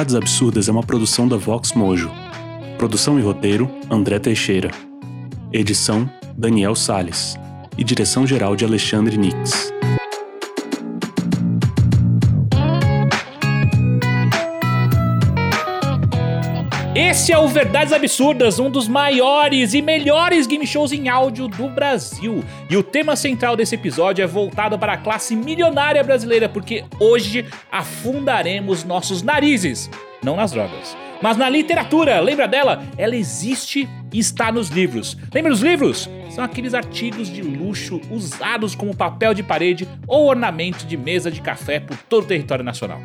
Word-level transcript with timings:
Verdades 0.00 0.14
Absurdas 0.14 0.66
é 0.66 0.72
uma 0.72 0.82
produção 0.82 1.28
da 1.28 1.36
Vox 1.36 1.74
Mojo. 1.74 2.10
Produção 2.78 3.18
e 3.18 3.22
roteiro: 3.22 3.70
André 3.90 4.18
Teixeira. 4.18 4.70
Edição: 5.52 6.10
Daniel 6.38 6.74
Sales. 6.74 7.36
E 7.76 7.84
direção-geral 7.84 8.56
de 8.56 8.64
Alexandre 8.64 9.18
Nix. 9.18 9.70
Esse 17.02 17.32
é 17.32 17.38
o 17.38 17.48
Verdades 17.48 17.94
Absurdas, 17.94 18.58
um 18.58 18.68
dos 18.68 18.86
maiores 18.86 19.72
e 19.72 19.80
melhores 19.80 20.46
game 20.46 20.66
shows 20.66 20.92
em 20.92 21.08
áudio 21.08 21.48
do 21.48 21.66
Brasil. 21.66 22.44
E 22.68 22.76
o 22.76 22.82
tema 22.82 23.16
central 23.16 23.56
desse 23.56 23.74
episódio 23.74 24.22
é 24.22 24.26
voltado 24.26 24.78
para 24.78 24.92
a 24.92 24.96
classe 24.98 25.34
milionária 25.34 26.04
brasileira, 26.04 26.46
porque 26.46 26.84
hoje 27.00 27.46
afundaremos 27.72 28.84
nossos 28.84 29.22
narizes, 29.22 29.90
não 30.22 30.36
nas 30.36 30.52
drogas, 30.52 30.94
mas 31.22 31.38
na 31.38 31.48
literatura. 31.48 32.20
Lembra 32.20 32.46
dela? 32.46 32.84
Ela 32.98 33.16
existe 33.16 33.88
e 34.12 34.18
está 34.18 34.52
nos 34.52 34.68
livros. 34.68 35.16
Lembra 35.32 35.52
dos 35.52 35.62
livros? 35.62 36.06
São 36.28 36.44
aqueles 36.44 36.74
artigos 36.74 37.32
de 37.32 37.40
luxo 37.40 37.98
usados 38.10 38.74
como 38.74 38.94
papel 38.94 39.32
de 39.32 39.42
parede 39.42 39.88
ou 40.06 40.28
ornamento 40.28 40.84
de 40.84 40.98
mesa 40.98 41.30
de 41.30 41.40
café 41.40 41.80
por 41.80 41.96
todo 41.96 42.24
o 42.24 42.28
território 42.28 42.62
nacional. 42.62 43.00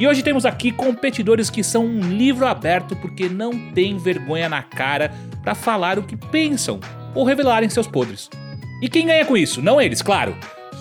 E 0.00 0.08
hoje 0.08 0.22
temos 0.22 0.46
aqui 0.46 0.72
competidores 0.72 1.50
que 1.50 1.62
são 1.62 1.84
um 1.84 2.00
livro 2.00 2.46
aberto 2.46 2.96
porque 2.96 3.28
não 3.28 3.70
têm 3.72 3.98
vergonha 3.98 4.48
na 4.48 4.62
cara 4.62 5.12
para 5.42 5.54
falar 5.54 5.98
o 5.98 6.02
que 6.02 6.16
pensam 6.16 6.80
ou 7.14 7.22
revelarem 7.22 7.68
seus 7.68 7.86
podres. 7.86 8.30
E 8.80 8.88
quem 8.88 9.08
ganha 9.08 9.26
com 9.26 9.36
isso? 9.36 9.60
Não 9.60 9.78
eles, 9.78 10.00
claro. 10.00 10.34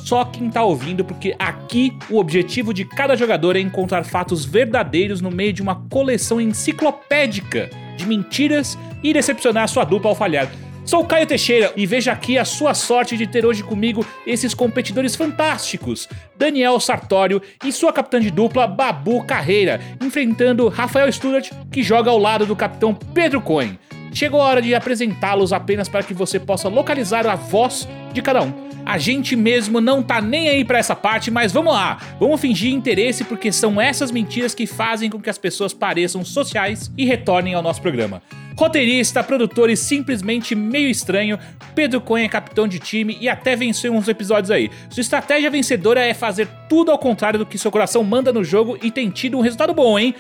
Só 0.06 0.24
quem 0.24 0.50
tá 0.50 0.64
ouvindo, 0.64 1.04
porque 1.04 1.36
aqui 1.38 1.98
o 2.10 2.18
objetivo 2.18 2.74
de 2.74 2.86
cada 2.86 3.18
jogador 3.18 3.58
é 3.58 3.60
encontrar 3.60 4.06
fatos 4.06 4.46
verdadeiros 4.46 5.20
no 5.20 5.30
meio 5.30 5.52
de 5.52 5.62
uma 5.62 5.76
coleção 5.90 6.40
enciclopédica 6.40 7.70
de 7.98 8.06
mentiras 8.06 8.78
e 9.04 9.12
decepcionar 9.12 9.68
sua 9.68 9.84
dupla 9.84 10.12
ao 10.12 10.16
falhar. 10.16 10.50
Sou 10.86 11.06
Caio 11.06 11.28
Teixeira 11.28 11.72
e 11.76 11.86
veja 11.86 12.12
aqui 12.12 12.38
a 12.38 12.46
sua 12.46 12.74
sorte 12.74 13.16
de 13.16 13.28
ter 13.28 13.46
hoje 13.46 13.64
comigo 13.64 14.06
esses 14.26 14.54
competidores 14.54 15.16
fantásticos: 15.16 16.08
Daniel 16.38 16.80
Sartório 16.80 17.42
e 17.64 17.72
sua 17.72 17.94
capitã 17.94 18.20
de 18.20 18.32
dupla, 18.32 18.66
Babu 18.66 19.24
Carreira, 19.24 19.80
enfrentando 20.02 20.68
Rafael 20.68 21.12
Stuart, 21.12 21.52
que 21.72 21.84
joga 21.84 22.10
ao 22.10 22.18
lado 22.18 22.46
do 22.46 22.56
capitão 22.56 22.94
Pedro 22.94 23.42
Cohen. 23.42 23.78
Chegou 24.12 24.42
a 24.42 24.46
hora 24.46 24.62
de 24.62 24.74
apresentá-los 24.74 25.54
apenas 25.54 25.88
para 25.88 26.02
que 26.02 26.14
você 26.14 26.40
possa 26.40 26.68
localizar 26.68 27.28
a 27.28 27.36
voz 27.36 27.88
de 28.12 28.22
cada 28.22 28.42
um. 28.42 28.70
A 28.86 28.98
gente 28.98 29.36
mesmo 29.36 29.80
não 29.80 30.02
tá 30.02 30.20
nem 30.20 30.50
aí 30.50 30.66
para 30.66 30.80
essa 30.80 30.96
parte, 30.96 31.30
mas 31.30 31.52
vamos 31.52 31.74
lá. 31.74 32.00
Vamos 32.20 32.42
fingir 32.42 32.74
interesse 32.74 33.24
porque 33.24 33.52
são 33.52 33.80
essas 33.80 34.10
mentiras 34.10 34.56
que 34.56 34.66
fazem 34.66 35.12
com 35.12 35.22
que 35.22 35.30
as 35.30 35.38
pessoas 35.38 35.74
pareçam 35.74 36.26
sociais 36.26 36.92
e 36.98 37.06
retornem 37.06 37.54
ao 37.54 37.62
nosso 37.62 37.82
programa. 37.84 38.24
Roteirista, 38.60 39.24
produtor 39.24 39.70
e 39.70 39.78
simplesmente 39.78 40.54
meio 40.54 40.90
estranho, 40.90 41.40
Pedro 41.74 42.02
Cunha 42.02 42.26
é 42.26 42.28
capitão 42.28 42.68
de 42.68 42.78
time 42.78 43.18
e 43.22 43.30
até 43.30 43.56
venceu 43.56 43.94
uns 43.94 44.10
episódios 44.10 44.52
aí. 44.52 44.70
Sua 44.90 45.00
estratégia 45.00 45.50
vencedora 45.50 46.02
é 46.02 46.14
fazer 46.14 46.46
tudo 46.68 46.92
ao 46.92 47.00
contrário 47.00 47.40
do 47.40 47.46
que 47.46 47.58
seu 47.58 47.72
coração 47.72 48.04
manda 48.04 48.34
no 48.34 48.44
jogo 48.44 48.78
e 48.84 48.92
tem 48.92 49.10
tido 49.10 49.38
um 49.38 49.42
resultado 49.42 49.74
bom, 49.74 49.98
hein? 49.98 50.14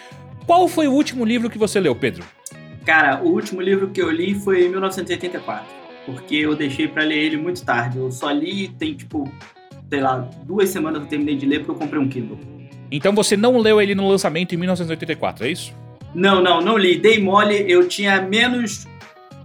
Qual 0.47 0.69
foi 0.69 0.87
o 0.87 0.93
último 0.93 1.25
livro 1.25 1.49
que 1.49 1.57
você 1.57 1.81
leu, 1.81 1.93
Pedro? 1.93 2.23
Cara, 2.85 3.21
o 3.21 3.27
último 3.27 3.59
livro 3.59 3.89
que 3.89 4.01
eu 4.01 4.09
li 4.09 4.33
foi 4.33 4.67
em 4.67 4.69
1984, 4.69 5.65
porque 6.05 6.37
eu 6.37 6.55
deixei 6.55 6.87
para 6.87 7.03
ler 7.03 7.17
ele 7.17 7.35
muito 7.35 7.61
tarde. 7.65 7.97
Eu 7.97 8.09
só 8.09 8.31
li 8.31 8.69
tem 8.69 8.93
tipo, 8.93 9.29
sei 9.89 9.99
lá, 9.99 10.29
duas 10.45 10.69
semanas 10.69 10.99
que 10.99 11.07
eu 11.07 11.09
terminei 11.09 11.35
de 11.35 11.45
ler 11.45 11.57
porque 11.57 11.71
eu 11.71 11.75
comprei 11.75 12.01
um 12.01 12.07
Kindle. 12.07 12.39
Então 12.89 13.11
você 13.13 13.35
não 13.35 13.57
leu 13.57 13.81
ele 13.81 13.93
no 13.93 14.07
lançamento 14.07 14.55
em 14.55 14.57
1984, 14.57 15.45
é 15.45 15.51
isso? 15.51 15.73
Não, 16.13 16.41
não, 16.41 16.61
não 16.61 16.77
li. 16.77 16.97
Dei 16.97 17.21
mole, 17.21 17.65
eu 17.67 17.87
tinha 17.87 18.21
menos 18.21 18.87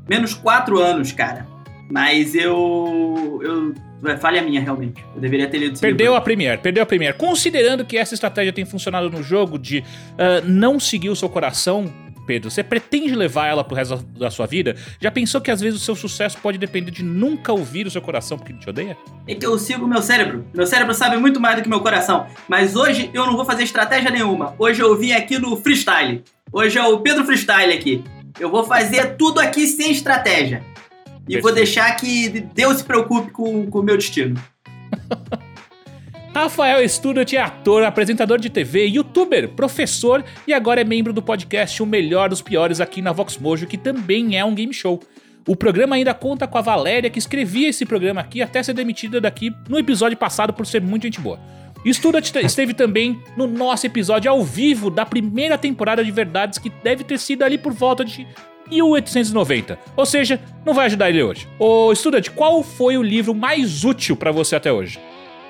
menos 0.09 0.35
quatro 0.35 0.81
anos, 0.81 1.13
cara. 1.13 1.47
Mas 1.91 2.35
eu. 2.35 3.41
eu 3.43 3.75
é 4.07 4.19
falha 4.19 4.43
minha, 4.43 4.61
realmente. 4.61 5.03
Eu 5.15 5.21
deveria 5.21 5.49
ter 5.49 5.57
lido 5.57 5.81
Perdeu 5.81 6.15
a 6.15 6.21
Premiere, 6.21 6.61
perdeu 6.61 6.83
a 6.83 6.87
Premiere. 6.87 7.17
Considerando 7.17 7.87
que 7.87 7.97
essa 7.97 8.13
estratégia 8.13 8.53
tem 8.53 8.65
funcionado 8.67 9.09
no 9.09 9.23
jogo 9.23 9.59
de 9.59 9.79
uh, 9.79 10.47
não 10.47 10.79
seguir 10.79 11.09
o 11.09 11.17
seu 11.17 11.27
coração, 11.27 11.91
Pedro, 12.27 12.51
você 12.51 12.63
pretende 12.63 13.15
levar 13.15 13.47
ela 13.47 13.65
pro 13.65 13.75
resto 13.75 13.97
da 14.19 14.31
sua 14.31 14.47
vida? 14.47 14.77
Já 15.01 15.11
pensou 15.11 15.41
que 15.41 15.51
às 15.51 15.61
vezes 15.61 15.81
o 15.81 15.85
seu 15.85 15.97
sucesso 15.97 16.37
pode 16.43 16.59
depender 16.59 16.91
de 16.91 17.03
nunca 17.03 17.51
ouvir 17.53 17.87
o 17.87 17.91
seu 17.91 18.03
coração 18.03 18.37
porque 18.37 18.53
ele 18.53 18.59
te 18.59 18.69
odeia? 18.69 18.97
É 19.27 19.35
que 19.35 19.47
eu 19.47 19.59
sigo 19.59 19.87
o 19.87 19.89
meu 19.89 20.03
cérebro. 20.03 20.45
Meu 20.53 20.67
cérebro 20.67 20.93
sabe 20.93 21.17
muito 21.17 21.41
mais 21.41 21.57
do 21.57 21.63
que 21.63 21.69
meu 21.69 21.81
coração. 21.81 22.27
Mas 22.47 22.77
hoje 22.77 23.11
eu 23.15 23.27
não 23.27 23.37
vou 23.37 23.45
fazer 23.47 23.63
estratégia 23.63 24.11
nenhuma. 24.11 24.55
Hoje 24.59 24.83
eu 24.83 24.95
vim 24.99 25.13
aqui 25.13 25.39
no 25.39 25.57
freestyle. 25.57 26.23
Hoje 26.57 26.79
é 26.79 26.87
o 26.87 27.01
Pedro 27.01 27.25
Freestyle 27.25 27.73
aqui. 27.73 28.05
Eu 28.39 28.49
vou 28.49 28.63
fazer 28.63 29.17
tudo 29.17 29.41
aqui 29.41 29.67
sem 29.67 29.91
estratégia. 29.91 30.63
E 31.05 31.11
Perfeito. 31.11 31.43
vou 31.43 31.53
deixar 31.53 31.91
que 31.97 32.29
Deus 32.29 32.77
se 32.77 32.85
preocupe 32.85 33.33
com 33.33 33.69
o 33.69 33.83
meu 33.83 33.97
destino. 33.97 34.41
Rafael 36.33 36.89
Student 36.89 37.33
é 37.33 37.39
ator, 37.39 37.83
apresentador 37.83 38.39
de 38.39 38.51
TV, 38.51 38.87
youtuber, 38.87 39.49
professor 39.49 40.25
e 40.47 40.53
agora 40.53 40.81
é 40.81 40.85
membro 40.85 41.13
do 41.13 41.21
podcast 41.21 41.83
O 41.83 41.87
Melhor 41.87 42.29
dos 42.29 42.41
Piores 42.41 42.81
aqui 42.81 43.03
na 43.03 43.11
Vox 43.11 43.37
Mojo, 43.37 43.67
que 43.67 43.77
também 43.77 44.39
é 44.39 44.45
um 44.45 44.55
game 44.55 44.73
show. 44.73 45.01
O 45.49 45.57
programa 45.57 45.97
ainda 45.97 46.15
conta 46.15 46.47
com 46.47 46.57
a 46.57 46.63
Valéria, 46.63 47.11
que 47.11 47.19
escrevia 47.19 47.69
esse 47.69 47.85
programa 47.85 48.21
aqui 48.21 48.41
até 48.41 48.63
ser 48.63 48.75
demitida 48.75 49.21
daqui 49.21 49.53
no 49.69 49.77
episódio 49.77 50.17
passado 50.17 50.53
por 50.53 50.67
ser 50.67 50.81
muito 50.81 51.03
gente 51.03 51.21
boa. 51.21 51.41
Student 51.93 52.35
esteve 52.37 52.73
também 52.73 53.21
no 53.37 53.47
nosso 53.47 53.87
episódio 53.87 54.31
ao 54.31 54.43
vivo 54.43 54.89
da 54.89 55.05
primeira 55.05 55.59
temporada 55.59 56.03
de 56.03 56.11
Verdades, 56.11 56.59
que 56.59 56.71
deve 56.83 57.05
ter 57.05 57.19
sido 57.19 57.43
ali 57.43 57.59
por 57.59 57.73
volta 57.73 58.05
de 58.05 58.27
1890. 58.71 59.79
Ou 59.97 60.07
seja, 60.07 60.41
não 60.65 60.73
vai 60.73 60.87
ajudar 60.87 61.11
ele 61.11 61.23
hoje. 61.23 61.47
Ô, 61.59 61.95
Student, 61.95 62.31
qual 62.31 62.63
foi 62.63 62.97
o 62.97 63.03
livro 63.03 63.35
mais 63.35 63.85
útil 63.85 64.17
para 64.17 64.33
você 64.33 64.57
até 64.57 64.73
hoje? 64.73 64.99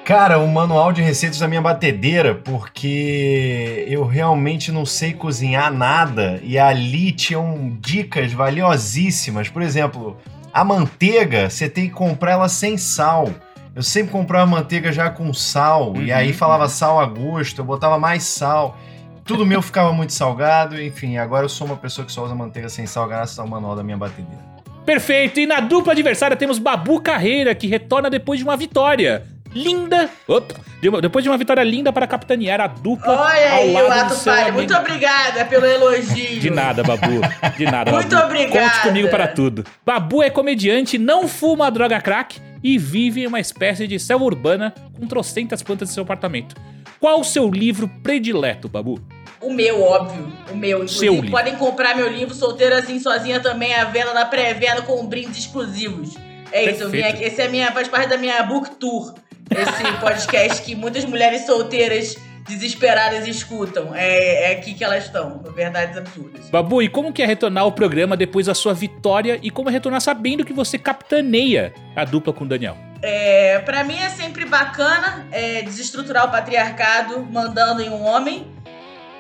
Cara, 0.05 0.39
o 0.39 0.47
manual 0.47 0.93
de 0.93 1.01
receitas 1.01 1.39
da 1.39 1.49
minha 1.49 1.63
batedeira, 1.63 2.35
porque 2.35 3.87
eu 3.89 4.05
realmente 4.05 4.71
não 4.71 4.85
sei 4.85 5.15
cozinhar 5.15 5.73
nada 5.73 6.39
e 6.43 6.59
ali 6.59 7.11
tinham 7.11 7.75
dicas 7.81 8.31
valiosíssimas. 8.31 9.49
Por 9.49 9.63
exemplo, 9.63 10.19
a 10.53 10.63
manteiga, 10.63 11.49
você 11.49 11.71
tem 11.71 11.89
que 11.89 11.95
comprar 11.95 12.33
ela 12.33 12.49
sem 12.51 12.77
sal. 12.77 13.31
Eu 13.75 13.83
sempre 13.83 14.13
comprava 14.13 14.47
manteiga 14.47 14.93
já 14.93 15.11
com 15.11 15.35
sal, 15.35 15.93
uhum, 15.93 16.03
e 16.03 16.13
aí 16.13 16.33
falava 16.33 16.69
sal 16.69 17.01
a 17.01 17.07
gosto, 17.07 17.61
eu 17.61 17.65
botava 17.65 17.99
mais 17.99 18.23
sal. 18.23 18.79
Tudo 19.25 19.45
meu 19.45 19.61
ficava 19.61 19.93
muito 19.93 20.13
salgado, 20.13 20.81
enfim, 20.81 21.17
agora 21.17 21.45
eu 21.45 21.49
sou 21.49 21.67
uma 21.67 21.77
pessoa 21.77 22.07
que 22.07 22.13
só 22.13 22.25
usa 22.25 22.35
manteiga 22.37 22.69
sem 22.69 22.87
sal, 22.87 23.09
graças 23.09 23.37
ao 23.39 23.49
manual 23.49 23.75
da 23.75 23.83
minha 23.83 23.97
batedeira. 23.97 24.41
Perfeito, 24.87 25.41
e 25.41 25.47
na 25.47 25.59
dupla 25.59 25.93
adversária 25.93 26.37
temos 26.37 26.59
Babu 26.59 27.01
Carreira, 27.01 27.53
que 27.55 27.67
retorna 27.67 28.09
depois 28.09 28.39
de 28.39 28.45
uma 28.45 28.57
vitória 28.57 29.25
linda. 29.53 30.09
Opa, 30.29 30.55
depois 31.01 31.25
de 31.25 31.29
uma 31.29 31.39
vitória 31.39 31.65
linda 31.65 31.93
para 31.93 32.07
capitanear 32.07 32.61
a 32.61 32.67
dupla. 32.69 33.13
Olha 33.13 33.53
aí, 33.55 33.73
o 33.75 33.91
Ato 33.91 34.17
Palha. 34.23 34.53
Muito 34.53 34.75
obrigada 34.77 35.45
pelo 35.47 35.65
elogio. 35.65 36.39
De 36.39 36.51
nada, 36.51 36.83
Babu. 36.85 37.21
De 37.57 37.65
nada, 37.65 37.91
Muito 37.91 38.15
Babu. 38.15 38.27
obrigada. 38.27 38.71
Conte 38.71 38.83
comigo 38.83 39.09
para 39.09 39.27
tudo. 39.27 39.65
Babu 39.85 40.23
é 40.23 40.31
comediante, 40.31 40.99
não 40.99 41.27
fuma 41.27 41.71
droga 41.71 42.01
crack 42.01 42.54
e 42.65 42.79
vive 42.79 43.23
em 43.23 43.27
uma 43.27 43.39
espécie 43.39 43.87
de 43.87 44.01
selva 44.01 44.25
urbana 44.25 44.75
com 44.99 45.07
trocentas 45.07 45.63
plantas 45.63 45.91
em 45.91 45.93
seu 45.93 46.03
apartamento. 46.03 46.57
Qual 46.99 47.21
o 47.21 47.25
seu 47.25 47.51
livro 47.51 47.87
predileto, 48.03 48.67
Babu? 48.67 48.99
O 49.39 49.53
meu, 49.53 49.83
óbvio. 49.83 50.33
O 50.51 50.57
meu. 50.57 50.79
Inclusive, 50.79 51.31
podem 51.31 51.57
comprar 51.57 51.95
meu 51.95 52.09
livro 52.09 52.35
Solteira 52.35 52.79
Assim 52.79 52.99
Sozinha 52.99 53.41
também 53.41 53.75
à 53.75 53.85
venda 53.85 54.15
na 54.15 54.25
pré-venda 54.25 54.81
com 54.81 55.07
brindes 55.07 55.37
exclusivos. 55.37 56.15
É 56.51 56.71
isso, 56.71 56.89
minha, 56.89 57.11
esse 57.11 57.43
é 57.43 57.49
minha, 57.49 57.71
faz 57.73 57.89
parte 57.89 58.09
da 58.09 58.17
minha 58.17 58.43
book 58.45 58.77
tour. 58.77 59.13
Esse 59.51 59.93
podcast 60.01 60.63
que 60.63 60.75
muitas 60.75 61.05
mulheres 61.05 61.45
solteiras 61.45 62.17
desesperadas 62.47 63.27
escutam. 63.27 63.95
É, 63.95 64.53
é 64.53 64.53
aqui 64.53 64.75
que 64.75 64.85
elas 64.85 65.05
estão, 65.05 65.43
verdades 65.55 65.97
absurdas. 65.97 66.49
Babu, 66.51 66.83
e 66.83 66.89
como 66.89 67.13
que 67.13 67.23
é 67.23 67.27
retornar 67.27 67.65
ao 67.65 67.73
programa 67.73 68.17
depois 68.17 68.47
da 68.47 68.55
sua 68.55 68.75
vitória 68.75 69.39
e 69.43 69.51
como 69.51 69.69
é 69.69 69.73
retornar 69.73 70.01
sabendo 70.01 70.45
que 70.45 70.53
você 70.53 70.79
capitaneia 70.79 71.73
a 71.97 72.05
dupla 72.05 72.33
com 72.33 72.45
o 72.45 72.49
Daniel? 72.49 72.77
É, 73.03 73.59
para 73.59 73.85
mim 73.85 73.99
é 73.99 74.09
sempre 74.09 74.47
bacana 74.47 75.27
é, 75.31 75.63
desestruturar 75.63 76.27
o 76.27 76.31
patriarcado 76.31 77.21
mandando 77.31 77.83
em 77.83 77.91
um 77.91 78.03
homem. 78.03 78.47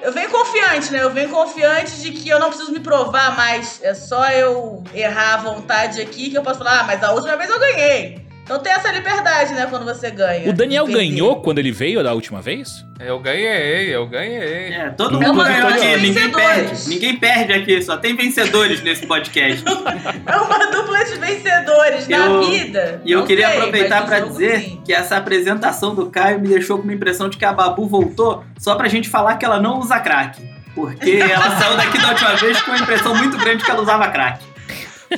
Eu 0.02 0.12
venho 0.12 0.30
confiante, 0.30 0.92
né? 0.92 1.02
Eu 1.02 1.10
venho 1.10 1.30
confiante 1.30 2.00
de 2.00 2.10
que 2.10 2.28
eu 2.28 2.38
não 2.38 2.48
preciso 2.48 2.72
me 2.72 2.80
provar 2.80 3.36
mais. 3.36 3.82
É 3.82 3.94
só 3.94 4.28
eu 4.28 4.82
errar 4.94 5.34
à 5.34 5.36
vontade 5.38 6.00
aqui 6.00 6.30
que 6.30 6.36
eu 6.36 6.42
posso 6.42 6.58
falar, 6.58 6.80
ah, 6.80 6.84
mas 6.84 7.02
a 7.02 7.12
última 7.12 7.36
vez 7.36 7.48
eu 7.48 7.58
ganhei. 7.58 8.23
Então 8.44 8.58
tem 8.58 8.72
essa 8.72 8.92
liberdade, 8.92 9.54
né, 9.54 9.66
quando 9.70 9.86
você 9.86 10.10
ganha. 10.10 10.50
O 10.50 10.52
Daniel 10.52 10.86
ganhou 10.86 11.40
quando 11.40 11.58
ele 11.60 11.72
veio 11.72 12.04
da 12.04 12.12
última 12.12 12.42
vez? 12.42 12.84
Eu 13.00 13.18
ganhei, 13.18 13.88
eu 13.94 14.06
ganhei. 14.06 14.74
É, 14.74 14.90
todo 14.90 15.18
mundo 15.18 15.42
ganhou 15.42 15.68
aqui, 15.68 15.96
ninguém 15.96 16.30
perde. 16.30 16.88
Ninguém 16.88 17.16
perde 17.16 17.52
aqui, 17.54 17.82
só 17.82 17.96
tem 17.96 18.14
vencedores 18.14 18.82
nesse 18.82 19.06
podcast. 19.06 19.64
é 19.64 20.36
uma 20.36 20.66
dupla 20.66 21.04
de 21.06 21.14
vencedores 21.14 22.06
eu, 22.06 22.18
na 22.18 22.40
vida. 22.46 23.00
E 23.02 23.12
eu 23.12 23.20
Não 23.20 23.26
queria 23.26 23.48
sei, 23.48 23.56
aproveitar 23.56 24.04
para 24.04 24.20
dizer 24.20 24.60
sim. 24.60 24.82
que 24.84 24.92
essa 24.92 25.16
apresentação 25.16 25.94
do 25.94 26.10
Caio 26.10 26.38
me 26.38 26.48
deixou 26.48 26.76
com 26.76 26.84
uma 26.84 26.92
impressão 26.92 27.30
de 27.30 27.38
que 27.38 27.44
a 27.46 27.52
Babu 27.52 27.88
voltou 27.88 28.44
só 28.58 28.74
pra 28.74 28.88
gente 28.88 29.08
falar 29.08 29.36
que 29.36 29.44
ela 29.46 29.58
não 29.58 29.78
usa 29.78 29.98
crack. 29.98 30.42
Porque 30.74 31.12
ela 31.12 31.56
saiu 31.58 31.76
daqui 31.78 31.98
da 31.98 32.08
última 32.10 32.34
vez 32.36 32.60
com 32.60 32.72
uma 32.72 32.80
impressão 32.80 33.14
muito 33.14 33.38
grande 33.38 33.64
que 33.64 33.70
ela 33.70 33.80
usava 33.80 34.08
crack. 34.08 34.53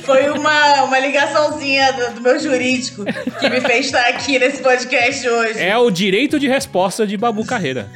Foi 0.01 0.29
uma, 0.29 0.83
uma 0.83 0.99
ligaçãozinha 0.99 1.93
do, 1.93 2.15
do, 2.15 2.21
meu 2.21 2.39
jurídico 2.39 3.03
que 3.39 3.49
me 3.49 3.61
fez 3.61 3.87
estar 3.87 4.07
aqui 4.07 4.37
nesse 4.37 4.61
podcast 4.61 5.27
hoje. 5.27 5.59
É 5.59 5.77
o 5.77 5.89
direito 5.89 6.39
de 6.39 6.47
resposta 6.47 7.05
de 7.07 7.17
Babu 7.17 7.45
Carreira. 7.45 7.89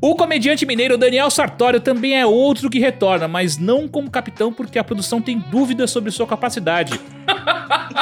O 0.00 0.14
comediante 0.14 0.66
mineiro 0.66 0.98
Daniel 0.98 1.30
Sartório 1.30 1.80
também 1.80 2.20
é 2.20 2.26
outro 2.26 2.68
que 2.68 2.78
retorna, 2.78 3.26
mas 3.26 3.56
não 3.56 3.88
como 3.88 4.10
capitão 4.10 4.52
porque 4.52 4.78
a 4.78 4.84
produção 4.84 5.20
tem 5.20 5.38
dúvidas 5.38 5.90
sobre 5.90 6.10
sua 6.10 6.26
capacidade. 6.26 7.00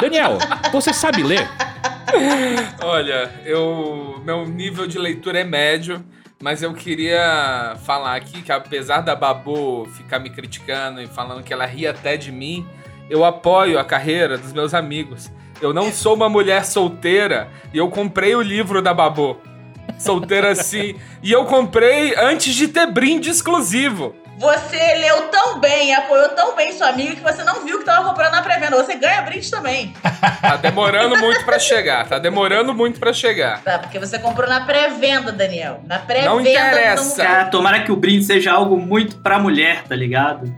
Daniel, 0.01 0.37
você 0.69 0.93
sabe 0.93 1.23
ler? 1.23 1.47
Olha, 2.83 3.31
eu 3.45 4.21
meu 4.23 4.45
nível 4.45 4.85
de 4.85 4.99
leitura 4.99 5.39
é 5.39 5.43
médio. 5.43 6.03
Mas 6.43 6.61
eu 6.61 6.73
queria 6.73 7.77
falar 7.85 8.17
aqui 8.17 8.41
que 8.41 8.51
apesar 8.51 8.99
da 8.99 9.15
Babu 9.15 9.87
ficar 9.95 10.19
me 10.19 10.29
criticando 10.29 11.01
e 11.01 11.07
falando 11.07 11.41
que 11.41 11.53
ela 11.53 11.65
ri 11.65 11.87
até 11.87 12.17
de 12.17 12.33
mim, 12.33 12.67
eu 13.09 13.23
apoio 13.23 13.79
a 13.79 13.85
carreira 13.85 14.37
dos 14.37 14.51
meus 14.51 14.73
amigos. 14.73 15.31
Eu 15.61 15.73
não 15.73 15.89
sou 15.89 16.13
uma 16.15 16.27
mulher 16.27 16.65
solteira 16.65 17.49
e 17.73 17.77
eu 17.77 17.87
comprei 17.87 18.35
o 18.35 18.41
livro 18.41 18.81
da 18.81 18.93
Babu. 18.93 19.37
Solteira 19.97 20.51
assim. 20.51 20.95
e 21.23 21.31
eu 21.31 21.45
comprei 21.45 22.13
antes 22.17 22.53
de 22.53 22.67
ter 22.67 22.91
brinde 22.91 23.29
exclusivo. 23.29 24.13
Você 24.37 24.95
leu 24.95 25.29
tão 25.29 25.59
bem, 25.59 25.93
apoiou 25.93 26.29
tão 26.29 26.55
bem 26.55 26.71
sua 26.73 26.89
amiga 26.89 27.15
que 27.15 27.21
você 27.21 27.43
não 27.43 27.63
viu 27.63 27.79
que 27.79 27.85
tava 27.85 28.07
comprando 28.07 28.31
na 28.31 28.41
pré-venda. 28.41 28.75
Você 28.75 28.95
ganha 28.95 29.21
brinde 29.21 29.49
também. 29.49 29.93
tá 30.41 30.55
demorando 30.57 31.17
muito 31.17 31.45
para 31.45 31.59
chegar. 31.59 32.07
Tá 32.07 32.19
demorando 32.19 32.73
muito 32.73 32.99
para 32.99 33.13
chegar. 33.13 33.61
Tá, 33.61 33.79
porque 33.79 33.99
você 33.99 34.17
comprou 34.17 34.47
na 34.49 34.61
pré-venda, 34.61 35.31
Daniel. 35.31 35.81
Na 35.85 35.99
pré-venda. 35.99 36.29
Não 36.29 36.41
interessa. 36.41 37.23
Não... 37.23 37.49
tomara 37.51 37.83
que 37.83 37.91
o 37.91 37.95
brinde 37.95 38.25
seja 38.25 38.51
algo 38.51 38.77
muito 38.77 39.17
pra 39.17 39.37
mulher, 39.37 39.83
tá 39.83 39.95
ligado? 39.95 40.53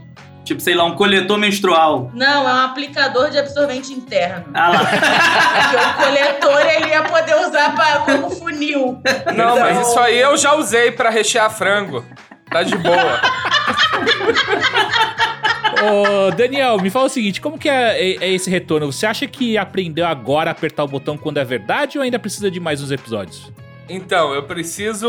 Tipo, 0.45 0.61
sei 0.61 0.75
lá, 0.75 0.83
um 0.85 0.95
coletor 0.95 1.39
menstrual. 1.39 2.11
Não, 2.13 2.47
é 2.47 2.53
um 2.53 2.65
aplicador 2.65 3.31
de 3.31 3.39
absorvente 3.39 3.91
interno. 3.91 4.45
Ah 4.53 4.69
lá. 4.69 4.79
Porque 4.85 5.75
o 5.75 6.05
coletor 6.05 6.69
ele 6.69 6.89
ia 6.89 7.03
poder 7.03 7.35
usar 7.35 7.75
pra, 7.75 7.99
como 8.01 8.29
funil. 8.29 9.01
Não, 9.35 9.57
então... 9.57 9.59
mas 9.59 9.87
isso 9.87 9.99
aí 9.99 10.19
eu 10.19 10.37
já 10.37 10.53
usei 10.53 10.91
para 10.91 11.09
rechear 11.09 11.49
frango. 11.49 12.05
Tá 12.49 12.61
de 12.61 12.77
boa. 12.77 13.19
Ô, 15.83 16.31
Daniel, 16.31 16.79
me 16.79 16.89
fala 16.89 17.05
o 17.05 17.09
seguinte: 17.09 17.41
como 17.41 17.57
que 17.57 17.69
é, 17.69 17.99
é, 17.99 18.17
é, 18.25 18.33
esse 18.33 18.49
retorno? 18.49 18.91
Você 18.91 19.05
acha 19.05 19.27
que 19.27 19.57
aprendeu 19.57 20.05
agora 20.05 20.49
a 20.49 20.53
apertar 20.53 20.83
o 20.83 20.87
botão 20.87 21.17
quando 21.17 21.37
é 21.37 21.43
verdade 21.43 21.97
ou 21.97 22.03
ainda 22.03 22.17
precisa 22.17 22.49
de 22.49 22.59
mais 22.59 22.81
uns 22.81 22.91
episódios? 22.91 23.51
Então, 23.87 24.33
eu 24.33 24.43
preciso 24.43 25.07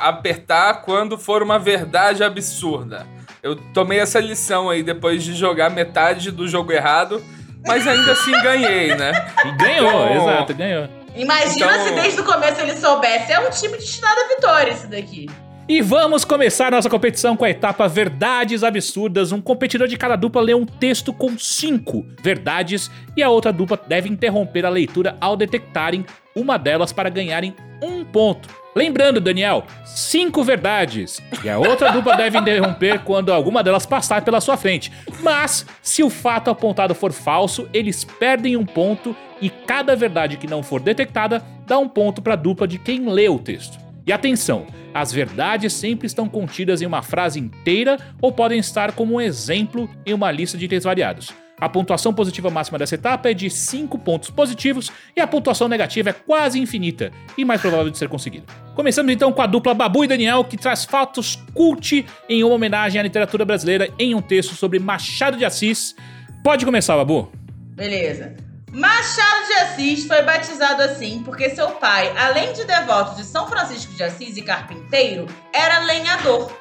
apertar 0.00 0.82
quando 0.82 1.18
for 1.18 1.42
uma 1.42 1.58
verdade 1.58 2.24
absurda. 2.24 3.06
Eu 3.42 3.56
tomei 3.74 3.98
essa 3.98 4.18
lição 4.18 4.70
aí 4.70 4.82
depois 4.82 5.22
de 5.22 5.34
jogar 5.34 5.70
metade 5.70 6.30
do 6.30 6.48
jogo 6.48 6.72
errado, 6.72 7.22
mas 7.64 7.86
ainda 7.86 8.12
assim 8.12 8.32
ganhei, 8.42 8.94
né? 8.94 9.12
E 9.44 9.50
ganhou, 9.52 9.90
então, 9.90 10.14
exato, 10.14 10.54
ganhou. 10.54 10.88
Imagina 11.14 11.72
então... 11.72 11.84
se 11.84 11.94
desde 11.94 12.20
o 12.20 12.24
começo 12.24 12.60
ele 12.60 12.76
soubesse. 12.76 13.32
É 13.32 13.40
um 13.40 13.50
time 13.50 13.76
destinado 13.76 14.20
à 14.20 14.28
vitória 14.28 14.70
esse 14.70 14.86
daqui. 14.86 15.28
E 15.68 15.82
vamos 15.82 16.24
começar 16.24 16.70
nossa 16.70 16.88
competição 16.88 17.36
com 17.36 17.44
a 17.44 17.50
etapa 17.50 17.88
Verdades 17.88 18.62
Absurdas. 18.62 19.32
Um 19.32 19.40
competidor 19.40 19.88
de 19.88 19.96
cada 19.96 20.14
dupla 20.14 20.40
lê 20.40 20.54
um 20.54 20.64
texto 20.64 21.12
com 21.12 21.36
cinco 21.36 22.06
verdades 22.22 22.88
e 23.16 23.22
a 23.22 23.28
outra 23.28 23.52
dupla 23.52 23.76
deve 23.84 24.08
interromper 24.08 24.64
a 24.64 24.68
leitura 24.68 25.16
ao 25.20 25.36
detectarem 25.36 26.06
uma 26.36 26.56
delas 26.56 26.92
para 26.92 27.08
ganharem 27.08 27.52
um 27.82 28.04
ponto. 28.04 28.48
Lembrando, 28.76 29.20
Daniel, 29.20 29.64
cinco 29.84 30.44
verdades. 30.44 31.20
E 31.42 31.50
a 31.50 31.58
outra 31.58 31.90
dupla 31.90 32.14
deve 32.14 32.38
interromper 32.38 33.00
quando 33.00 33.32
alguma 33.32 33.64
delas 33.64 33.86
passar 33.86 34.22
pela 34.22 34.40
sua 34.40 34.56
frente. 34.56 34.92
Mas, 35.20 35.66
se 35.82 36.00
o 36.00 36.10
fato 36.10 36.48
apontado 36.48 36.94
for 36.94 37.10
falso, 37.10 37.68
eles 37.74 38.04
perdem 38.04 38.56
um 38.56 38.64
ponto 38.64 39.16
e 39.42 39.50
cada 39.50 39.96
verdade 39.96 40.36
que 40.36 40.46
não 40.46 40.62
for 40.62 40.80
detectada 40.80 41.42
dá 41.66 41.76
um 41.76 41.88
ponto 41.88 42.22
para 42.22 42.34
a 42.34 42.36
dupla 42.36 42.68
de 42.68 42.78
quem 42.78 43.08
lê 43.08 43.28
o 43.28 43.40
texto. 43.40 43.85
E 44.06 44.12
atenção, 44.12 44.68
as 44.94 45.12
verdades 45.12 45.72
sempre 45.72 46.06
estão 46.06 46.28
contidas 46.28 46.80
em 46.80 46.86
uma 46.86 47.02
frase 47.02 47.40
inteira 47.40 47.98
ou 48.22 48.30
podem 48.30 48.60
estar 48.60 48.92
como 48.92 49.14
um 49.14 49.20
exemplo 49.20 49.90
em 50.06 50.14
uma 50.14 50.30
lista 50.30 50.56
de 50.56 50.64
itens 50.64 50.84
variados. 50.84 51.34
A 51.58 51.68
pontuação 51.68 52.14
positiva 52.14 52.48
máxima 52.48 52.78
dessa 52.78 52.94
etapa 52.94 53.30
é 53.30 53.34
de 53.34 53.50
5 53.50 53.98
pontos 53.98 54.30
positivos 54.30 54.92
e 55.16 55.20
a 55.20 55.26
pontuação 55.26 55.66
negativa 55.66 56.10
é 56.10 56.12
quase 56.12 56.60
infinita 56.60 57.10
e 57.36 57.44
mais 57.44 57.60
provável 57.60 57.90
de 57.90 57.98
ser 57.98 58.08
conseguida. 58.08 58.44
Começamos 58.76 59.12
então 59.12 59.32
com 59.32 59.42
a 59.42 59.46
dupla 59.46 59.74
Babu 59.74 60.04
e 60.04 60.08
Daniel, 60.08 60.44
que 60.44 60.56
traz 60.56 60.84
fatos 60.84 61.42
cult 61.52 62.06
em 62.28 62.44
uma 62.44 62.54
homenagem 62.54 63.00
à 63.00 63.02
literatura 63.02 63.44
brasileira 63.44 63.90
em 63.98 64.14
um 64.14 64.20
texto 64.20 64.54
sobre 64.54 64.78
Machado 64.78 65.36
de 65.36 65.44
Assis. 65.44 65.96
Pode 66.44 66.64
começar, 66.64 66.94
Babu. 66.94 67.32
Beleza. 67.74 68.45
Machado 68.76 69.46
de 69.46 69.54
Assis 69.54 70.06
foi 70.06 70.20
batizado 70.20 70.82
assim 70.82 71.22
porque 71.24 71.48
seu 71.48 71.70
pai, 71.70 72.12
além 72.14 72.52
de 72.52 72.62
devoto 72.64 73.16
de 73.16 73.24
São 73.24 73.48
Francisco 73.48 73.94
de 73.94 74.02
Assis 74.02 74.36
e 74.36 74.42
carpinteiro, 74.42 75.24
era 75.50 75.78
lenhador. 75.84 76.52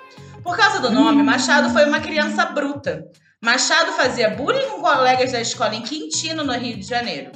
Por 0.41 0.55
causa 0.55 0.79
do 0.79 0.89
nome, 0.89 1.21
hum. 1.21 1.25
Machado 1.25 1.71
foi 1.71 1.83
uma 1.83 1.99
criança 1.99 2.45
bruta. 2.45 3.05
Machado 3.43 3.91
fazia 3.91 4.29
bullying 4.29 4.65
com 4.69 4.81
colegas 4.81 5.33
da 5.33 5.41
escola 5.41 5.75
em 5.75 5.81
Quintino, 5.81 6.45
no 6.45 6.53
Rio 6.53 6.77
de 6.77 6.83
Janeiro. 6.83 7.33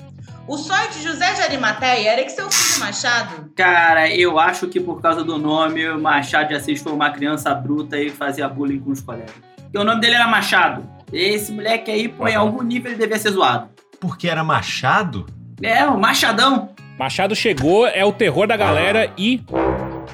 O 0.47 0.55
sonho 0.57 0.89
de 0.91 1.03
José 1.03 1.33
de 1.33 1.41
Arimateia 1.41 2.11
era 2.11 2.23
que 2.23 2.29
seu 2.29 2.49
filho 2.49 2.79
Machado. 2.79 3.51
Cara, 3.57 4.09
eu 4.09 4.39
acho 4.39 4.69
que 4.69 4.79
por 4.79 5.01
causa 5.01 5.25
do 5.25 5.37
nome, 5.37 5.89
Machado 5.97 6.47
de 6.47 6.55
Assis 6.55 6.81
foi 6.81 6.93
uma 6.93 7.09
criança 7.09 7.53
bruta 7.53 7.99
e 7.99 8.09
fazia 8.09 8.47
bullying 8.47 8.79
com 8.79 8.91
os 8.91 9.01
colegas. 9.01 9.35
E 9.73 9.77
o 9.77 9.83
nome 9.83 9.99
dele 9.99 10.15
era 10.15 10.25
Machado. 10.25 10.89
Esse 11.11 11.51
moleque 11.51 11.91
aí, 11.91 12.07
pô, 12.07 12.29
em 12.29 12.35
algum 12.35 12.63
nível 12.63 12.91
ele 12.91 12.97
devia 12.97 13.19
ser 13.19 13.31
zoado 13.31 13.78
porque 13.99 14.27
era 14.27 14.43
Machado? 14.43 15.25
É, 15.61 15.85
o 15.85 15.99
Machadão. 15.99 16.69
Machado 16.97 17.35
chegou, 17.35 17.87
é 17.87 18.03
o 18.03 18.11
terror 18.11 18.47
da 18.47 18.57
galera 18.57 19.09
ah. 19.09 19.13
e. 19.17 19.41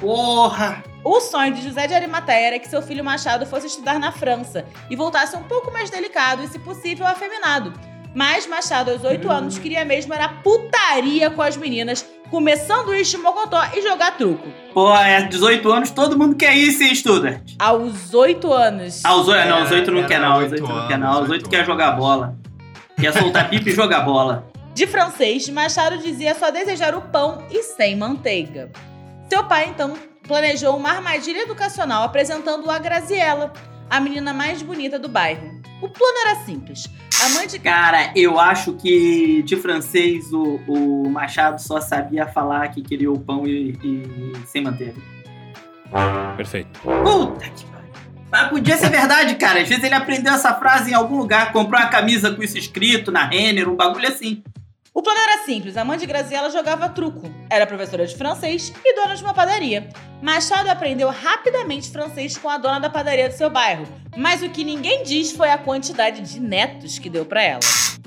Porra! 0.00 0.82
O 1.04 1.20
sonho 1.20 1.54
de 1.54 1.62
José 1.62 1.86
de 1.86 1.94
Arimateia 1.94 2.48
era 2.48 2.58
que 2.58 2.68
seu 2.68 2.82
filho 2.82 3.04
Machado 3.04 3.46
fosse 3.46 3.68
estudar 3.68 3.98
na 3.98 4.10
França 4.10 4.64
e 4.90 4.96
voltasse 4.96 5.36
um 5.36 5.42
pouco 5.44 5.72
mais 5.72 5.88
delicado 5.88 6.42
e, 6.42 6.48
se 6.48 6.58
possível, 6.58 7.06
afeminado. 7.06 7.72
Mas 8.12 8.46
Machado, 8.46 8.90
aos 8.90 9.04
oito 9.04 9.28
hum. 9.28 9.30
anos, 9.30 9.58
queria 9.58 9.84
mesmo 9.84 10.12
era 10.12 10.28
putaria 10.28 11.30
com 11.30 11.42
as 11.42 11.56
meninas, 11.56 12.04
comer 12.30 12.56
sanduíche 12.56 13.16
mocotó 13.18 13.60
e 13.74 13.82
jogar 13.82 14.16
truco. 14.16 14.48
Pô, 14.72 14.94
é 14.96 15.22
18 15.22 15.72
anos, 15.72 15.90
todo 15.90 16.18
mundo 16.18 16.34
quer 16.34 16.56
ir 16.56 16.72
sem 16.72 16.92
estuda. 16.92 17.42
Aos 17.58 18.14
oito 18.14 18.52
anos. 18.52 19.04
Aos 19.04 19.28
oito, 19.28 19.48
não, 19.48 19.58
aos 19.58 19.70
oito 19.70 19.90
não 19.92 20.04
quer 20.04 20.20
não, 20.20 20.32
aos 20.32 20.50
oito 20.52 20.66
não 20.66 20.88
quer 20.88 20.98
não, 20.98 21.12
aos 21.12 21.30
oito 21.30 21.48
quer 21.48 21.64
jogar 21.64 21.92
bola. 21.92 22.36
Quer 22.98 23.12
soltar 23.12 23.50
pipa 23.50 23.68
e 23.68 23.72
jogar 23.72 24.00
bola. 24.00 24.48
De 24.74 24.86
francês, 24.86 25.48
Machado 25.48 25.98
dizia 25.98 26.34
só 26.34 26.50
desejar 26.50 26.94
o 26.94 27.02
pão 27.02 27.44
e 27.50 27.62
sem 27.62 27.96
manteiga. 27.96 28.70
Seu 29.28 29.44
pai, 29.44 29.68
então, 29.68 29.94
planejou 30.26 30.76
uma 30.76 30.90
armadilha 30.90 31.42
educacional 31.42 32.02
apresentando-o 32.04 32.70
a 32.70 32.78
Graziella, 32.78 33.52
a 33.88 34.00
menina 34.00 34.32
mais 34.32 34.62
bonita 34.62 34.98
do 34.98 35.08
bairro. 35.08 35.60
O 35.82 35.88
plano 35.88 36.18
era 36.26 36.36
simples. 36.44 36.88
A 37.22 37.28
mãe 37.30 37.46
de... 37.46 37.58
Cara, 37.58 38.12
eu 38.16 38.40
acho 38.40 38.72
que 38.74 39.42
de 39.42 39.56
francês 39.56 40.32
o, 40.32 40.60
o 40.66 41.10
Machado 41.10 41.60
só 41.60 41.80
sabia 41.80 42.26
falar 42.26 42.68
que 42.68 42.82
queria 42.82 43.12
o 43.12 43.18
pão 43.18 43.46
e, 43.46 43.72
e 43.82 44.36
sem 44.46 44.62
manteiga. 44.62 45.00
Perfeito. 46.36 46.80
Puta 46.80 47.48
que 47.50 47.75
mas 48.36 48.50
podia 48.50 48.76
ser 48.76 48.90
verdade, 48.90 49.34
cara. 49.36 49.62
Às 49.62 49.68
vezes 49.68 49.82
ele 49.82 49.94
aprendeu 49.94 50.34
essa 50.34 50.52
frase 50.54 50.90
em 50.90 50.94
algum 50.94 51.16
lugar, 51.16 51.52
comprou 51.52 51.80
uma 51.80 51.88
camisa 51.88 52.30
com 52.30 52.42
isso 52.42 52.58
escrito 52.58 53.10
na 53.10 53.24
Renner, 53.26 53.66
um 53.66 53.74
bagulho 53.74 54.06
assim. 54.06 54.42
O 54.92 55.02
plano 55.02 55.18
era 55.18 55.44
simples: 55.44 55.74
a 55.74 55.84
mãe 55.84 55.96
de 55.96 56.04
Graziella 56.04 56.50
jogava 56.50 56.90
truco. 56.90 57.30
Era 57.48 57.66
professora 57.66 58.06
de 58.06 58.14
francês 58.14 58.74
e 58.84 58.94
dona 58.94 59.14
de 59.14 59.22
uma 59.22 59.32
padaria. 59.32 59.88
Machado 60.20 60.68
aprendeu 60.68 61.08
rapidamente 61.08 61.90
francês 61.90 62.36
com 62.36 62.50
a 62.50 62.58
dona 62.58 62.78
da 62.78 62.90
padaria 62.90 63.26
do 63.26 63.34
seu 63.34 63.48
bairro. 63.48 63.86
Mas 64.14 64.42
o 64.42 64.50
que 64.50 64.64
ninguém 64.64 65.02
diz 65.02 65.32
foi 65.32 65.50
a 65.50 65.56
quantidade 65.56 66.20
de 66.20 66.38
netos 66.38 66.98
que 66.98 67.08
deu 67.08 67.24
pra 67.24 67.42
ela. 67.42 67.60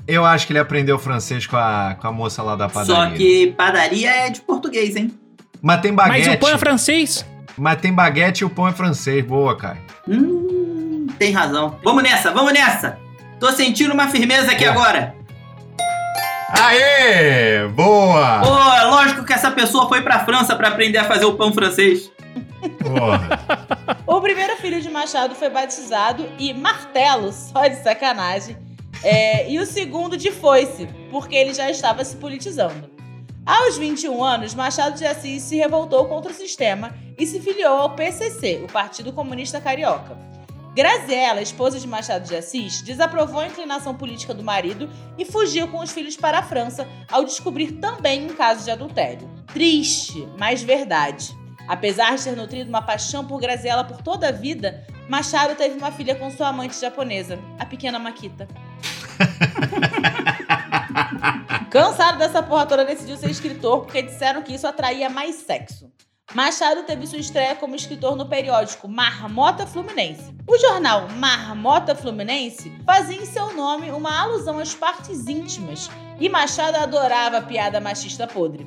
Eu 0.06 0.24
acho 0.24 0.46
que 0.46 0.52
ele 0.52 0.60
aprendeu 0.60 0.96
francês 0.96 1.44
com 1.44 1.56
a, 1.56 1.96
com 2.00 2.06
a 2.06 2.12
moça 2.12 2.40
lá 2.40 2.54
da 2.54 2.68
padaria. 2.68 3.10
Só 3.10 3.16
que 3.16 3.48
padaria 3.56 4.10
é 4.10 4.30
de 4.30 4.40
português, 4.42 4.94
hein? 4.94 5.12
Mas 5.60 5.80
tem 5.80 5.92
baguete. 5.92 6.28
Mas 6.28 6.36
o 6.36 6.38
pão 6.38 6.50
é 6.50 6.58
francês. 6.58 7.26
Mas 7.56 7.80
tem 7.80 7.92
baguete 7.92 8.42
e 8.42 8.44
o 8.44 8.50
pão 8.50 8.68
é 8.68 8.72
francês. 8.72 9.24
Boa, 9.24 9.56
cara. 9.56 9.89
Hum, 10.08 11.06
tem 11.18 11.32
razão. 11.32 11.78
Vamos 11.82 12.02
nessa, 12.02 12.30
vamos 12.30 12.52
nessa. 12.52 12.98
Tô 13.38 13.50
sentindo 13.52 13.92
uma 13.94 14.08
firmeza 14.08 14.52
aqui 14.52 14.64
Boa. 14.64 14.72
agora. 14.72 15.14
Aê! 16.50 17.68
Boa! 17.68 18.40
Pô, 18.40 18.72
é 18.72 18.84
lógico 18.84 19.24
que 19.24 19.32
essa 19.32 19.50
pessoa 19.50 19.88
foi 19.88 20.02
pra 20.02 20.24
França 20.24 20.56
pra 20.56 20.68
aprender 20.68 20.98
a 20.98 21.04
fazer 21.04 21.24
o 21.24 21.34
pão 21.34 21.52
francês. 21.52 22.10
Porra. 22.82 23.40
O 24.06 24.20
primeiro 24.20 24.56
filho 24.56 24.80
de 24.80 24.90
Machado 24.90 25.34
foi 25.34 25.48
batizado 25.48 26.28
e 26.38 26.52
Martelo, 26.52 27.32
só 27.32 27.66
de 27.66 27.76
sacanagem. 27.82 28.56
É, 29.02 29.50
e 29.50 29.58
o 29.58 29.64
segundo 29.64 30.16
de 30.16 30.30
Foice, 30.30 30.88
porque 31.10 31.34
ele 31.34 31.54
já 31.54 31.70
estava 31.70 32.04
se 32.04 32.16
politizando. 32.16 32.90
Aos 33.44 33.78
21 33.78 34.22
anos, 34.22 34.54
Machado 34.54 34.96
de 34.96 35.06
Assis 35.06 35.42
se 35.42 35.56
revoltou 35.56 36.06
contra 36.06 36.30
o 36.30 36.34
sistema 36.34 36.94
e 37.18 37.26
se 37.26 37.40
filiou 37.40 37.74
ao 37.74 37.94
PCC, 37.94 38.60
o 38.62 38.70
Partido 38.70 39.12
Comunista 39.12 39.60
Carioca. 39.60 40.16
Graziella, 40.74 41.42
esposa 41.42 41.80
de 41.80 41.88
Machado 41.88 42.28
de 42.28 42.36
Assis, 42.36 42.82
desaprovou 42.82 43.40
a 43.40 43.46
inclinação 43.46 43.94
política 43.94 44.34
do 44.34 44.44
marido 44.44 44.88
e 45.18 45.24
fugiu 45.24 45.66
com 45.68 45.80
os 45.80 45.90
filhos 45.90 46.16
para 46.16 46.38
a 46.38 46.42
França 46.42 46.86
ao 47.10 47.24
descobrir 47.24 47.72
também 47.72 48.30
um 48.30 48.34
caso 48.34 48.64
de 48.64 48.70
adultério. 48.70 49.28
Triste, 49.52 50.28
mas 50.38 50.62
verdade. 50.62 51.36
Apesar 51.66 52.16
de 52.16 52.24
ter 52.24 52.36
nutrido 52.36 52.68
uma 52.68 52.82
paixão 52.82 53.26
por 53.26 53.40
Graziella 53.40 53.84
por 53.84 54.02
toda 54.02 54.28
a 54.28 54.32
vida, 54.32 54.86
Machado 55.08 55.56
teve 55.56 55.76
uma 55.76 55.90
filha 55.90 56.14
com 56.14 56.30
sua 56.30 56.48
amante 56.48 56.80
japonesa, 56.80 57.38
a 57.58 57.66
pequena 57.66 57.98
Makita. 57.98 58.46
Cansado 61.70 62.18
dessa 62.18 62.42
porra 62.42 62.66
toda, 62.66 62.84
decidiu 62.84 63.16
ser 63.16 63.30
escritor 63.30 63.82
porque 63.82 64.02
disseram 64.02 64.42
que 64.42 64.52
isso 64.54 64.66
atraía 64.66 65.08
mais 65.08 65.36
sexo. 65.36 65.88
Machado 66.34 66.84
teve 66.84 67.06
sua 67.06 67.18
estreia 67.18 67.56
como 67.56 67.74
escritor 67.74 68.14
no 68.16 68.26
periódico 68.26 68.88
Marmota 68.88 69.66
Fluminense. 69.66 70.32
O 70.46 70.56
jornal 70.58 71.08
Marmota 71.16 71.94
Fluminense 71.94 72.72
fazia 72.86 73.16
em 73.20 73.24
seu 73.26 73.54
nome 73.54 73.90
uma 73.90 74.20
alusão 74.20 74.58
às 74.60 74.74
partes 74.74 75.26
íntimas, 75.26 75.90
e 76.20 76.28
Machado 76.28 76.76
adorava 76.76 77.38
a 77.38 77.42
piada 77.42 77.80
machista 77.80 78.26
podre. 78.26 78.66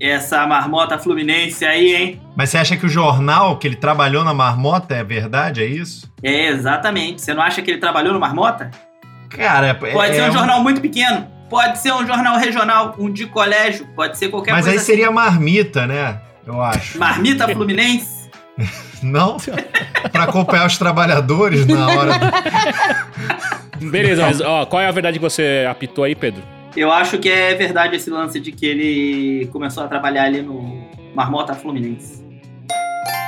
Essa 0.00 0.44
marmota 0.44 0.98
fluminense 0.98 1.64
aí, 1.64 1.94
hein? 1.94 2.20
Mas 2.36 2.50
você 2.50 2.58
acha 2.58 2.76
que 2.76 2.84
o 2.84 2.88
jornal 2.88 3.58
que 3.58 3.66
ele 3.68 3.76
trabalhou 3.76 4.24
na 4.24 4.34
marmota 4.34 4.94
é 4.96 5.04
verdade? 5.04 5.62
É 5.62 5.66
isso? 5.66 6.12
É, 6.20 6.48
exatamente. 6.48 7.22
Você 7.22 7.32
não 7.32 7.42
acha 7.42 7.62
que 7.62 7.70
ele 7.70 7.78
trabalhou 7.78 8.12
no 8.12 8.18
Marmota? 8.18 8.72
Cara, 9.28 9.68
é, 9.68 9.74
Pode 9.74 10.10
é 10.10 10.14
ser 10.14 10.22
um 10.22 10.30
um- 10.30 10.32
jornal 10.32 10.60
muito 10.62 10.80
pequeno. 10.80 11.28
Pode 11.54 11.78
ser 11.78 11.92
um 11.92 12.04
jornal 12.04 12.36
regional, 12.36 12.96
um 12.98 13.08
de 13.08 13.26
colégio, 13.26 13.86
pode 13.94 14.18
ser 14.18 14.28
qualquer 14.28 14.50
Mas 14.50 14.66
aí 14.66 14.72
coisa. 14.72 14.82
assim. 14.82 14.92
seria 14.92 15.08
marmita, 15.12 15.86
né? 15.86 16.20
Eu 16.44 16.60
acho. 16.60 16.98
Marmita 16.98 17.46
Fluminense? 17.46 18.28
Não? 19.00 19.36
pra 20.10 20.24
acompanhar 20.24 20.66
os 20.66 20.76
trabalhadores 20.76 21.64
na 21.64 21.86
hora. 21.86 22.12
do- 22.18 23.86
Beleza, 23.88 24.22
mas 24.22 24.40
ó, 24.40 24.66
qual 24.66 24.82
é 24.82 24.88
a 24.88 24.90
verdade 24.90 25.18
que 25.20 25.22
você 25.22 25.64
apitou 25.70 26.02
aí, 26.02 26.16
Pedro? 26.16 26.42
Eu 26.76 26.90
acho 26.90 27.18
que 27.18 27.28
é 27.28 27.54
verdade 27.54 27.94
esse 27.94 28.10
lance 28.10 28.40
de 28.40 28.50
que 28.50 28.66
ele 28.66 29.46
começou 29.52 29.84
a 29.84 29.86
trabalhar 29.86 30.24
ali 30.24 30.42
no 30.42 30.88
Marmota 31.14 31.54
Fluminense. 31.54 32.24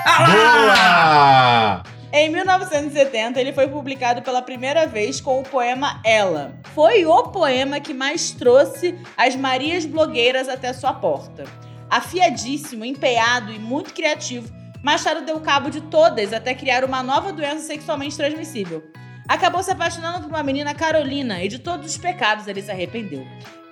Ah! 0.05 1.83
Boa! 1.85 1.96
Em 2.19 2.31
1970, 2.31 3.39
ele 3.39 3.53
foi 3.53 3.69
publicado 3.69 4.23
pela 4.23 4.41
primeira 4.41 4.87
vez 4.87 5.21
com 5.21 5.39
o 5.39 5.43
poema 5.43 6.01
Ela. 6.03 6.59
Foi 6.75 7.05
o 7.05 7.25
poema 7.25 7.79
que 7.79 7.93
mais 7.93 8.31
trouxe 8.31 8.99
as 9.19 9.37
Marias 9.37 9.85
blogueiras 9.85 10.49
até 10.49 10.73
sua 10.73 10.95
porta. 10.95 11.45
Afiadíssimo, 11.91 12.87
empenhado 12.87 13.53
e 13.53 13.59
muito 13.59 13.93
criativo, 13.93 14.51
Machado 14.83 15.27
deu 15.27 15.39
cabo 15.41 15.69
de 15.69 15.83
todas 15.83 16.33
até 16.33 16.55
criar 16.55 16.87
uma 16.87 17.03
nova 17.03 17.35
doença 17.35 17.67
sexualmente 17.67 18.17
transmissível. 18.17 18.83
Acabou 19.29 19.63
se 19.63 19.73
apaixonando 19.73 20.21
por 20.21 20.31
uma 20.31 20.43
menina 20.43 20.75
Carolina 20.75 21.45
e 21.45 21.49
de 21.49 21.59
todos 21.59 21.85
os 21.85 21.99
pecados 21.99 22.47
ele 22.47 22.63
se 22.63 22.71
arrependeu. 22.71 23.27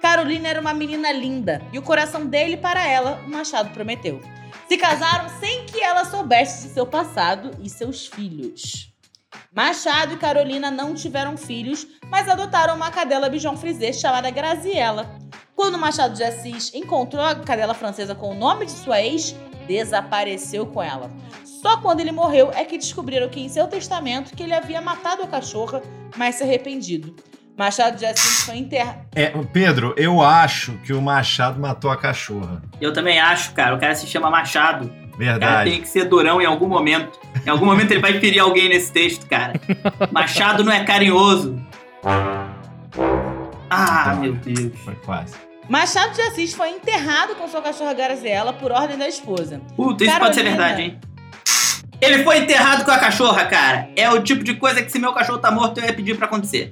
Carolina 0.04 0.48
era 0.48 0.60
uma 0.60 0.74
menina 0.74 1.10
linda 1.10 1.62
e 1.72 1.78
o 1.78 1.82
coração 1.82 2.26
dele 2.26 2.58
para 2.58 2.86
ela, 2.86 3.22
o 3.26 3.30
Machado 3.30 3.70
prometeu. 3.70 4.20
Se 4.68 4.76
casaram 4.76 5.30
sem 5.40 5.64
que 5.64 5.80
ela 5.80 6.04
soubesse 6.04 6.68
de 6.68 6.74
seu 6.74 6.86
passado 6.86 7.52
e 7.62 7.70
seus 7.70 8.06
filhos. 8.06 8.92
Machado 9.50 10.12
e 10.12 10.18
Carolina 10.18 10.70
não 10.70 10.94
tiveram 10.94 11.38
filhos, 11.38 11.86
mas 12.10 12.28
adotaram 12.28 12.76
uma 12.76 12.90
cadela 12.90 13.30
bijon 13.30 13.56
frisé 13.56 13.94
chamada 13.94 14.28
Graziella. 14.28 15.18
Quando 15.56 15.78
Machado 15.78 16.12
de 16.12 16.22
Assis 16.22 16.74
encontrou 16.74 17.24
a 17.24 17.36
cadela 17.36 17.72
francesa 17.72 18.14
com 18.14 18.32
o 18.32 18.38
nome 18.38 18.66
de 18.66 18.72
sua 18.72 19.00
ex, 19.00 19.34
desapareceu 19.66 20.66
com 20.66 20.82
ela. 20.82 21.10
Só 21.46 21.78
quando 21.78 22.00
ele 22.00 22.12
morreu 22.12 22.50
é 22.52 22.62
que 22.66 22.76
descobriram 22.76 23.30
que 23.30 23.40
em 23.40 23.48
seu 23.48 23.66
testamento 23.68 24.36
que 24.36 24.42
ele 24.42 24.52
havia 24.52 24.82
matado 24.82 25.22
a 25.22 25.26
cachorra, 25.26 25.80
mas 26.14 26.34
se 26.34 26.42
arrependido. 26.42 27.16
Machado 27.56 27.96
de 27.96 28.04
Assis 28.04 28.42
foi 28.44 28.56
enterrado. 28.56 28.98
É, 29.14 29.26
Pedro, 29.52 29.94
eu 29.96 30.20
acho 30.20 30.72
que 30.78 30.92
o 30.92 31.00
Machado 31.00 31.60
matou 31.60 31.90
a 31.90 31.96
cachorra. 31.96 32.60
Eu 32.80 32.92
também 32.92 33.20
acho, 33.20 33.52
cara. 33.52 33.76
O 33.76 33.78
cara 33.78 33.94
se 33.94 34.06
chama 34.08 34.28
Machado. 34.28 34.86
O 34.86 34.90
cara 34.90 35.16
Verdade. 35.18 35.70
tem 35.70 35.80
que 35.80 35.86
ser 35.88 36.06
durão 36.06 36.42
em 36.42 36.46
algum 36.46 36.66
momento. 36.66 37.16
Em 37.46 37.48
algum 37.48 37.64
momento 37.66 37.92
ele 37.92 38.00
vai 38.00 38.18
ferir 38.18 38.40
alguém 38.40 38.68
nesse 38.68 38.90
texto, 38.92 39.26
cara. 39.28 39.52
Machado 40.10 40.64
não 40.64 40.72
é 40.72 40.82
carinhoso. 40.84 41.56
Ah, 43.70 44.16
meu 44.20 44.32
Deus. 44.34 44.72
Foi 44.84 44.94
quase. 44.96 45.34
Machado 45.68 46.12
de 46.12 46.20
Assis 46.22 46.52
foi 46.54 46.70
enterrado 46.70 47.36
com 47.36 47.46
sua 47.48 47.62
cachorra 47.62 47.94
Graziella 47.94 48.52
por 48.52 48.72
ordem 48.72 48.98
da 48.98 49.08
esposa. 49.08 49.60
Puta, 49.76 50.04
isso 50.04 50.18
pode 50.18 50.34
ser 50.34 50.42
Carolina. 50.42 50.66
verdade, 50.66 50.82
hein? 50.82 50.98
Ele 52.00 52.22
foi 52.24 52.38
enterrado 52.38 52.84
com 52.84 52.90
a 52.90 52.98
cachorra, 52.98 53.44
cara. 53.46 53.88
É 53.96 54.10
o 54.10 54.20
tipo 54.22 54.42
de 54.42 54.54
coisa 54.54 54.82
que 54.82 54.90
se 54.90 54.98
meu 54.98 55.12
cachorro 55.12 55.38
tá 55.38 55.50
morto 55.50 55.78
eu 55.78 55.84
ia 55.86 55.92
pedir 55.94 56.16
pra 56.16 56.26
acontecer. 56.26 56.70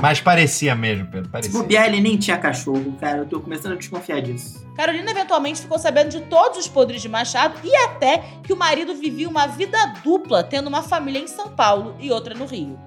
Mas 0.00 0.20
parecia 0.20 0.74
mesmo, 0.74 1.06
Pedro. 1.06 1.24
Se 1.24 1.30
Parecia. 1.30 1.58
bobear, 1.58 1.86
ele 1.86 2.00
nem 2.00 2.18
tinha 2.18 2.36
cachorro, 2.36 2.94
cara. 3.00 3.18
Eu 3.18 3.26
tô 3.26 3.40
começando 3.40 3.72
a 3.72 3.76
desconfiar 3.76 4.20
disso. 4.20 4.66
Carolina 4.76 5.10
eventualmente 5.10 5.60
ficou 5.60 5.78
sabendo 5.78 6.10
de 6.10 6.20
todos 6.22 6.58
os 6.58 6.68
podres 6.68 7.00
de 7.00 7.08
Machado 7.08 7.58
e 7.64 7.74
até 7.76 8.22
que 8.44 8.52
o 8.52 8.56
marido 8.56 8.94
vivia 8.94 9.28
uma 9.28 9.46
vida 9.46 9.78
dupla, 10.04 10.44
tendo 10.44 10.68
uma 10.68 10.82
família 10.82 11.18
em 11.18 11.26
São 11.26 11.48
Paulo 11.48 11.96
e 11.98 12.10
outra 12.10 12.34
no 12.34 12.44
Rio. 12.44 12.78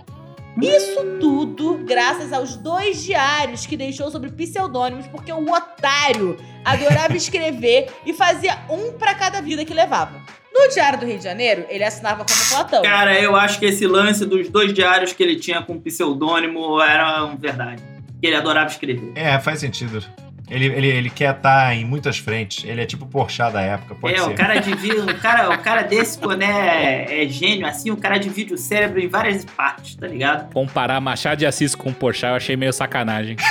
Isso 0.61 1.17
tudo 1.19 1.79
graças 1.85 2.33
aos 2.33 2.55
dois 2.55 3.01
diários 3.03 3.65
que 3.65 3.77
deixou 3.77 4.11
sobre 4.11 4.29
pseudônimos, 4.29 5.07
porque 5.07 5.31
o 5.31 5.51
otário 5.51 6.37
adorava 6.65 7.15
escrever 7.17 7.89
e 8.05 8.13
fazia 8.13 8.59
um 8.69 8.91
pra 8.93 9.15
cada 9.15 9.41
vida 9.41 9.63
que 9.63 9.73
levava. 9.73 10.21
No 10.53 10.67
Diário 10.69 10.99
do 10.99 11.05
Rio 11.05 11.17
de 11.17 11.23
Janeiro, 11.23 11.65
ele 11.69 11.83
assinava 11.83 12.25
como 12.25 12.49
Platão. 12.49 12.81
Cara, 12.81 13.19
eu 13.19 13.35
acho 13.35 13.59
que 13.59 13.65
esse 13.65 13.85
lance 13.85 14.25
dos 14.25 14.49
dois 14.49 14.73
diários 14.73 15.13
que 15.13 15.21
ele 15.21 15.35
tinha 15.35 15.61
com 15.61 15.79
pseudônimo 15.79 16.81
era 16.81 17.25
verdade. 17.35 17.81
Que 18.19 18.27
ele 18.27 18.35
adorava 18.35 18.69
escrever. 18.69 19.11
É, 19.15 19.39
faz 19.39 19.59
sentido. 19.59 20.03
Ele, 20.49 20.65
ele, 20.65 20.87
ele 20.87 21.09
quer 21.11 21.35
estar 21.35 21.75
em 21.75 21.85
muitas 21.85 22.17
frentes. 22.17 22.65
Ele 22.65 22.81
é 22.81 22.85
tipo 22.85 23.05
o 23.05 23.07
Porchat 23.07 23.53
da 23.53 23.61
época, 23.61 23.93
pode 23.93 24.15
é, 24.15 24.17
ser. 24.17 24.29
o 24.29 24.35
cara 24.35 24.59
divide. 24.59 24.97
O 24.97 25.19
cara, 25.19 25.49
o 25.51 25.57
cara 25.59 25.83
desse, 25.83 26.17
quando 26.17 26.41
é, 26.41 27.23
é 27.23 27.27
gênio, 27.27 27.67
assim, 27.67 27.91
o 27.91 27.97
cara 27.97 28.17
divide 28.17 28.53
o 28.53 28.57
cérebro 28.57 28.99
em 28.99 29.07
várias 29.07 29.45
partes, 29.45 29.95
tá 29.95 30.07
ligado? 30.07 30.51
Comparar 30.51 30.99
Machado 30.99 31.37
de 31.37 31.45
Assis 31.45 31.75
com 31.75 31.93
Porchat 31.93 32.31
eu 32.31 32.35
achei 32.35 32.57
meio 32.57 32.73
sacanagem. 32.73 33.37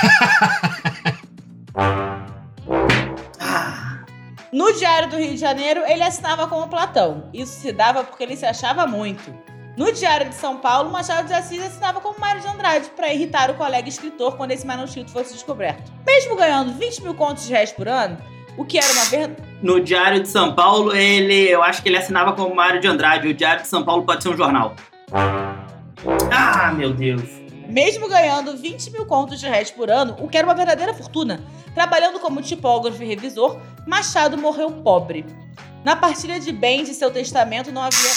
No 4.51 4.73
Diário 4.73 5.09
do 5.09 5.17
Rio 5.17 5.29
de 5.29 5.37
Janeiro, 5.37 5.83
ele 5.85 6.01
assinava 6.03 6.47
como 6.47 6.67
Platão. 6.67 7.29
Isso 7.31 7.59
se 7.59 7.71
dava 7.71 8.03
porque 8.03 8.23
ele 8.23 8.35
se 8.35 8.45
achava 8.45 8.87
muito. 8.87 9.31
No 9.77 9.91
Diário 9.93 10.27
de 10.27 10.35
São 10.35 10.57
Paulo, 10.57 10.89
Machado 10.89 11.27
de 11.27 11.33
Assis 11.33 11.63
assinava 11.63 12.01
como 12.01 12.19
Mário 12.19 12.41
de 12.41 12.47
Andrade 12.47 12.89
para 12.95 13.13
irritar 13.13 13.51
o 13.51 13.53
colega 13.53 13.87
escritor 13.87 14.35
quando 14.35 14.51
esse 14.51 14.65
manuscrito 14.65 15.11
fosse 15.11 15.33
descoberto. 15.33 15.91
Mesmo 16.05 16.35
ganhando 16.35 16.73
20 16.73 17.03
mil 17.03 17.13
contos 17.13 17.45
de 17.45 17.53
réis 17.53 17.71
por 17.71 17.87
ano, 17.87 18.17
o 18.57 18.65
que 18.65 18.77
era 18.77 18.91
uma 18.91 19.05
verdade. 19.05 19.41
no 19.61 19.79
Diário 19.79 20.21
de 20.21 20.27
São 20.27 20.53
Paulo, 20.53 20.93
ele. 20.95 21.47
Eu 21.47 21.61
acho 21.63 21.81
que 21.81 21.87
ele 21.87 21.97
assinava 21.97 22.33
como 22.33 22.53
Mário 22.53 22.81
de 22.81 22.87
Andrade. 22.87 23.27
O 23.27 23.33
Diário 23.33 23.61
de 23.61 23.67
São 23.69 23.83
Paulo 23.83 24.03
pode 24.03 24.23
ser 24.23 24.29
um 24.29 24.35
jornal. 24.35 24.75
Ah, 26.31 26.73
meu 26.75 26.91
Deus. 26.91 27.39
Mesmo 27.67 28.09
ganhando 28.09 28.57
20 28.57 28.91
mil 28.91 29.05
contos 29.05 29.39
de 29.39 29.47
réis 29.47 29.69
por 29.69 29.91
ano, 29.91 30.15
o 30.19 30.27
que 30.27 30.37
era 30.37 30.47
uma 30.47 30.55
verdadeira 30.55 30.93
fortuna, 30.93 31.39
trabalhando 31.79 32.19
como 32.19 32.41
tipógrafo 32.41 33.01
e 33.01 33.05
revisor, 33.05 33.57
Machado 33.87 34.37
morreu 34.37 34.69
pobre. 34.69 35.25
Na 35.81 35.95
partilha 35.95 36.37
de 36.37 36.51
bens 36.51 36.89
de 36.89 36.93
seu 36.93 37.09
testamento 37.09 37.71
não 37.71 37.81
havia 37.81 38.11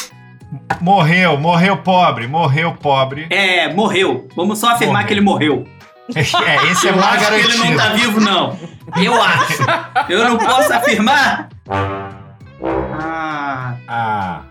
Morreu, 0.81 1.38
morreu 1.38 1.76
pobre, 1.76 2.26
morreu 2.26 2.75
pobre. 2.75 3.28
É, 3.31 3.73
morreu. 3.73 4.26
Vamos 4.35 4.59
só 4.59 4.71
afirmar 4.71 4.95
Morreu. 4.95 5.07
que 5.07 5.14
ele 5.14 5.21
morreu. 5.21 5.64
É, 6.12 6.73
esse 6.73 6.88
é 6.88 6.92
mais 6.92 7.23
acho 7.23 7.31
que 7.31 7.35
ele 7.40 7.57
não 7.57 7.76
garantido. 7.76 7.78
tá 7.78 7.88
vivo, 7.95 8.21
não. 8.21 8.59
Eu 9.00 9.23
acho. 9.23 9.62
Eu 10.11 10.28
não 10.28 10.37
posso 10.37 10.73
afirmar. 10.73 11.49
Ah, 11.71 13.76
Ah, 13.87 14.42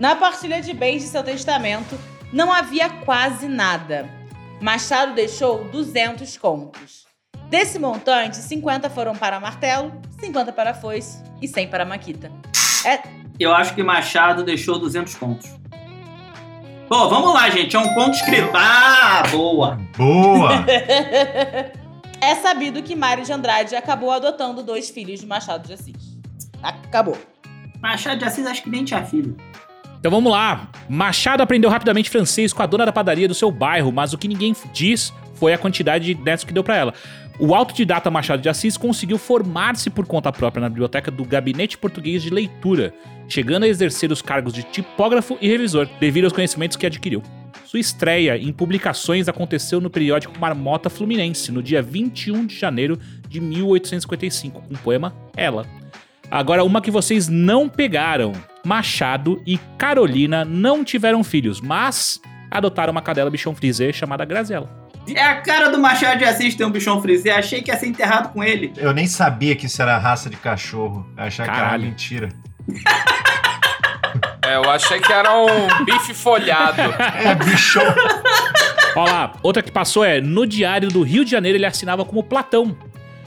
Na 0.00 0.16
partilha 0.16 0.60
de 0.62 0.72
bens 0.72 1.02
de 1.02 1.08
seu 1.08 1.22
testamento, 1.22 1.96
não 2.32 2.50
havia 2.50 2.88
quase 2.88 3.46
nada. 3.46 4.08
Machado 4.60 5.14
deixou 5.14 5.64
200 5.64 6.36
contos. 6.38 7.06
Desse 7.52 7.78
montante, 7.78 8.38
50 8.38 8.88
foram 8.88 9.14
para 9.14 9.38
martelo, 9.38 9.92
50 10.18 10.54
para 10.54 10.72
foice 10.72 11.22
e 11.38 11.46
100 11.46 11.68
para 11.68 11.84
maquita. 11.84 12.32
É, 12.82 13.02
eu 13.38 13.52
acho 13.54 13.74
que 13.74 13.82
Machado 13.82 14.42
deixou 14.42 14.78
200 14.78 15.14
contos. 15.16 15.50
Pô, 16.88 17.10
vamos 17.10 17.34
lá, 17.34 17.50
gente. 17.50 17.76
É 17.76 17.78
um 17.78 17.92
conto 17.92 18.14
escrito. 18.14 18.48
Ah, 18.54 19.24
boa. 19.30 19.78
boa! 19.94 20.64
é 22.22 22.34
sabido 22.36 22.82
que 22.82 22.96
Mário 22.96 23.22
de 23.22 23.30
Andrade 23.30 23.76
acabou 23.76 24.10
adotando 24.10 24.62
dois 24.62 24.88
filhos 24.88 25.20
de 25.20 25.26
Machado 25.26 25.66
de 25.66 25.74
Assis. 25.74 26.16
Acabou. 26.62 27.18
Machado 27.82 28.18
de 28.18 28.24
Assis 28.24 28.46
acho 28.46 28.62
que 28.62 28.70
nem 28.70 28.82
tinha 28.82 29.04
filho. 29.04 29.36
Então 30.00 30.10
vamos 30.10 30.32
lá. 30.32 30.70
Machado 30.88 31.42
aprendeu 31.42 31.68
rapidamente 31.68 32.08
francês 32.08 32.50
com 32.50 32.62
a 32.62 32.66
dona 32.66 32.86
da 32.86 32.92
padaria 32.92 33.28
do 33.28 33.34
seu 33.34 33.50
bairro, 33.50 33.92
mas 33.92 34.14
o 34.14 34.18
que 34.18 34.26
ninguém 34.26 34.56
diz 34.72 35.12
foi 35.34 35.52
a 35.52 35.58
quantidade 35.58 36.14
de 36.14 36.22
netos 36.22 36.44
que 36.44 36.52
deu 36.52 36.62
pra 36.62 36.76
ela. 36.76 36.94
O 37.38 37.54
autodidata 37.54 38.10
Machado 38.10 38.42
de 38.42 38.48
Assis 38.48 38.76
conseguiu 38.76 39.18
formar-se 39.18 39.88
por 39.90 40.06
conta 40.06 40.30
própria 40.30 40.60
na 40.60 40.68
biblioteca 40.68 41.10
do 41.10 41.24
Gabinete 41.24 41.78
Português 41.78 42.22
de 42.22 42.30
Leitura, 42.30 42.94
chegando 43.28 43.64
a 43.64 43.68
exercer 43.68 44.12
os 44.12 44.20
cargos 44.20 44.52
de 44.52 44.62
tipógrafo 44.62 45.38
e 45.40 45.48
revisor, 45.48 45.88
devido 45.98 46.24
aos 46.24 46.32
conhecimentos 46.32 46.76
que 46.76 46.86
adquiriu. 46.86 47.22
Sua 47.64 47.80
estreia 47.80 48.36
em 48.36 48.52
publicações 48.52 49.28
aconteceu 49.28 49.80
no 49.80 49.88
periódico 49.88 50.38
Marmota 50.38 50.90
Fluminense, 50.90 51.50
no 51.50 51.62
dia 51.62 51.80
21 51.80 52.46
de 52.46 52.54
janeiro 52.54 52.98
de 53.26 53.40
1855, 53.40 54.60
com 54.60 54.74
o 54.74 54.78
poema 54.78 55.14
Ela. 55.34 55.66
Agora, 56.30 56.64
uma 56.64 56.82
que 56.82 56.90
vocês 56.90 57.28
não 57.28 57.68
pegaram. 57.68 58.32
Machado 58.64 59.42
e 59.46 59.58
Carolina 59.78 60.44
não 60.44 60.84
tiveram 60.84 61.24
filhos, 61.24 61.60
mas 61.60 62.20
adotaram 62.50 62.92
uma 62.92 63.02
cadela 63.02 63.30
bichão 63.30 63.54
frisé 63.54 63.92
chamada 63.92 64.24
Graziella. 64.24 64.91
É 65.08 65.22
a 65.22 65.40
cara 65.40 65.68
do 65.70 65.78
Machado 65.78 66.18
de 66.18 66.24
Assis 66.24 66.54
ter 66.54 66.64
um 66.64 66.70
bichão 66.70 67.00
frisé. 67.02 67.32
Achei 67.32 67.60
que 67.62 67.70
ia 67.70 67.76
ser 67.78 67.86
enterrado 67.88 68.32
com 68.32 68.42
ele. 68.42 68.72
Eu 68.76 68.92
nem 68.92 69.06
sabia 69.06 69.54
que 69.56 69.66
isso 69.66 69.80
era 69.82 69.98
raça 69.98 70.30
de 70.30 70.36
cachorro. 70.36 71.06
Eu 71.16 71.24
achava 71.24 71.50
que 71.52 71.58
era 71.58 71.78
mentira. 71.78 72.28
É, 74.44 74.56
eu 74.56 74.68
achei 74.70 75.00
que 75.00 75.10
era 75.12 75.32
um 75.34 75.84
bife 75.84 76.12
folhado. 76.12 76.80
É, 76.82 77.34
bichão. 77.34 77.82
Ó 78.96 79.04
lá, 79.04 79.32
outra 79.42 79.62
que 79.62 79.70
passou 79.70 80.04
é 80.04 80.20
no 80.20 80.46
Diário 80.46 80.88
do 80.88 81.00
Rio 81.02 81.24
de 81.24 81.30
Janeiro 81.30 81.56
ele 81.56 81.64
assinava 81.64 82.04
como 82.04 82.22
Platão. 82.24 82.76
Foi 82.76 82.80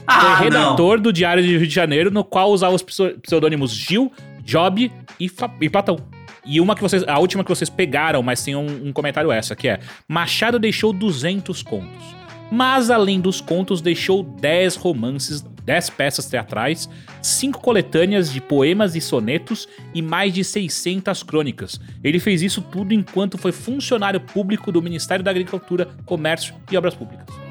Ah, 0.06 0.20
não. 0.28 0.36
redator 0.36 1.00
do 1.00 1.12
Diário 1.12 1.42
do 1.42 1.48
Rio 1.48 1.66
de 1.66 1.74
Janeiro, 1.74 2.10
no 2.10 2.22
qual 2.22 2.50
usava 2.50 2.74
os 2.74 2.82
pseu- 2.82 3.18
pseudônimos 3.20 3.72
Gil, 3.72 4.12
Job 4.42 4.92
e, 5.18 5.28
Fa- 5.28 5.50
e 5.60 5.68
Platão. 5.68 5.96
E 6.46 6.60
uma 6.60 6.74
que 6.74 6.82
vocês, 6.82 7.02
a 7.06 7.18
última 7.18 7.42
que 7.42 7.50
vocês 7.50 7.68
pegaram, 7.68 8.22
mas 8.22 8.42
tem 8.42 8.54
um, 8.54 8.88
um 8.88 8.92
comentário 8.92 9.32
essa, 9.32 9.56
que 9.56 9.68
é 9.68 9.80
Machado 10.08 10.58
deixou 10.58 10.92
200 10.92 11.62
contos. 11.62 12.16
Mas 12.50 12.90
além 12.90 13.20
dos 13.20 13.40
contos, 13.40 13.80
deixou 13.80 14.22
10 14.22 14.76
romances, 14.76 15.42
10 15.42 15.90
peças 15.90 16.26
teatrais, 16.26 16.88
5 17.20 17.60
coletâneas 17.60 18.32
de 18.32 18.40
poemas 18.40 18.94
e 18.94 19.00
sonetos 19.00 19.68
e 19.92 20.00
mais 20.00 20.32
de 20.32 20.44
600 20.44 21.24
crônicas. 21.24 21.80
Ele 22.04 22.20
fez 22.20 22.42
isso 22.42 22.62
tudo 22.62 22.94
enquanto 22.94 23.36
foi 23.36 23.50
funcionário 23.50 24.20
público 24.20 24.70
do 24.70 24.80
Ministério 24.80 25.24
da 25.24 25.30
Agricultura, 25.32 25.88
Comércio 26.04 26.54
e 26.70 26.76
Obras 26.76 26.94
Públicas. 26.94 27.45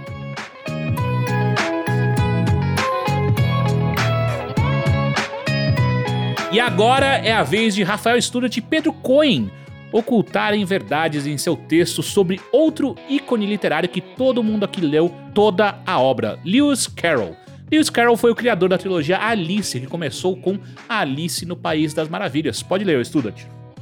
E 6.55 6.59
agora 6.61 7.17
é 7.17 7.33
a 7.33 7.43
vez 7.43 7.75
de 7.75 7.83
Rafael 7.83 8.21
Student 8.21 8.55
e 8.55 8.61
Pedro 8.61 8.93
Cohen 8.93 9.51
ocultarem 9.91 10.63
verdades 10.63 11.27
em 11.27 11.37
seu 11.37 11.57
texto 11.57 12.01
sobre 12.01 12.39
outro 12.49 12.95
ícone 13.09 13.45
literário 13.45 13.89
que 13.89 13.99
todo 13.99 14.41
mundo 14.41 14.63
aqui 14.63 14.79
leu 14.79 15.13
toda 15.33 15.77
a 15.85 15.99
obra, 15.99 16.39
Lewis 16.45 16.87
Carroll. 16.87 17.35
Lewis 17.69 17.89
Carroll 17.89 18.15
foi 18.15 18.31
o 18.31 18.35
criador 18.35 18.69
da 18.69 18.77
trilogia 18.77 19.19
Alice, 19.21 19.77
que 19.77 19.85
começou 19.85 20.37
com 20.37 20.57
Alice 20.87 21.45
no 21.45 21.57
País 21.57 21.93
das 21.93 22.07
Maravilhas. 22.07 22.63
Pode 22.63 22.85
ler, 22.85 23.05
Student. 23.05 23.41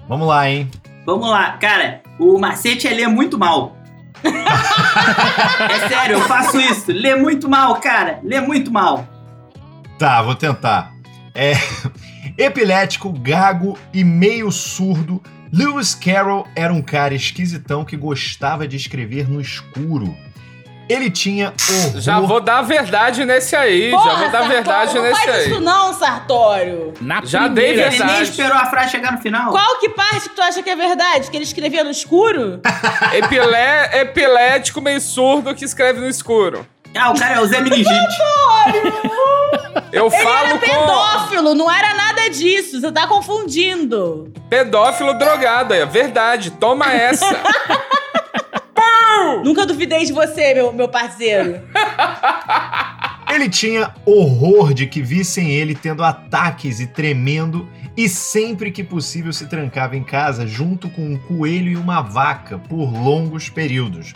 Vamos 0.09 0.27
lá, 0.27 0.49
hein? 0.49 0.67
Vamos 1.05 1.29
lá. 1.29 1.51
Cara, 1.59 2.01
o 2.17 2.39
macete 2.39 2.87
é 2.87 2.91
ler 2.95 3.07
muito 3.07 3.37
mal. 3.37 3.77
é 4.25 5.89
sério, 5.89 6.15
eu 6.15 6.21
faço 6.21 6.59
isso. 6.59 6.91
Lê 6.91 7.13
muito 7.13 7.47
mal, 7.47 7.75
cara. 7.75 8.19
Lê 8.23 8.41
muito 8.41 8.71
mal. 8.71 9.07
Tá, 9.99 10.23
vou 10.23 10.33
tentar. 10.33 10.91
É. 11.35 11.53
Epilético, 12.37 13.11
gago 13.11 13.77
e 13.93 14.03
meio 14.03 14.51
surdo, 14.51 15.21
Lewis 15.51 15.93
Carroll 15.93 16.47
era 16.55 16.73
um 16.73 16.81
cara 16.81 17.13
esquisitão 17.13 17.85
que 17.85 17.95
gostava 17.95 18.67
de 18.67 18.75
escrever 18.75 19.29
no 19.29 19.39
escuro. 19.39 20.15
Ele 20.89 21.09
tinha 21.09 21.53
horror... 21.69 22.01
Já 22.01 22.19
vou 22.19 22.41
dar 22.41 22.57
a 22.57 22.61
verdade 22.61 23.23
nesse 23.23 23.55
aí. 23.55 23.89
já 23.91 23.97
Porra, 23.97 24.15
vou 24.17 24.17
dar 24.17 24.25
a 24.25 24.31
Sartório, 24.31 24.51
verdade 24.51 24.95
não 24.95 25.01
nesse 25.03 25.21
faz 25.25 25.29
aí. 25.35 25.49
isso 25.51 25.61
não, 25.61 25.93
Sartório. 25.93 26.93
Na 26.99 27.21
Já 27.23 27.47
dei 27.47 27.67
primeira, 27.67 27.81
Ele 27.87 27.89
nem 27.89 27.97
Verdade. 28.07 28.23
esperou 28.29 28.57
a 28.57 28.65
frase 28.65 28.91
chegar 28.91 29.11
no 29.13 29.17
final. 29.19 29.51
Qual 29.51 29.79
que 29.79 29.89
parte 29.89 30.27
que 30.29 30.35
tu 30.35 30.41
acha 30.41 30.61
que 30.61 30.69
é 30.69 30.75
verdade? 30.75 31.29
Que 31.31 31.37
ele 31.37 31.45
escrevia 31.45 31.83
no 31.85 31.89
escuro? 31.91 32.59
Epilé, 33.13 34.01
epilético 34.01 34.81
meio 34.81 34.99
surdo 34.99 35.55
que 35.55 35.63
escreve 35.63 36.01
no 36.01 36.07
escuro. 36.07 36.67
Ah, 36.95 37.11
o 37.11 37.17
cara 37.17 37.35
é 37.35 37.39
o 37.39 37.45
Zé 37.47 37.61
Meningite. 37.61 37.89
Eu 39.93 40.11
Ele 40.11 40.23
falo 40.23 40.47
era 40.47 40.59
com 40.59 40.65
pedófilo, 40.65 41.53
não 41.53 41.71
era 41.71 41.93
nada 41.93 42.27
disso. 42.27 42.81
Você 42.81 42.91
tá 42.91 43.05
confundindo. 43.05 44.33
pedófilo 44.49 45.13
drogado. 45.13 45.73
É 45.73 45.85
verdade. 45.85 46.49
Toma 46.51 46.91
essa. 46.91 47.25
Nunca 49.43 49.65
duvidei 49.65 50.03
de 50.03 50.11
você, 50.11 50.53
meu, 50.53 50.73
meu 50.73 50.89
parceiro. 50.89 51.61
Ele 53.29 53.47
tinha 53.49 53.93
horror 54.05 54.73
de 54.73 54.85
que 54.85 55.01
vissem 55.01 55.51
ele 55.51 55.73
tendo 55.73 56.03
ataques 56.03 56.79
e 56.79 56.85
tremendo, 56.85 57.67
e 57.97 58.07
sempre 58.07 58.69
que 58.69 58.83
possível 58.83 59.33
se 59.33 59.47
trancava 59.47 59.97
em 59.97 60.03
casa 60.03 60.45
junto 60.45 60.87
com 60.89 61.01
um 61.01 61.17
coelho 61.17 61.71
e 61.71 61.75
uma 61.75 62.01
vaca 62.01 62.59
por 62.59 62.93
longos 62.93 63.49
períodos. 63.49 64.13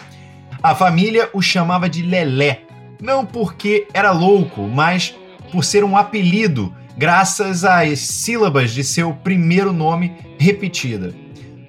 A 0.61 0.75
família 0.75 1.31
o 1.33 1.41
chamava 1.41 1.89
de 1.89 2.03
Lelé, 2.03 2.61
não 3.01 3.25
porque 3.25 3.87
era 3.91 4.11
louco, 4.11 4.61
mas 4.61 5.15
por 5.51 5.63
ser 5.63 5.83
um 5.83 5.97
apelido, 5.97 6.73
graças 6.97 7.63
às 7.63 7.99
sílabas 7.99 8.71
de 8.71 8.83
seu 8.83 9.13
primeiro 9.13 9.71
nome 9.71 10.15
repetida. 10.39 11.13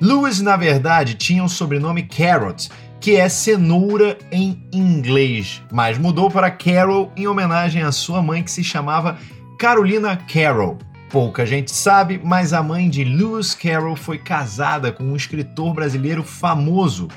Lewis, 0.00 0.40
na 0.40 0.56
verdade, 0.56 1.14
tinha 1.14 1.42
o 1.42 1.48
sobrenome 1.48 2.04
Carrot, 2.04 2.68
que 3.00 3.16
é 3.16 3.28
cenoura 3.28 4.18
em 4.30 4.62
inglês, 4.72 5.62
mas 5.72 5.98
mudou 5.98 6.30
para 6.30 6.50
Carol 6.50 7.12
em 7.16 7.26
homenagem 7.26 7.82
à 7.82 7.92
sua 7.92 8.22
mãe 8.22 8.42
que 8.42 8.50
se 8.50 8.64
chamava 8.64 9.18
Carolina 9.58 10.16
Carroll. 10.16 10.78
Pouca 11.10 11.46
gente 11.46 11.70
sabe, 11.70 12.20
mas 12.22 12.52
a 12.52 12.62
mãe 12.62 12.88
de 12.88 13.02
Lewis 13.02 13.54
Carroll 13.54 13.96
foi 13.96 14.18
casada 14.18 14.92
com 14.92 15.04
um 15.04 15.16
escritor 15.16 15.72
brasileiro 15.72 16.22
famoso, 16.22 17.08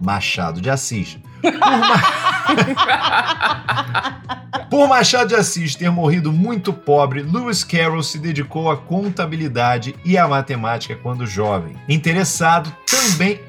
Machado 0.00 0.60
de 0.60 0.70
Assis. 0.70 1.18
Por, 1.42 1.58
Ma- 1.58 2.02
Por 4.70 4.88
Machado 4.88 5.28
de 5.28 5.34
Assis 5.34 5.74
ter 5.74 5.90
morrido 5.90 6.32
muito 6.32 6.72
pobre, 6.72 7.22
Lewis 7.22 7.62
Carroll 7.64 8.02
se 8.02 8.18
dedicou 8.18 8.70
à 8.70 8.76
contabilidade 8.76 9.94
e 10.04 10.16
à 10.16 10.26
matemática 10.26 10.96
quando 11.02 11.26
jovem. 11.26 11.76
Interessado 11.88 12.74
também. 12.86 13.40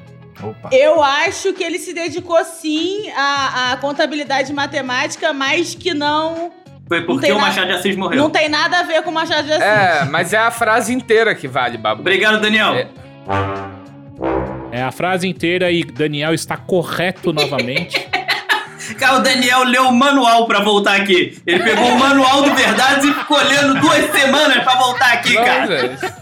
Opa. 0.42 0.68
Eu 0.72 1.02
acho 1.02 1.52
que 1.54 1.62
ele 1.62 1.78
se 1.78 1.94
dedicou 1.94 2.44
sim 2.44 3.08
à, 3.16 3.72
à 3.72 3.76
contabilidade 3.78 4.50
e 4.50 4.54
matemática, 4.54 5.32
mas 5.32 5.74
que 5.74 5.94
não, 5.94 6.50
Foi 6.88 6.98
Não 7.00 7.06
porque 7.06 7.22
tem 7.26 7.32
o 7.32 7.36
nada- 7.36 7.46
Machado 7.48 7.66
de 7.68 7.72
Assis 7.74 7.96
morreu. 7.96 8.18
não 8.18 8.28
tem 8.30 8.48
nada 8.48 8.80
a 8.80 8.82
ver 8.82 9.00
com 9.02 9.10
Machado 9.10 9.46
de 9.46 9.52
Assis. 9.52 9.64
É, 9.64 10.04
mas 10.04 10.32
é 10.34 10.38
a 10.38 10.50
frase 10.50 10.92
inteira 10.92 11.34
que 11.34 11.48
vale, 11.48 11.78
babu. 11.78 12.00
Obrigado, 12.02 12.40
Daniel. 12.40 12.74
É. 12.74 12.88
É 14.74 14.82
a 14.82 14.90
frase 14.90 15.28
inteira 15.28 15.70
e 15.70 15.84
Daniel 15.84 16.34
está 16.34 16.56
correto 16.56 17.32
novamente. 17.32 18.04
Cara, 18.98 19.18
o 19.18 19.20
Daniel 19.20 19.62
leu 19.62 19.84
o 19.84 19.94
manual 19.94 20.46
pra 20.48 20.60
voltar 20.60 20.96
aqui. 20.96 21.40
Ele 21.46 21.62
pegou 21.62 21.86
o 21.90 21.98
manual 21.98 22.42
do 22.42 22.52
Verdades 22.54 23.04
e 23.04 23.14
ficou 23.14 23.38
lendo 23.38 23.80
duas 23.80 24.10
semanas 24.10 24.64
pra 24.64 24.74
voltar 24.74 25.12
aqui, 25.12 25.34
Não, 25.34 25.44
cara. 25.44 25.78
gente. 25.78 26.12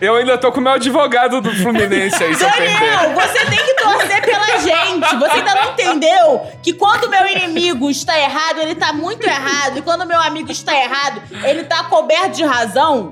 Eu 0.00 0.14
ainda 0.14 0.38
tô 0.38 0.52
com 0.52 0.60
o 0.60 0.62
meu 0.62 0.72
advogado 0.72 1.40
do 1.40 1.52
Fluminense 1.56 2.22
aí. 2.22 2.34
Daniel, 2.36 3.12
você 3.12 3.44
tem 3.46 3.58
que 3.58 3.74
torcer 3.74 4.22
pela 4.22 4.58
gente. 4.58 5.16
Você 5.16 5.36
ainda 5.36 5.54
não 5.56 5.72
entendeu 5.72 6.46
que 6.62 6.72
quando 6.72 7.04
o 7.04 7.10
meu 7.10 7.26
inimigo 7.26 7.90
está 7.90 8.18
errado, 8.18 8.60
ele 8.60 8.76
tá 8.76 8.92
muito 8.92 9.26
errado. 9.26 9.78
E 9.78 9.82
quando 9.82 10.02
o 10.02 10.06
meu 10.06 10.20
amigo 10.20 10.50
está 10.50 10.72
errado, 10.74 11.20
ele 11.44 11.64
tá 11.64 11.84
coberto 11.84 12.36
de 12.36 12.44
razão. 12.44 13.10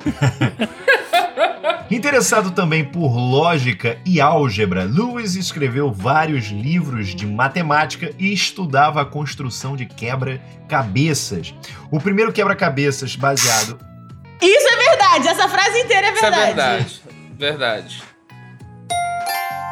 Interessado 1.90 2.50
também 2.50 2.84
por 2.84 3.16
lógica 3.16 3.98
e 4.04 4.20
álgebra, 4.20 4.84
Lewis 4.84 5.34
escreveu 5.36 5.90
vários 5.92 6.46
livros 6.48 7.14
de 7.14 7.26
matemática 7.26 8.12
e 8.18 8.32
estudava 8.32 9.00
a 9.00 9.04
construção 9.04 9.76
de 9.76 9.86
quebra-cabeças. 9.86 11.54
O 11.90 11.98
primeiro 12.00 12.32
quebra-cabeças 12.32 13.16
baseado. 13.16 13.78
Isso 14.40 14.68
é 14.68 14.76
verdade, 14.76 15.28
essa 15.28 15.48
frase 15.48 15.78
inteira 15.80 16.08
é 16.08 16.12
Isso 16.12 16.24
é 16.24 16.30
verdade. 16.30 16.54
verdade. 16.54 17.02
Verdade. 17.38 18.02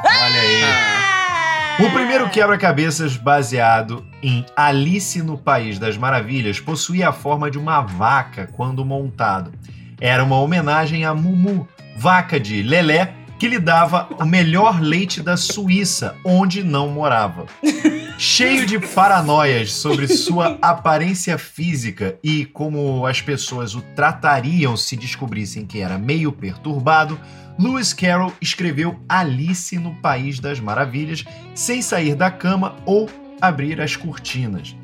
Olha 0.05 0.41
aí. 0.41 0.63
Ah, 0.65 1.77
O 1.81 1.91
primeiro 1.91 2.29
quebra-cabeças 2.31 3.17
baseado 3.17 4.05
em 4.23 4.45
Alice 4.57 5.21
no 5.23 5.37
País 5.37 5.79
das 5.79 5.97
Maravilhas 5.97 6.59
possuía 6.59 7.11
a 7.11 7.13
forma 7.13 7.51
de 7.51 7.59
uma 7.59 7.81
vaca 7.83 8.49
quando 8.53 8.85
montado. 8.85 9.53
Era 10.01 10.25
uma 10.25 10.39
homenagem 10.41 11.05
a 11.05 11.15
Mumu, 11.15 11.67
vaca 11.97 12.39
de 12.39 12.63
Lelé, 12.63 13.15
que 13.39 13.49
lhe 13.49 13.59
dava 13.59 14.09
o 14.19 14.25
melhor 14.25 14.81
leite 14.81 15.23
da 15.23 15.37
Suíça, 15.37 16.15
onde 16.25 16.63
não 16.63 16.89
morava. 16.89 17.47
Cheio 18.19 18.65
de 18.65 18.79
paranoias 18.79 19.73
sobre 19.73 20.09
sua 20.09 20.59
aparência 20.63 21.37
física 21.37 22.19
e 22.23 22.47
como 22.47 23.05
as 23.07 23.21
pessoas 23.21 23.75
o 23.75 23.83
tratariam 23.95 24.75
se 24.75 24.97
descobrissem 24.97 25.67
que 25.67 25.81
era 25.81 25.99
meio 25.99 26.33
perturbado, 26.33 27.21
Lewis 27.59 27.93
Carroll 27.93 28.33
escreveu 28.41 28.99
Alice 29.09 29.79
no 29.79 29.95
País 29.97 30.39
das 30.39 30.61
Maravilhas 30.61 31.25
sem 31.55 31.83
sair 31.83 32.15
da 32.15 32.31
cama 32.31 32.77
ou 32.87 33.09
abrir 33.41 33.81
as 33.81 33.97
cortinas. 33.97 34.75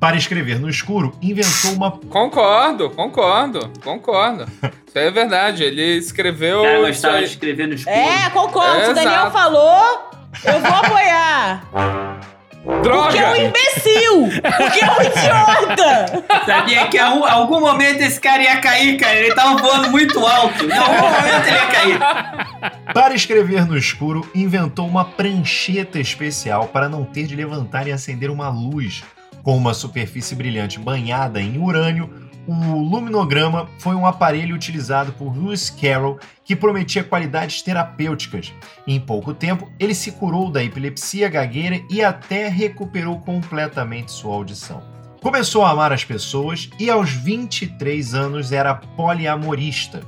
Para 0.00 0.16
escrever 0.16 0.58
no 0.58 0.68
escuro, 0.70 1.14
inventou 1.20 1.72
uma 1.74 1.90
Concordo, 1.90 2.88
concordo, 2.90 3.70
concordo. 3.84 4.46
Isso 4.86 4.98
é 4.98 5.10
verdade. 5.10 5.62
Ele 5.62 5.98
escreveu. 5.98 6.62
Cara 6.62 6.80
gostava 6.80 7.18
de 7.18 7.24
escrever 7.24 7.68
no 7.68 7.74
escuro. 7.74 7.94
É, 7.94 8.30
concordo. 8.30 8.84
Se 8.86 8.90
o 8.90 8.94
Daniel 8.94 9.30
falou, 9.30 10.10
eu 10.42 10.58
vou 10.60 10.72
apoiar. 10.74 11.66
Porque 12.62 12.68
é 12.68 12.78
um 12.78 12.82
Droga! 12.82 13.38
imbecil! 13.38 14.28
Porque 14.42 14.84
é 14.84 14.90
um 14.90 15.02
idiota! 15.02 16.24
Sabia 16.46 16.86
que 16.88 16.96
em 16.98 17.00
algum- 17.00 17.24
algum 17.24 17.60
momento 17.60 18.00
esse 18.02 18.20
cara 18.20 18.42
ia 18.42 18.56
cair, 18.60 18.98
cara. 18.98 19.14
Ele 19.16 19.34
tava 19.34 19.56
voando 19.62 19.90
muito 19.90 20.18
alto. 20.26 20.64
Em 20.66 20.72
algum 20.76 20.94
momento 20.94 21.46
ele 21.46 21.56
ia 21.56 21.66
cair. 21.66 21.98
Para 22.92 23.14
escrever 23.14 23.66
no 23.66 23.76
escuro, 23.78 24.28
inventou 24.34 24.86
uma 24.86 25.04
prancheta 25.04 25.98
especial 25.98 26.66
para 26.68 26.88
não 26.88 27.04
ter 27.04 27.26
de 27.26 27.34
levantar 27.36 27.86
e 27.86 27.92
acender 27.92 28.30
uma 28.30 28.48
luz. 28.50 29.02
Com 29.42 29.56
uma 29.56 29.72
superfície 29.72 30.34
brilhante 30.34 30.78
banhada 30.78 31.40
em 31.40 31.58
urânio, 31.58 32.10
o 32.46 32.78
luminograma 32.78 33.68
foi 33.78 33.94
um 33.94 34.06
aparelho 34.06 34.54
utilizado 34.54 35.12
por 35.12 35.36
Lewis 35.36 35.70
Carroll 35.70 36.18
que 36.44 36.56
prometia 36.56 37.04
qualidades 37.04 37.62
terapêuticas. 37.62 38.52
Em 38.86 38.98
pouco 38.98 39.32
tempo, 39.32 39.70
ele 39.78 39.94
se 39.94 40.12
curou 40.12 40.50
da 40.50 40.62
epilepsia 40.62 41.28
gagueira 41.28 41.80
e 41.88 42.02
até 42.02 42.48
recuperou 42.48 43.20
completamente 43.20 44.10
sua 44.10 44.34
audição. 44.34 44.82
Começou 45.22 45.64
a 45.64 45.70
amar 45.70 45.92
as 45.92 46.02
pessoas 46.02 46.70
e 46.78 46.90
aos 46.90 47.10
23 47.10 48.14
anos 48.14 48.52
era 48.52 48.74
poliamorista. 48.74 50.00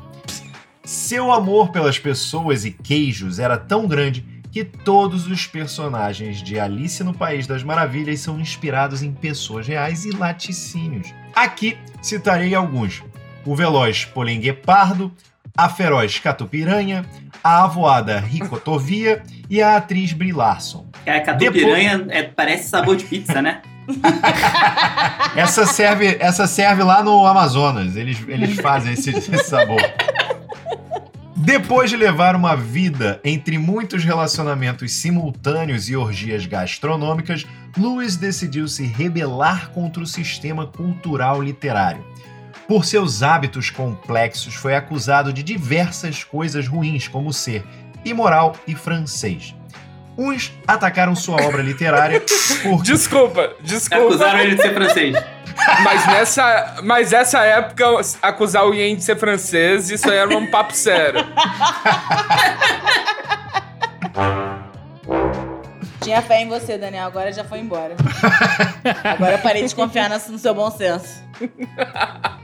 Seu 0.84 1.30
amor 1.30 1.70
pelas 1.70 1.98
pessoas 1.98 2.64
e 2.64 2.70
queijos 2.70 3.38
era 3.38 3.56
tão 3.56 3.86
grande 3.86 4.26
que 4.52 4.62
todos 4.62 5.26
os 5.26 5.46
personagens 5.46 6.42
de 6.42 6.60
Alice 6.60 7.02
no 7.02 7.14
País 7.14 7.46
das 7.46 7.62
Maravilhas 7.62 8.20
são 8.20 8.38
inspirados 8.38 9.02
em 9.02 9.10
pessoas 9.10 9.66
reais 9.66 10.04
e 10.04 10.10
laticínios. 10.10 11.12
Aqui 11.34 11.78
citarei 12.02 12.54
alguns: 12.54 13.02
o 13.46 13.56
veloz 13.56 14.04
Polenguepardo, 14.04 15.10
a 15.56 15.70
feroz 15.70 16.18
Catupiranha, 16.18 17.06
a 17.42 17.64
avoada 17.64 18.20
Ricotovia 18.20 19.22
e 19.48 19.62
a 19.62 19.76
atriz 19.76 20.12
Brie 20.12 20.32
Larson. 20.32 20.86
Cara, 21.04 21.20
catupiranha 21.22 22.06
é, 22.10 22.22
parece 22.22 22.68
sabor 22.68 22.96
de 22.96 23.04
pizza, 23.04 23.40
né? 23.40 23.62
Essa 25.34 25.66
serve, 25.66 26.16
essa 26.20 26.46
serve 26.46 26.84
lá 26.84 27.02
no 27.02 27.26
Amazonas. 27.26 27.96
Eles, 27.96 28.22
eles 28.28 28.54
fazem 28.60 28.92
esse, 28.92 29.10
esse 29.10 29.38
sabor. 29.38 29.80
Depois 31.44 31.90
de 31.90 31.96
levar 31.96 32.36
uma 32.36 32.54
vida 32.54 33.20
entre 33.24 33.58
muitos 33.58 34.04
relacionamentos 34.04 34.92
simultâneos 34.92 35.88
e 35.88 35.96
orgias 35.96 36.46
gastronômicas, 36.46 37.44
Lewis 37.76 38.16
decidiu 38.16 38.68
se 38.68 38.84
rebelar 38.84 39.70
contra 39.70 40.00
o 40.00 40.06
sistema 40.06 40.68
cultural 40.68 41.42
literário. 41.42 42.06
Por 42.68 42.84
seus 42.84 43.24
hábitos 43.24 43.70
complexos, 43.70 44.54
foi 44.54 44.76
acusado 44.76 45.32
de 45.32 45.42
diversas 45.42 46.22
coisas 46.22 46.68
ruins, 46.68 47.08
como 47.08 47.32
ser 47.32 47.64
imoral 48.04 48.54
e 48.64 48.76
francês. 48.76 49.52
Uns 50.16 50.52
atacaram 50.66 51.14
sua 51.14 51.42
obra 51.42 51.62
literária 51.62 52.20
por 52.62 52.82
Desculpa, 52.84 53.52
desculpa. 53.60 54.04
Acusaram 54.04 54.40
ele 54.40 54.56
de 54.56 54.62
ser 54.62 54.74
francês. 54.74 55.16
Mas 55.84 56.06
nessa, 56.06 56.76
mas 56.82 57.12
essa 57.12 57.44
época, 57.44 57.84
acusar 58.22 58.64
o 58.64 58.72
Yen 58.72 58.96
de 58.96 59.04
ser 59.04 59.16
francês, 59.16 59.90
isso 59.90 60.10
aí 60.10 60.16
era 60.16 60.34
um 60.34 60.50
papo 60.50 60.74
sério. 60.74 61.20
Tinha 66.02 66.20
fé 66.20 66.42
em 66.42 66.48
você, 66.48 66.76
Daniel. 66.76 67.06
Agora 67.06 67.32
já 67.32 67.44
foi 67.44 67.60
embora. 67.60 67.94
Agora 69.04 69.34
eu 69.34 69.38
parei 69.38 69.64
de 69.64 69.74
confiar 69.74 70.10
no 70.10 70.38
seu 70.38 70.54
bom 70.54 70.70
senso. 70.70 71.22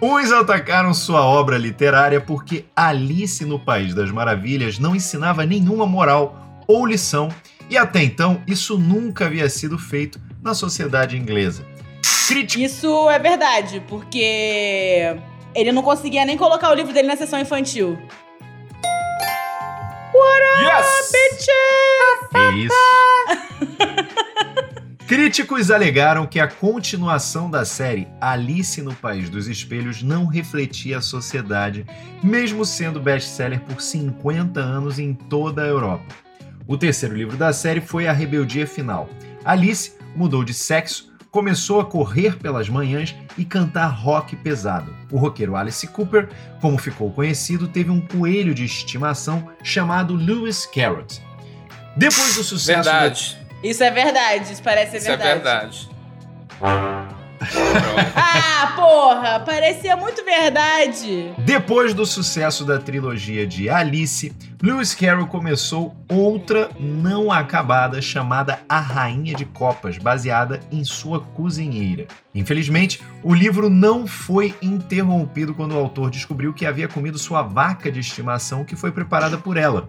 Uns 0.00 0.30
atacaram 0.30 0.94
sua 0.94 1.24
obra 1.24 1.58
literária 1.58 2.20
porque 2.20 2.66
Alice 2.74 3.44
no 3.44 3.58
País 3.58 3.94
das 3.94 4.10
Maravilhas 4.10 4.78
não 4.78 4.94
ensinava 4.94 5.44
nenhuma 5.44 5.86
moral 5.86 6.62
ou 6.68 6.86
lição, 6.86 7.28
e 7.70 7.76
até 7.76 8.02
então 8.02 8.42
isso 8.46 8.78
nunca 8.78 9.26
havia 9.26 9.48
sido 9.48 9.78
feito 9.78 10.20
na 10.42 10.54
sociedade 10.54 11.16
inglesa. 11.16 11.64
Crítico 12.26 12.62
Isso 12.62 13.10
é 13.10 13.18
verdade, 13.18 13.82
porque 13.88 15.16
ele 15.54 15.72
não 15.72 15.82
conseguia 15.82 16.24
nem 16.24 16.36
colocar 16.36 16.70
o 16.70 16.74
livro 16.74 16.92
dele 16.92 17.08
na 17.08 17.16
sessão 17.16 17.38
infantil. 17.38 17.98
Yes! 20.60 20.86
é 22.34 22.50
isso. 22.56 22.74
Críticos 25.06 25.70
alegaram 25.70 26.26
que 26.26 26.38
a 26.38 26.46
continuação 26.46 27.50
da 27.50 27.64
série 27.64 28.06
Alice 28.20 28.82
no 28.82 28.94
País 28.94 29.30
dos 29.30 29.48
Espelhos 29.48 30.02
não 30.02 30.26
refletia 30.26 30.98
a 30.98 31.00
sociedade, 31.00 31.86
mesmo 32.22 32.62
sendo 32.64 33.00
best-seller 33.00 33.60
por 33.60 33.80
50 33.80 34.60
anos 34.60 34.98
em 34.98 35.14
toda 35.14 35.62
a 35.62 35.66
Europa. 35.66 36.27
O 36.68 36.76
terceiro 36.76 37.16
livro 37.16 37.36
da 37.36 37.52
série 37.52 37.80
foi 37.80 38.06
A 38.06 38.12
Rebeldia 38.12 38.66
Final. 38.66 39.08
Alice 39.44 39.94
mudou 40.14 40.44
de 40.44 40.52
sexo, 40.52 41.10
começou 41.30 41.80
a 41.80 41.84
correr 41.86 42.36
pelas 42.36 42.68
manhãs 42.68 43.16
e 43.38 43.44
cantar 43.44 43.86
rock 43.88 44.36
pesado. 44.36 44.94
O 45.10 45.16
roqueiro 45.16 45.56
Alice 45.56 45.86
Cooper, 45.86 46.28
como 46.60 46.76
ficou 46.76 47.10
conhecido, 47.10 47.68
teve 47.68 47.90
um 47.90 48.00
coelho 48.06 48.54
de 48.54 48.64
estimação 48.66 49.50
chamado 49.62 50.14
Lewis 50.14 50.66
Carrot. 50.66 51.22
Depois 51.96 52.34
do 52.36 52.44
sucesso 52.44 52.84
da- 52.84 53.00
Verdade. 53.00 53.38
Isso 53.64 53.82
é 53.82 53.90
verdade, 53.90 54.52
isso 54.52 54.62
parece 54.62 54.92
ser 54.92 54.98
Isso 54.98 55.10
é 55.10 55.16
verdade. 55.16 55.88
Ah, 58.14 58.72
porra! 58.76 59.40
Parecia 59.40 59.96
muito 59.96 60.24
verdade. 60.24 61.32
Depois 61.38 61.94
do 61.94 62.04
sucesso 62.04 62.64
da 62.64 62.78
trilogia 62.78 63.46
de 63.46 63.68
Alice, 63.68 64.32
Lewis 64.60 64.94
Carroll 64.94 65.26
começou 65.26 65.94
outra 66.08 66.68
não 66.80 67.30
acabada 67.30 68.02
chamada 68.02 68.58
A 68.68 68.80
Rainha 68.80 69.34
de 69.34 69.44
Copas, 69.44 69.98
baseada 69.98 70.60
em 70.72 70.82
sua 70.84 71.20
cozinheira. 71.20 72.06
Infelizmente, 72.34 73.00
o 73.22 73.34
livro 73.34 73.70
não 73.70 74.06
foi 74.06 74.54
interrompido 74.60 75.54
quando 75.54 75.72
o 75.72 75.78
autor 75.78 76.10
descobriu 76.10 76.52
que 76.52 76.66
havia 76.66 76.88
comido 76.88 77.18
sua 77.18 77.42
vaca 77.42 77.90
de 77.90 78.00
estimação 78.00 78.64
que 78.64 78.76
foi 78.76 78.92
preparada 78.92 79.38
por 79.38 79.56
ela. 79.56 79.86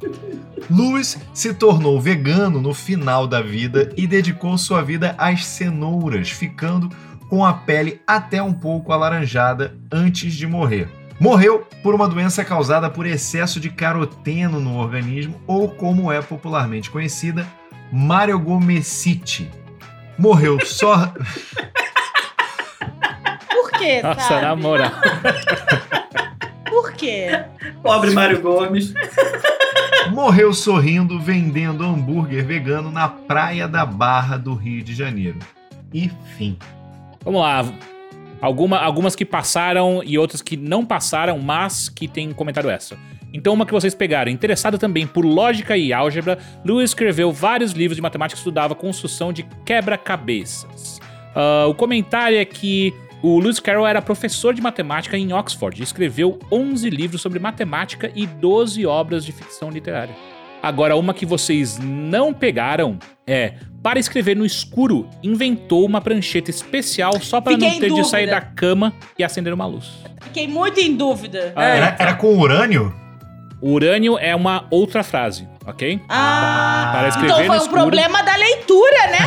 Lewis 0.70 1.18
se 1.34 1.54
tornou 1.54 2.00
vegano 2.00 2.62
no 2.62 2.74
final 2.74 3.28
da 3.28 3.42
vida 3.42 3.92
e 3.98 4.06
dedicou 4.06 4.58
sua 4.58 4.82
vida 4.82 5.16
às 5.18 5.46
cenouras, 5.46 6.30
ficando 6.30 6.90
com 7.30 7.46
a 7.46 7.54
pele 7.54 8.02
até 8.08 8.42
um 8.42 8.52
pouco 8.54 8.92
alaranjada 8.92 9.78
antes 9.92 10.34
de 10.34 10.48
morrer. 10.48 10.90
Morreu 11.20 11.68
por 11.84 11.94
uma 11.94 12.08
doença 12.08 12.44
causada 12.44 12.90
por 12.90 13.06
excesso 13.06 13.60
de 13.60 13.70
caroteno 13.70 14.60
no 14.60 14.78
organismo, 14.78 15.40
ou 15.46 15.70
como 15.70 16.12
é 16.12 16.22
popularmente 16.22 16.90
conhecida, 16.90 17.46
mariogomecite. 17.92 19.52
Morreu 20.18 20.60
só. 20.66 21.14
Por 23.50 23.72
quê, 23.72 24.02
Nossa, 24.02 24.22
sabe? 24.22 24.42
na 24.42 24.56
moral. 24.56 24.92
Por 26.70 26.92
quê? 26.94 27.46
Pobre 27.82 28.12
Mário 28.12 28.42
Gomes. 28.42 28.94
morreu 30.12 30.54
sorrindo 30.54 31.20
vendendo 31.20 31.84
hambúrguer 31.86 32.46
vegano 32.46 32.92
na 32.92 33.08
praia 33.08 33.68
da 33.68 33.86
Barra 33.86 34.38
do 34.38 34.54
Rio 34.54 34.84
de 34.84 34.94
Janeiro. 34.94 35.40
E 35.94 36.12
fim. 36.38 36.58
Vamos 37.24 37.42
lá. 37.42 37.66
Alguma, 38.42 38.78
algumas 38.78 39.16
que 39.16 39.26
passaram 39.26 40.02
e 40.04 40.18
outras 40.18 40.42
que 40.42 40.56
não 40.56 40.86
passaram, 40.86 41.38
mas 41.40 41.90
que 41.90 42.08
tem 42.08 42.32
comentário 42.32 42.70
extra. 42.70 42.98
Então, 43.34 43.54
uma 43.54 43.66
que 43.66 43.72
vocês 43.72 43.94
pegaram. 43.94 44.32
Interessado 44.32 44.78
também 44.78 45.06
por 45.06 45.26
lógica 45.26 45.78
e 45.78 45.94
álgebra, 45.94 46.40
Lewis 46.66 46.92
escreveu 46.92 47.32
vários 47.32 47.74
livros 47.74 47.96
de 47.96 48.02
matemática 48.02 48.36
que 48.36 48.40
estudava 48.40 48.74
construção 48.74 49.32
de 49.32 49.44
quebra-cabeças. 49.66 51.00
Ah, 51.36 51.68
o 51.68 51.76
comentário 51.76 52.38
é 52.38 52.46
que 52.46 52.94
o 53.22 53.40
Lewis 53.40 53.60
Carroll 53.60 53.86
era 53.86 54.02
professor 54.02 54.54
de 54.54 54.62
matemática 54.62 55.18
em 55.18 55.34
Oxford 55.34 55.80
e 55.80 55.84
escreveu 55.84 56.40
11 56.52 56.90
livros 56.90 57.22
sobre 57.22 57.38
matemática 57.40 58.12
e 58.16 58.26
12 58.26 58.86
obras 58.86 59.26
de 59.26 59.32
ficção 59.32 59.70
literária. 59.70 60.16
Agora, 60.62 60.96
uma 60.96 61.14
que 61.14 61.26
vocês 61.26 61.78
não 61.82 62.34
pegaram 62.34 62.98
é: 63.26 63.54
para 63.82 64.00
escrever 64.00 64.36
no 64.36 64.46
escuro, 64.46 65.08
inventou 65.24 65.86
uma 65.86 66.02
prancheta 66.02 66.50
especial 66.50 67.20
só 67.22 67.40
para 67.40 67.54
não 67.58 67.70
ter 67.72 67.80
de 67.82 67.88
dúvida. 67.90 68.08
sair 68.08 68.28
da 68.30 68.42
cama 68.42 68.94
e 69.18 69.24
acender 69.24 69.54
uma 69.54 69.66
luz. 69.66 69.90
Fiquei 70.22 70.48
muito 70.48 70.80
em 70.80 70.96
dúvida. 70.96 71.54
Ah, 71.56 71.64
Era, 71.64 71.96
era 71.98 72.14
com 72.16 72.38
urânio? 72.38 72.94
Urânio 73.62 74.18
é 74.18 74.34
uma 74.34 74.66
outra 74.72 75.04
frase, 75.04 75.46
ok? 75.66 76.00
Ah, 76.08 76.92
Para 76.94 77.08
escrever 77.10 77.28
então 77.34 77.38
foi 77.40 77.48
no 77.48 77.54
um 77.54 77.58
escuro. 77.58 77.82
problema 77.82 78.22
da 78.24 78.36
leitura, 78.38 79.08
né? 79.08 79.18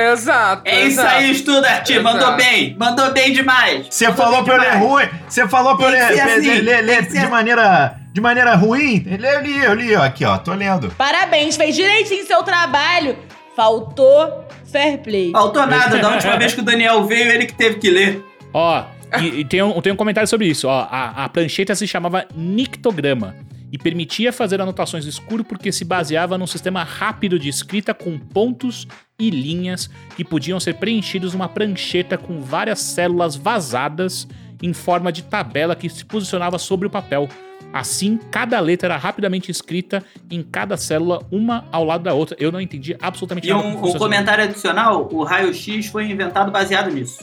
É, 0.00 0.12
exato. 0.12 0.62
É 0.66 0.80
isso 0.82 1.00
exato. 1.00 1.14
aí, 1.16 1.34
Studart. 1.34 1.90
Mandou 2.02 2.36
bem. 2.36 2.76
Mandou 2.78 3.10
bem 3.12 3.32
demais. 3.32 3.86
Você 3.88 4.12
falou 4.12 4.44
pra 4.44 4.56
eu 4.56 4.60
ler 4.60 4.74
ruim. 4.76 5.08
Você 5.26 5.48
falou 5.48 5.74
pra 5.78 5.86
eu 5.86 5.90
ler, 5.92 6.20
assim, 6.20 6.60
ler- 6.60 6.82
ler- 6.84 7.08
de 7.08 7.26
maneira 7.28 7.97
de 8.12 8.20
maneira 8.20 8.54
ruim. 8.54 9.04
Eu 9.06 9.40
li, 9.40 9.58
eu 9.58 9.74
li, 9.74 9.94
ó, 9.94 10.02
aqui, 10.02 10.24
ó, 10.24 10.38
tô 10.38 10.52
lendo. 10.54 10.90
Parabéns, 10.90 11.56
fez 11.56 11.74
direitinho 11.74 12.26
seu 12.26 12.42
trabalho. 12.42 13.16
Faltou 13.54 14.44
fair 14.70 14.98
play. 14.98 15.32
Faltou 15.32 15.66
nada. 15.66 15.98
Da 15.98 16.10
última 16.10 16.36
vez 16.36 16.54
que 16.54 16.60
o 16.60 16.64
Daniel 16.64 17.04
veio, 17.04 17.30
ele 17.30 17.46
que 17.46 17.54
teve 17.54 17.78
que 17.78 17.90
ler. 17.90 18.24
Ó, 18.52 18.84
e, 19.20 19.40
e 19.40 19.44
tem, 19.44 19.62
um, 19.62 19.80
tem 19.80 19.92
um 19.92 19.96
comentário 19.96 20.28
sobre 20.28 20.46
isso. 20.46 20.68
Ó, 20.68 20.86
a, 20.90 21.24
a 21.24 21.28
prancheta 21.28 21.74
se 21.74 21.86
chamava 21.86 22.26
nictograma 22.34 23.34
e 23.70 23.78
permitia 23.78 24.32
fazer 24.32 24.60
anotações 24.60 25.04
no 25.04 25.10
escuro 25.10 25.44
porque 25.44 25.70
se 25.72 25.84
baseava 25.84 26.38
num 26.38 26.46
sistema 26.46 26.82
rápido 26.84 27.38
de 27.38 27.48
escrita 27.48 27.92
com 27.92 28.18
pontos 28.18 28.86
e 29.18 29.30
linhas 29.30 29.90
que 30.16 30.24
podiam 30.24 30.58
ser 30.58 30.74
preenchidos 30.74 31.32
numa 31.32 31.48
prancheta 31.48 32.16
com 32.16 32.40
várias 32.40 32.80
células 32.80 33.36
vazadas 33.36 34.26
em 34.62 34.72
forma 34.72 35.12
de 35.12 35.22
tabela 35.22 35.76
que 35.76 35.88
se 35.88 36.04
posicionava 36.04 36.58
sobre 36.58 36.86
o 36.86 36.90
papel. 36.90 37.28
Assim, 37.72 38.18
cada 38.30 38.58
letra 38.60 38.88
era 38.88 38.96
rapidamente 38.96 39.50
escrita 39.50 40.02
em 40.30 40.42
cada 40.42 40.76
célula, 40.76 41.22
uma 41.30 41.66
ao 41.70 41.84
lado 41.84 42.04
da 42.04 42.14
outra. 42.14 42.36
Eu 42.40 42.50
não 42.50 42.60
entendi 42.60 42.96
absolutamente 43.00 43.46
E 43.48 43.52
nada. 43.52 43.66
um, 43.66 43.74
como 43.76 43.94
um 43.94 43.98
comentário 43.98 44.44
adicional: 44.44 45.08
o 45.12 45.22
raio-x 45.22 45.86
foi 45.86 46.10
inventado 46.10 46.50
baseado 46.50 46.90
nisso. 46.90 47.18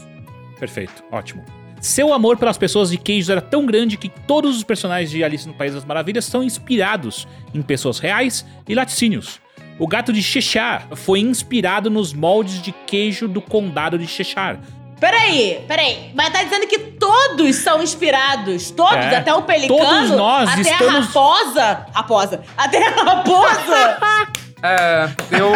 Perfeito, 0.60 1.04
ótimo. 1.12 1.44
Seu 1.82 2.14
amor 2.14 2.38
pelas 2.38 2.58
pessoas 2.58 2.90
de 2.90 2.98
queijos 2.98 3.30
era 3.30 3.42
tão 3.42 3.66
grande 3.66 3.98
que 3.98 4.10
todos 4.10 4.56
os 4.56 4.64
personagens 4.64 5.12
de 5.12 5.24
Alice 5.24 5.48
no 5.48 5.54
País 5.54 5.74
das 5.74 5.86
Maravilhas 5.86 6.26
são 6.26 6.44
inspirados 6.44 7.28
em 7.54 7.62
pessoas 7.62 8.00
reais 8.00 8.46
e 8.68 8.74
laticínios. 8.74 9.40
O 9.78 9.88
gato 9.88 10.14
de 10.14 10.24
Cheshire 10.24 10.84
foi 10.96 11.20
inspirado 11.20 11.90
nos 11.90 12.14
moldes 12.14 12.62
de 12.62 12.72
queijo 12.72 13.28
do 13.28 13.42
condado 13.42 14.00
de 14.00 14.08
Cheshire. 14.08 14.58
Peraí, 15.06 15.64
peraí. 15.68 16.12
Mas 16.16 16.34
tá 16.34 16.42
dizendo 16.42 16.66
que 16.66 16.80
todos 16.80 17.56
são 17.58 17.80
inspirados. 17.84 18.72
Todos, 18.72 18.96
É. 19.06 19.18
até 19.18 19.32
o 19.36 19.44
pelicano. 19.44 19.80
Todos 19.80 20.10
nós 20.12 20.50
até 20.50 20.62
estamos- 20.62 20.96
a 20.96 21.00
raposa. 21.02 21.86
Raposa. 21.94 22.42
Até 22.58 22.88
a 22.88 22.90
raposa. 22.90 23.98
É, 24.64 25.10
eu. 25.32 25.54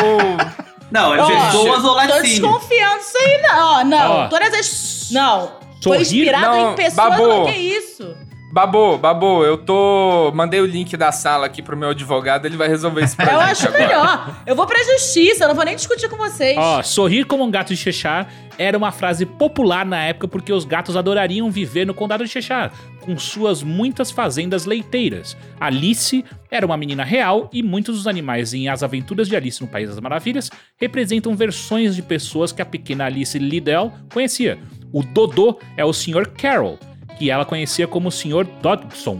Não, 0.91 1.15
é 1.15 1.19
Ó, 1.19 1.25
pessoas 1.25 1.83
ou 1.83 1.89
Tô 1.89 1.95
laticínio. 1.95 2.41
desconfiando 2.41 2.97
disso 2.99 3.17
aí, 3.17 3.41
não. 3.41 3.79
Ó, 3.79 3.83
não. 3.83 4.11
Ó. 4.11 4.27
Todas 4.27 4.53
as. 4.53 5.07
Não. 5.09 5.51
Foi 5.83 6.03
Sorrir? 6.05 6.19
inspirado 6.19 6.45
Não, 6.55 6.71
em 6.71 6.75
pessoas. 6.75 6.93
Babu. 7.09 7.27
Não, 7.27 7.45
que 7.45 7.51
isso? 7.53 8.15
Babu, 8.51 8.97
Babu, 8.97 9.43
eu 9.43 9.57
tô. 9.57 10.31
Mandei 10.33 10.59
o 10.59 10.65
link 10.65 10.97
da 10.97 11.11
sala 11.11 11.45
aqui 11.45 11.61
pro 11.61 11.77
meu 11.77 11.89
advogado, 11.89 12.47
ele 12.47 12.57
vai 12.57 12.67
resolver 12.67 13.03
isso 13.03 13.15
pra 13.15 13.25
Eu 13.31 13.39
gente 13.41 13.51
acho 13.51 13.67
agora. 13.67 13.87
melhor. 13.87 14.35
Eu 14.47 14.55
vou 14.55 14.65
pra 14.65 14.83
justiça, 14.83 15.43
eu 15.43 15.49
não 15.49 15.55
vou 15.55 15.63
nem 15.63 15.75
discutir 15.75 16.09
com 16.09 16.17
vocês. 16.17 16.57
Ó, 16.57 16.81
sorrir 16.81 17.25
como 17.25 17.43
um 17.43 17.51
gato 17.51 17.67
de 17.69 17.77
Cheshire 17.77 18.25
era 18.57 18.75
uma 18.77 18.91
frase 18.91 19.23
popular 19.25 19.85
na 19.85 20.03
época 20.03 20.27
porque 20.27 20.51
os 20.51 20.65
gatos 20.65 20.97
adorariam 20.97 21.49
viver 21.51 21.85
no 21.85 21.93
condado 21.93 22.23
de 22.25 22.29
Cheshire, 22.29 22.71
com 23.01 23.17
suas 23.19 23.61
muitas 23.61 24.09
fazendas 24.09 24.65
leiteiras. 24.65 25.37
Alice 25.59 26.25
era 26.49 26.65
uma 26.65 26.75
menina 26.75 27.03
real 27.03 27.49
e 27.53 27.61
muitos 27.61 27.97
dos 27.97 28.07
animais 28.07 28.53
em 28.53 28.67
As 28.67 28.81
Aventuras 28.81 29.27
de 29.29 29.35
Alice 29.35 29.61
no 29.61 29.67
País 29.67 29.89
das 29.89 29.99
Maravilhas 29.99 30.49
representam 30.75 31.35
versões 31.35 31.95
de 31.95 32.01
pessoas 32.01 32.51
que 32.51 32.61
a 32.63 32.65
pequena 32.65 33.05
Alice 33.05 33.37
Liddell 33.37 33.93
conhecia. 34.11 34.57
O 34.91 35.03
Dodô 35.03 35.59
é 35.77 35.85
o 35.85 35.93
Sr. 35.93 36.27
Carroll, 36.35 36.79
que 37.19 37.29
ela 37.29 37.45
conhecia 37.45 37.85
como 37.85 38.07
o 38.07 38.11
Sr. 38.11 38.45
Dodgson. 38.61 39.19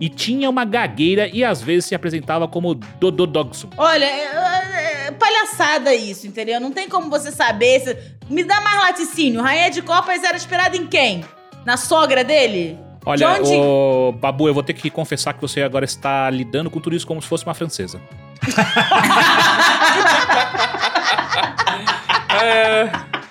E 0.00 0.08
tinha 0.08 0.48
uma 0.48 0.64
gagueira 0.64 1.28
e 1.30 1.44
às 1.44 1.60
vezes 1.60 1.84
se 1.86 1.94
apresentava 1.94 2.48
como 2.48 2.74
Dodô 2.74 3.26
Dodgson. 3.26 3.68
Olha, 3.76 4.04
é, 4.06 5.08
é 5.08 5.10
palhaçada 5.10 5.94
isso, 5.94 6.26
entendeu? 6.26 6.58
Não 6.58 6.72
tem 6.72 6.88
como 6.88 7.10
você 7.10 7.30
saber. 7.30 7.80
se- 7.80 7.96
Me 8.30 8.42
dá 8.44 8.60
mais 8.62 8.80
laticínio. 8.80 9.42
Rainha 9.42 9.70
de 9.70 9.82
Copas 9.82 10.22
era 10.24 10.36
inspirada 10.36 10.74
em 10.76 10.86
quem? 10.86 11.22
Na 11.66 11.76
sogra 11.76 12.24
dele? 12.24 12.78
Olha, 13.04 13.18
De 13.18 13.24
onde- 13.40 13.54
ô, 13.56 14.12
Babu, 14.12 14.48
eu 14.48 14.54
vou 14.54 14.62
ter 14.62 14.72
que 14.72 14.88
confessar 14.88 15.34
que 15.34 15.40
você 15.42 15.60
agora 15.62 15.84
está 15.84 16.30
lidando 16.30 16.70
com 16.70 16.80
tudo 16.80 16.96
isso 16.96 17.06
como 17.06 17.20
se 17.20 17.28
fosse 17.28 17.44
uma 17.44 17.54
francesa. 17.54 18.00
É, 22.42 22.88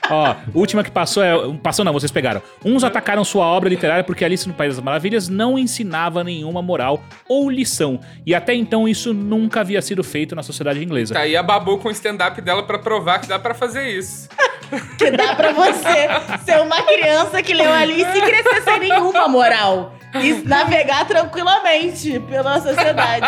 Ó, 0.10 0.36
última 0.54 0.84
que 0.84 0.92
passou 0.92 1.24
é. 1.24 1.34
Passou 1.62 1.86
não, 1.86 1.94
vocês 1.94 2.12
pegaram. 2.12 2.42
Uns 2.64 2.84
atacaram 2.84 3.24
sua 3.24 3.46
obra 3.46 3.70
literária 3.70 4.04
porque 4.04 4.26
Alice 4.26 4.48
no 4.48 4.54
País 4.54 4.76
das 4.76 4.84
Maravilhas 4.84 5.28
não 5.28 5.58
ensinava 5.58 6.24
nenhuma 6.24 6.62
moral 6.62 7.02
ou 7.28 7.50
lição. 7.50 8.00
E 8.26 8.34
até 8.34 8.54
então 8.54 8.88
isso 8.88 9.14
nunca 9.14 9.62
havia 9.62 9.82
sido 9.82 10.04
feito 10.04 10.36
na 10.36 10.44
sociedade 10.44 10.84
inglesa. 10.84 11.14
tá 11.14 11.22
aí 11.22 11.36
a 11.36 11.44
Babu 11.44 11.78
com 11.78 11.88
o 11.88 11.92
stand-up 11.92 12.42
dela 12.42 12.64
pra 12.64 12.80
provar 12.80 13.20
que 13.20 13.28
dá 13.28 13.38
pra 13.40 13.54
fazer 13.54 13.88
isso. 13.90 14.30
Que 14.98 15.10
dá 15.10 15.34
pra 15.36 15.52
você 15.52 16.08
ser 16.46 16.62
uma 16.62 16.82
criança 16.84 17.42
que 17.42 17.54
leu 17.54 17.72
Alice 17.72 18.18
e 18.18 18.22
crescer 18.22 18.62
sem 18.64 18.80
nenhuma 18.80 19.28
moral. 19.28 19.96
E 20.14 20.34
navegar 20.48 21.06
tranquilamente 21.08 22.20
pela 22.22 22.60
sociedade. 22.62 23.28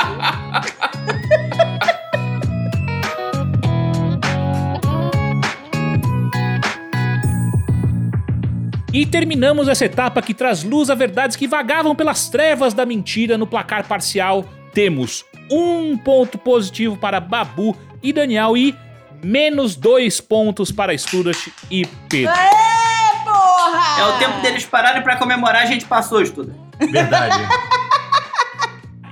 E 8.93 9.05
terminamos 9.05 9.69
essa 9.69 9.85
etapa 9.85 10.21
que 10.21 10.33
traz 10.33 10.63
luz 10.63 10.89
a 10.89 10.95
verdades 10.95 11.37
que 11.37 11.47
vagavam 11.47 11.95
pelas 11.95 12.27
trevas 12.27 12.73
da 12.73 12.85
mentira 12.85 13.37
no 13.37 13.47
placar 13.47 13.87
parcial. 13.87 14.45
Temos 14.73 15.23
um 15.49 15.97
ponto 15.97 16.37
positivo 16.37 16.97
para 16.97 17.21
Babu 17.21 17.75
e 18.03 18.11
Daniel 18.11 18.57
e 18.57 18.75
menos 19.23 19.77
dois 19.77 20.19
pontos 20.19 20.73
para 20.73 20.97
Studart 20.97 21.47
e 21.69 21.85
Pedro. 22.09 22.33
Aê, 22.35 23.23
porra! 23.23 24.01
É 24.01 24.05
o 24.05 24.19
tempo 24.19 24.41
deles 24.41 24.65
pararem 24.65 25.01
pra 25.01 25.15
comemorar, 25.15 25.63
a 25.63 25.65
gente 25.67 25.85
passou, 25.85 26.21
estuda. 26.21 26.53
Verdade. 26.79 27.37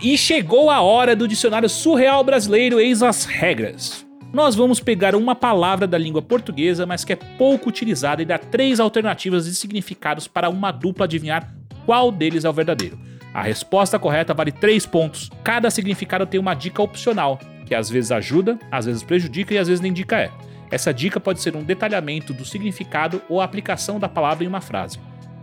E 0.01 0.17
chegou 0.17 0.69
a 0.69 0.81
hora 0.81 1.15
do 1.15 1.27
dicionário 1.27 1.69
surreal 1.69 2.23
brasileiro, 2.23 2.79
eis 2.79 3.01
as 3.01 3.23
regras. 3.23 4.08
Nós 4.31 4.53
vamos 4.53 4.79
pegar 4.79 5.15
uma 5.15 5.33
palavra 5.33 5.87
da 5.87 5.97
língua 5.97 6.21
portuguesa, 6.21 6.85
mas 6.85 7.03
que 7.03 7.13
é 7.13 7.15
pouco 7.15 7.67
utilizada, 7.67 8.21
e 8.21 8.25
dar 8.25 8.37
três 8.37 8.79
alternativas 8.79 9.45
de 9.45 9.55
significados 9.55 10.27
para 10.27 10.49
uma 10.49 10.71
dupla 10.71 11.05
adivinhar 11.05 11.51
qual 11.83 12.11
deles 12.11 12.45
é 12.45 12.49
o 12.49 12.53
verdadeiro. 12.53 12.99
A 13.33 13.41
resposta 13.41 13.97
correta 13.97 14.33
vale 14.33 14.51
três 14.51 14.85
pontos. 14.85 15.31
Cada 15.43 15.71
significado 15.71 16.27
tem 16.27 16.39
uma 16.39 16.53
dica 16.53 16.81
opcional, 16.81 17.39
que 17.65 17.73
às 17.73 17.89
vezes 17.89 18.11
ajuda, 18.11 18.59
às 18.71 18.85
vezes 18.85 19.01
prejudica 19.01 19.55
e 19.55 19.57
às 19.57 19.67
vezes 19.67 19.81
nem 19.81 19.91
dica 19.91 20.19
é. 20.19 20.31
Essa 20.69 20.93
dica 20.93 21.19
pode 21.19 21.41
ser 21.41 21.55
um 21.55 21.63
detalhamento 21.63 22.31
do 22.31 22.45
significado 22.45 23.23
ou 23.27 23.41
a 23.41 23.43
aplicação 23.45 23.99
da 23.99 24.07
palavra 24.07 24.43
em 24.43 24.47
uma 24.47 24.61
frase. 24.61 24.99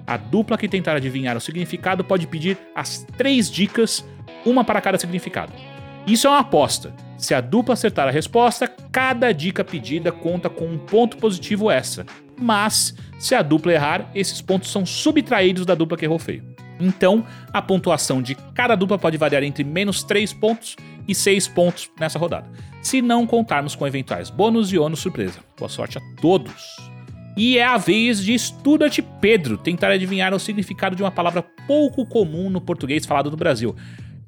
A 0.07 0.17
dupla 0.17 0.57
que 0.57 0.69
tentar 0.69 0.95
adivinhar 0.95 1.37
o 1.37 1.41
significado 1.41 2.05
pode 2.05 2.29
pedir 2.29 2.57
as 2.73 3.05
três 3.17 3.51
dicas, 3.51 4.05
uma 4.45 4.63
para 4.63 4.81
cada 4.81 4.97
significado. 4.97 5.53
Isso 6.07 6.29
é 6.29 6.31
uma 6.31 6.39
aposta. 6.39 6.95
Se 7.17 7.35
a 7.35 7.41
dupla 7.41 7.75
acertar 7.75 8.09
a 8.09 8.11
resposta, 8.11 8.69
cada 8.93 9.33
dica 9.33 9.65
pedida 9.65 10.13
conta 10.13 10.51
com 10.51 10.67
um 10.67 10.79
ponto 10.79 11.17
positivo 11.17 11.71
extra. 11.71 12.05
Mas, 12.39 12.95
se 13.19 13.35
a 13.35 13.43
dupla 13.43 13.73
errar, 13.73 14.11
esses 14.15 14.43
pontos 14.43 14.71
são 14.71 14.85
subtraídos 14.85 15.65
da 15.65 15.75
dupla 15.75 15.97
que 15.97 16.05
errou 16.05 16.19
feio. 16.19 16.45
Então, 16.79 17.25
a 17.53 17.63
pontuação 17.63 18.21
de 18.21 18.35
cada 18.55 18.75
dupla 18.77 18.99
pode 18.99 19.17
variar 19.17 19.43
entre 19.43 19.65
menos 19.65 20.03
3 20.03 20.33
pontos 20.35 20.77
e 21.09 21.15
6 21.15 21.49
pontos 21.49 21.91
nessa 21.99 22.19
rodada. 22.19 22.51
Se 22.83 23.01
não 23.01 23.27
contarmos 23.27 23.75
com 23.75 23.87
eventuais 23.87 24.29
bônus 24.29 24.73
e 24.73 24.79
ônus 24.79 25.01
surpresa. 25.01 25.41
Boa 25.59 25.69
sorte 25.69 25.99
a 25.99 26.03
todos! 26.21 26.77
E 27.37 27.59
é 27.59 27.65
a 27.65 27.77
vez 27.77 28.23
de 28.23 28.39
Studart 28.39 28.99
Pedro 29.21 29.59
tentar 29.59 29.91
adivinhar 29.91 30.33
o 30.33 30.39
significado 30.39 30.97
de 30.97 31.03
uma 31.03 31.11
palavra 31.11 31.43
pouco 31.67 32.07
comum 32.07 32.49
no 32.49 32.61
português 32.61 33.05
falado 33.05 33.31
no 33.31 33.37
Brasil. 33.37 33.75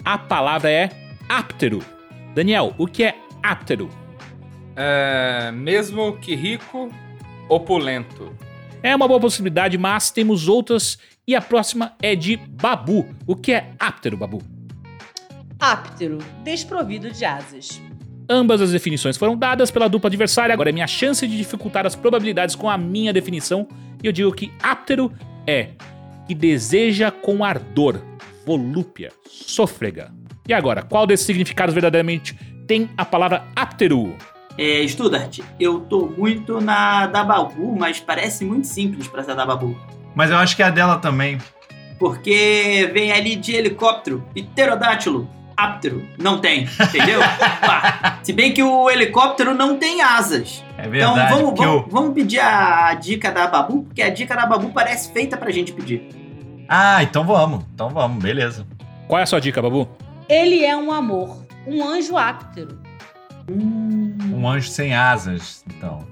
A 0.05 0.19
palavra 0.19 0.71
é 0.71 0.91
áptero. 1.29 1.98
Daniel, 2.39 2.73
o 2.79 2.87
que 2.87 3.03
é 3.03 3.17
áptero? 3.43 3.91
É, 4.77 5.51
mesmo 5.51 6.17
que 6.19 6.37
rico, 6.37 6.89
opulento. 7.49 8.33
É 8.81 8.95
uma 8.95 9.09
boa 9.09 9.19
possibilidade, 9.19 9.77
mas 9.77 10.13
temos 10.13 10.47
outras 10.47 11.01
e 11.27 11.35
a 11.35 11.41
próxima 11.41 11.97
é 12.01 12.15
de 12.15 12.37
Babu. 12.37 13.09
O 13.27 13.35
que 13.35 13.53
é 13.53 13.73
áptero, 13.77 14.17
Babu? 14.17 14.41
áptero, 15.59 16.19
desprovido 16.45 17.11
de 17.11 17.25
asas. 17.25 17.83
Ambas 18.31 18.61
as 18.61 18.71
definições 18.71 19.17
foram 19.17 19.37
dadas 19.37 19.73
pela 19.73 19.89
dupla 19.89 20.07
adversária, 20.07 20.53
agora 20.53 20.71
é 20.71 20.73
minha 20.73 20.87
chance 20.87 21.27
de 21.27 21.37
dificultar 21.37 21.87
as 21.87 21.97
probabilidades 21.97 22.55
com 22.55 22.71
a 22.71 22.79
minha 22.79 23.13
definição. 23.13 23.67
E 24.01 24.07
eu 24.07 24.13
digo 24.13 24.31
que 24.31 24.53
áptero 24.63 25.13
é 25.45 25.71
que 26.29 26.37
deseja 26.37 27.11
com 27.11 27.43
ardor, 27.43 28.01
volúpia, 28.47 29.11
sôfrega. 29.27 30.17
E 30.49 30.55
agora, 30.55 30.83
qual 30.83 31.07
desses 31.07 31.27
significados 31.27 31.75
verdadeiramente 31.75 32.35
tem 32.67 32.89
a 32.97 33.05
palavra 33.05 33.45
áptero? 33.55 34.17
É, 34.57 34.85
Studart, 34.89 35.41
eu 35.61 35.81
tô 35.81 36.07
muito 36.17 36.61
na 36.61 37.07
da 37.07 37.23
Babu, 37.23 37.77
mas 37.79 38.01
parece 38.01 38.45
muito 38.45 38.67
simples 38.67 39.07
pra 39.07 39.23
ser 39.23 39.37
da 39.37 39.47
Babu. 39.47 39.77
Mas 40.15 40.31
eu 40.31 40.37
acho 40.39 40.57
que 40.57 40.63
é 40.63 40.67
a 40.67 40.71
dela 40.71 40.97
também. 40.97 41.39
Porque 41.99 42.91
vem 42.93 43.13
ali 43.13 43.37
de 43.37 43.55
helicóptero, 43.55 44.25
pterodátilo, 44.35 45.29
áptero. 45.57 46.03
Não 46.19 46.41
tem, 46.41 46.63
entendeu? 46.81 47.21
Se 48.23 48.33
bem 48.33 48.53
que 48.53 48.63
o 48.63 48.89
helicóptero 48.91 49.55
não 49.55 49.77
tem 49.77 50.01
asas. 50.01 50.65
É 50.77 50.83
Então 50.87 50.91
verdade. 51.15 51.33
vamos, 51.35 51.49
porque 51.51 51.65
vamos, 51.67 51.87
o- 51.87 51.89
vamos 51.91 52.15
pedir 52.15 52.41
a 52.41 52.95
dica 52.95 53.31
da 53.31 53.47
Babu, 53.47 53.83
porque 53.85 54.03
a 54.03 54.11
dica 54.11 54.35
da 54.35 54.47
Babu 54.47 54.71
parece 54.71 55.13
feita 55.13 55.37
pra 55.37 55.51
gente 55.51 55.73
pedir. 55.73 56.09
Ah, 56.69 57.03
então 57.03 57.25
vamos. 57.25 57.65
Então 57.75 57.91
vamos, 57.91 58.23
beleza. 58.23 58.67
Qual 59.07 59.19
é 59.19 59.23
a 59.23 59.27
sua 59.27 59.41
dica, 59.41 59.61
Babu? 59.63 59.89
Ele 60.29 60.65
é 60.65 60.77
um 60.77 60.93
amor, 60.93 61.47
um 61.67 61.83
anjo 61.83 62.17
áptero. 62.17 62.79
Um 63.51 64.47
anjo 64.49 64.69
sem 64.69 64.95
asas, 64.95 65.65
então. 65.67 66.07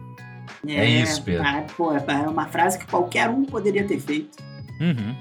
É 0.66 0.84
isso, 0.84 1.22
Pedro. 1.22 1.46
ah, 1.46 1.64
pô, 1.76 1.92
é 1.92 2.28
uma 2.28 2.46
frase 2.46 2.78
que 2.78 2.86
qualquer 2.86 3.28
um 3.28 3.44
poderia 3.44 3.84
ter 3.86 4.00
feito. 4.00 4.38
Uhum. 4.80 5.14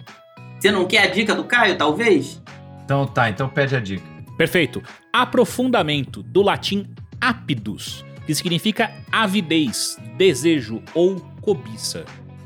Você 0.60 0.72
não 0.72 0.88
quer 0.88 1.04
a 1.04 1.08
dica 1.08 1.36
do 1.36 1.44
Caio, 1.44 1.78
talvez? 1.78 2.42
Então 2.84 3.06
tá, 3.06 3.30
então 3.30 3.50
pede 3.50 3.76
a 3.76 3.80
dica. 3.80 4.04
Perfeito. 4.38 4.82
Aprofundamento, 5.14 6.24
do 6.24 6.42
latim 6.42 6.88
apidus, 7.22 8.06
que 8.26 8.34
significa 8.34 8.92
avidez, 9.12 9.98
desejo 10.18 10.82
ou 10.94 11.20
cobiça. 11.42 12.06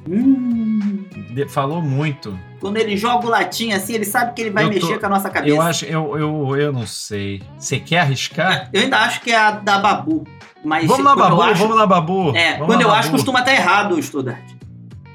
Hum, 0.10 1.06
falou 1.48 1.82
muito. 1.82 2.38
Quando 2.60 2.78
ele 2.78 2.96
joga 2.98 3.26
o 3.26 3.30
latim 3.30 3.72
assim, 3.72 3.94
ele 3.94 4.06
sabe 4.06 4.34
que 4.34 4.42
ele 4.42 4.50
vai 4.52 4.64
Eu 4.66 4.70
tô- 4.70 4.74
mexer 4.76 5.00
com 5.00 5.06
a 5.06 5.10
nossa 5.10 5.30
cabeça. 5.30 5.56
Eu 5.56 5.62
acho, 5.62 5.86
eu, 5.86 6.18
eu, 6.18 6.56
eu 6.58 6.74
não 6.74 6.86
sei. 6.86 7.42
Você 7.58 7.80
quer 7.80 8.00
arriscar? 8.00 8.70
Eu 8.74 8.82
ainda 8.82 8.98
acho 9.00 9.22
que 9.22 9.32
é 9.32 9.38
a 9.38 9.52
da 9.52 9.78
Babu. 9.80 10.26
Mas 10.64 10.86
Vamos 10.86 11.06
na 11.06 11.16
Babu, 11.16 11.42
acho- 11.42 11.56
vamos 11.62 11.78
na 11.78 11.86
Babu. 11.86 12.36
É, 12.36 12.54
Vamos 12.54 12.68
quando 12.68 12.82
eu 12.82 12.88
Babu. 12.88 13.00
acho, 13.00 13.12
costuma 13.12 13.40
estar 13.40 13.54
errado, 13.54 13.98
estudante. 13.98 14.58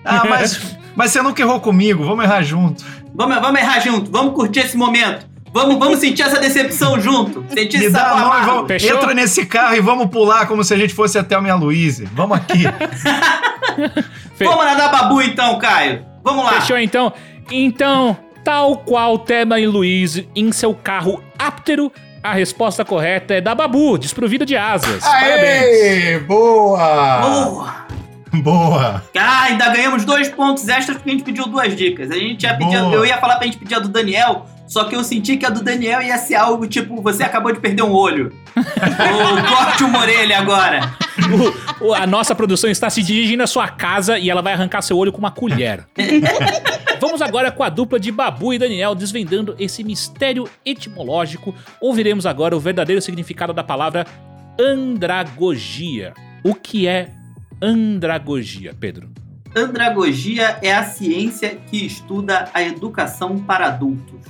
Ah, 0.04 0.22
mas, 0.28 0.76
mas 0.96 1.10
você 1.10 1.20
nunca 1.20 1.42
errou 1.42 1.60
comigo, 1.60 2.02
vamos 2.04 2.24
errar 2.24 2.42
junto. 2.42 2.82
Vamos, 3.14 3.38
vamos 3.40 3.60
errar 3.60 3.78
junto, 3.80 4.10
vamos 4.10 4.34
curtir 4.34 4.60
esse 4.60 4.76
momento. 4.76 5.26
Vamos, 5.52 5.78
vamos 5.78 6.00
sentir 6.00 6.22
essa 6.22 6.40
decepção 6.40 6.98
junto. 7.00 7.44
Sentir 7.54 7.78
Me 7.78 7.88
dá 7.90 8.00
a 8.00 8.02
sabor 8.08 8.18
mão 8.18 8.26
e 8.28 8.32
amargo. 8.32 8.50
vamos, 8.54 8.66
Fechou? 8.68 8.96
entra 8.96 9.14
nesse 9.14 9.46
carro 9.46 9.76
e 9.76 9.80
vamos 9.80 10.08
pular 10.08 10.46
como 10.48 10.64
se 10.64 10.74
a 10.74 10.76
gente 10.76 10.92
fosse 10.92 11.16
até 11.16 11.36
a 11.36 11.40
minha 11.40 11.54
Luíse. 11.54 12.06
Vamos 12.12 12.38
aqui. 12.38 12.64
Vamos 14.38 14.64
na 14.64 14.74
da 14.74 14.88
Babu 14.88 15.22
então, 15.22 15.58
Caio. 15.58 16.04
Vamos 16.22 16.44
lá. 16.44 16.52
Fechou 16.60 16.78
então? 16.78 17.12
Então, 17.50 18.16
tal 18.42 18.78
qual 18.78 19.18
Tema 19.18 19.58
e 19.60 19.66
Luiz 19.66 20.22
em 20.34 20.52
seu 20.52 20.74
carro 20.74 21.22
áptero, 21.38 21.92
a 22.22 22.32
resposta 22.32 22.84
correta 22.84 23.34
é 23.34 23.40
da 23.40 23.54
Babu, 23.54 23.98
desprovida 23.98 24.46
de 24.46 24.56
asas. 24.56 25.02
Parabéns. 25.02 26.22
Boa! 26.22 27.20
Boa. 27.20 27.84
Boa! 28.42 29.02
Ah, 29.16 29.42
ainda 29.44 29.68
ganhamos 29.68 30.04
dois 30.04 30.28
pontos 30.28 30.66
extras 30.68 30.96
porque 30.96 31.10
a 31.10 31.12
gente 31.12 31.24
pediu 31.24 31.46
duas 31.46 31.76
dicas. 31.76 32.10
A 32.10 32.14
gente 32.14 32.42
ia 32.42 32.56
pedir, 32.56 32.76
eu 32.76 33.04
ia 33.04 33.18
falar 33.18 33.36
pra 33.36 33.46
gente 33.46 33.58
pedir 33.58 33.76
a 33.76 33.78
do 33.78 33.88
Daniel, 33.88 34.46
só 34.66 34.84
que 34.84 34.96
eu 34.96 35.04
senti 35.04 35.36
que 35.36 35.44
a 35.46 35.50
do 35.50 35.62
Daniel 35.62 36.00
ia 36.02 36.16
ser 36.18 36.34
algo 36.36 36.66
tipo, 36.66 37.00
você 37.02 37.22
acabou 37.22 37.52
de 37.52 37.60
perder 37.60 37.82
um 37.82 37.92
olho. 37.92 38.32
Ou 38.56 39.56
corte 39.56 39.84
uma 39.84 40.00
orelha 40.00 40.38
agora. 40.38 40.80
O- 41.80 41.86
o- 41.88 41.94
a 41.94 42.06
nossa 42.06 42.34
produção 42.34 42.68
está 42.70 42.88
se 42.90 43.02
dirigindo 43.02 43.42
à 43.42 43.46
sua 43.46 43.68
casa 43.68 44.18
e 44.18 44.28
ela 44.30 44.42
vai 44.42 44.52
arrancar 44.52 44.82
seu 44.82 44.96
olho 44.96 45.12
com 45.12 45.18
uma 45.18 45.30
colher. 45.30 45.84
Vamos 47.00 47.20
agora 47.20 47.50
com 47.52 47.62
a 47.62 47.68
dupla 47.68 48.00
de 48.00 48.10
Babu 48.10 48.54
e 48.54 48.58
Daniel 48.58 48.94
desvendando 48.94 49.54
esse 49.58 49.84
mistério 49.84 50.48
etimológico. 50.64 51.54
Ouviremos 51.80 52.24
agora 52.24 52.56
o 52.56 52.60
verdadeiro 52.60 53.02
significado 53.02 53.52
da 53.52 53.62
palavra 53.62 54.06
andragogia. 54.58 56.14
O 56.42 56.54
que 56.54 56.86
é 56.86 57.10
andragogia, 57.62 58.74
Pedro? 58.78 59.10
Andragogia 59.56 60.58
é 60.62 60.72
a 60.74 60.82
ciência 60.84 61.56
que 61.70 61.84
estuda 61.86 62.46
a 62.52 62.62
educação 62.62 63.38
para 63.38 63.66
adultos. 63.66 64.20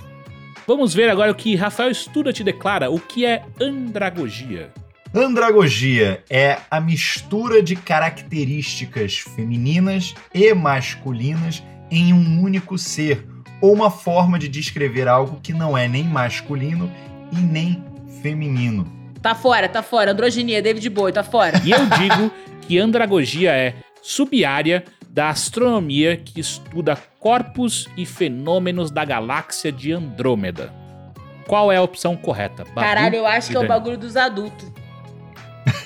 Vamos 0.66 0.94
ver 0.94 1.11
agora 1.11 1.31
o 1.31 1.35
que 1.35 1.55
Rafael 1.55 1.90
Estuda 1.90 2.33
te 2.33 2.42
declara. 2.42 2.90
O 2.90 2.98
que 2.98 3.27
é 3.27 3.42
andragogia? 3.61 4.72
Andragogia 5.14 6.24
é 6.31 6.57
a 6.70 6.81
mistura 6.81 7.62
de 7.62 7.77
características 7.77 9.18
femininas 9.18 10.14
e 10.33 10.55
masculinas 10.55 11.62
em 11.90 12.14
um 12.14 12.42
único 12.42 12.79
ser, 12.79 13.27
ou 13.61 13.74
uma 13.74 13.90
forma 13.90 14.38
de 14.38 14.48
descrever 14.48 15.07
algo 15.07 15.38
que 15.42 15.53
não 15.53 15.77
é 15.77 15.87
nem 15.87 16.03
masculino 16.03 16.90
e 17.31 17.37
nem 17.37 17.85
feminino. 18.22 18.90
Tá 19.20 19.35
fora, 19.35 19.68
tá 19.68 19.83
fora. 19.83 20.12
Androginia, 20.12 20.62
David 20.62 20.88
Bowie, 20.88 21.12
tá 21.12 21.22
fora. 21.22 21.61
E 21.62 21.72
eu 21.72 21.81
digo 21.87 22.33
que 22.62 22.79
andragogia 22.79 23.53
é 23.53 23.74
subárea 24.00 24.83
da 25.14 25.29
astronomia 25.29 26.16
que 26.16 26.40
estuda 26.40 26.98
corpos 27.20 27.88
e 27.96 28.05
fenômenos 28.05 28.90
da 28.90 29.05
galáxia 29.05 29.70
de 29.70 29.92
Andrômeda. 29.92 30.74
Qual 31.46 31.70
é 31.70 31.77
a 31.77 31.83
opção 31.83 32.16
correta? 32.16 32.64
Babu 32.64 32.81
Caralho, 32.81 33.14
eu 33.14 33.27
acho 33.27 33.50
que 33.50 33.57
é 33.57 33.61
o 33.61 33.68
bagulho 33.68 33.96
dos 33.96 34.16
adultos. 34.16 34.66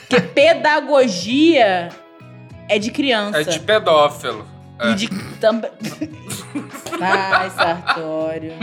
Porque 0.09 0.19
pedagogia 0.21 1.91
é 2.71 2.79
de 2.79 2.91
criança. 2.91 3.43
É 3.43 3.45
de 3.45 3.61
pedófilo. 3.61 4.49
E 4.83 4.95
de 4.95 5.09
também. 5.38 5.73
Ai, 6.99 7.51
Sartório. 7.51 8.55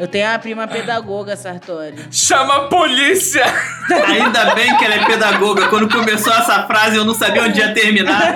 Eu 0.00 0.08
tenho 0.08 0.26
uma 0.26 0.38
prima 0.38 0.66
pedagoga, 0.66 1.36
Sartório. 1.36 2.06
Chama 2.10 2.56
a 2.56 2.60
polícia! 2.68 3.44
Ainda 4.08 4.54
bem 4.54 4.74
que 4.78 4.84
ela 4.86 4.94
é 4.94 5.04
pedagoga. 5.04 5.68
Quando 5.68 5.90
começou 5.90 6.32
essa 6.32 6.62
frase, 6.66 6.96
eu 6.96 7.04
não 7.04 7.12
sabia 7.12 7.42
onde 7.42 7.60
ia 7.60 7.74
terminar. 7.74 8.34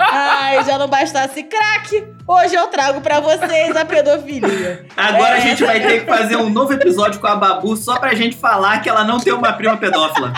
Ai, 0.00 0.64
já 0.64 0.78
não 0.78 0.88
bastasse 0.88 1.42
crack, 1.42 2.06
hoje 2.26 2.54
eu 2.54 2.68
trago 2.68 3.02
pra 3.02 3.20
vocês 3.20 3.76
a 3.76 3.84
pedofilia. 3.84 4.86
Agora 4.96 5.34
a 5.34 5.38
É. 5.38 5.40
gente 5.42 5.62
vai 5.62 5.78
ter 5.78 6.00
que 6.00 6.06
fazer 6.10 6.36
um 6.36 6.48
novo 6.48 6.72
episódio 6.72 7.20
com 7.20 7.26
a 7.26 7.36
Babu 7.36 7.76
só 7.76 7.98
pra 7.98 8.14
gente 8.14 8.34
falar 8.34 8.80
que 8.80 8.88
ela 8.88 9.04
não 9.04 9.20
tem 9.20 9.34
uma 9.34 9.52
prima 9.52 9.76
pedófila. 9.76 10.32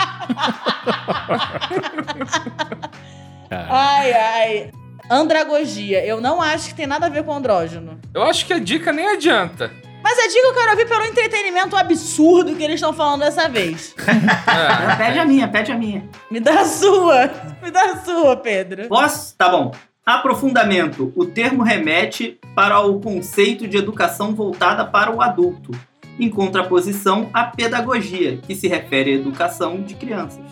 Ai, 3.49 4.13
ai. 4.13 4.71
Andragogia, 5.11 6.05
eu 6.05 6.21
não 6.21 6.41
acho 6.41 6.69
que 6.69 6.75
tem 6.75 6.87
nada 6.87 7.07
a 7.07 7.09
ver 7.09 7.25
com 7.25 7.33
andrógeno. 7.33 7.99
Eu 8.13 8.23
acho 8.23 8.45
que 8.45 8.53
a 8.53 8.59
dica 8.59 8.93
nem 8.93 9.05
adianta. 9.09 9.69
Mas 10.01 10.17
a 10.17 10.27
dica 10.29 10.47
eu 10.47 10.53
quero 10.53 10.71
ouvir 10.71 10.87
pelo 10.87 11.03
entretenimento 11.03 11.75
absurdo 11.75 12.55
que 12.55 12.63
eles 12.63 12.75
estão 12.75 12.93
falando 12.93 13.19
dessa 13.19 13.49
vez. 13.49 13.93
É. 14.01 14.95
Pede 14.95 15.19
a 15.19 15.25
minha, 15.25 15.47
pede 15.49 15.71
a 15.71 15.77
minha. 15.77 16.07
Me 16.29 16.39
dá 16.39 16.61
a 16.61 16.65
sua. 16.65 17.29
Me 17.61 17.71
dá 17.71 17.91
a 17.91 17.97
sua, 18.05 18.37
Pedro. 18.37 18.87
Posso? 18.87 19.35
Tá 19.35 19.49
bom. 19.49 19.71
Aprofundamento. 20.05 21.11
O 21.13 21.25
termo 21.25 21.61
remete 21.61 22.39
para 22.55 22.79
o 22.79 23.01
conceito 23.01 23.67
de 23.67 23.75
educação 23.75 24.33
voltada 24.33 24.85
para 24.85 25.11
o 25.11 25.21
adulto, 25.21 25.71
em 26.17 26.29
contraposição 26.29 27.29
à 27.33 27.43
pedagogia, 27.43 28.37
que 28.37 28.55
se 28.55 28.67
refere 28.69 29.11
à 29.11 29.15
educação 29.15 29.81
de 29.81 29.93
crianças. 29.95 30.43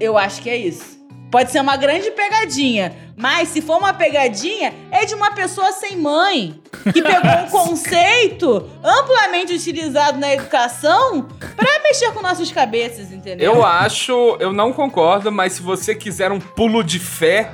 Eu 0.00 0.18
acho 0.18 0.42
que 0.42 0.50
é 0.50 0.56
isso. 0.56 0.97
Pode 1.30 1.50
ser 1.50 1.60
uma 1.60 1.76
grande 1.76 2.10
pegadinha, 2.10 2.94
mas 3.16 3.48
se 3.48 3.60
for 3.60 3.76
uma 3.78 3.92
pegadinha, 3.92 4.72
é 4.90 5.04
de 5.04 5.14
uma 5.14 5.30
pessoa 5.32 5.72
sem 5.72 5.96
mãe, 5.96 6.58
que 6.92 7.02
pegou 7.02 7.30
um 7.44 7.50
conceito 7.52 8.68
amplamente 8.82 9.52
utilizado 9.52 10.18
na 10.18 10.32
educação 10.32 11.28
pra 11.54 11.82
mexer 11.82 12.12
com 12.12 12.22
nossas 12.22 12.50
cabeças, 12.50 13.12
entendeu? 13.12 13.54
Eu 13.56 13.64
acho, 13.66 14.36
eu 14.40 14.52
não 14.52 14.72
concordo, 14.72 15.30
mas 15.30 15.52
se 15.54 15.62
você 15.62 15.94
quiser 15.94 16.32
um 16.32 16.40
pulo 16.40 16.82
de 16.82 16.98
fé, 16.98 17.50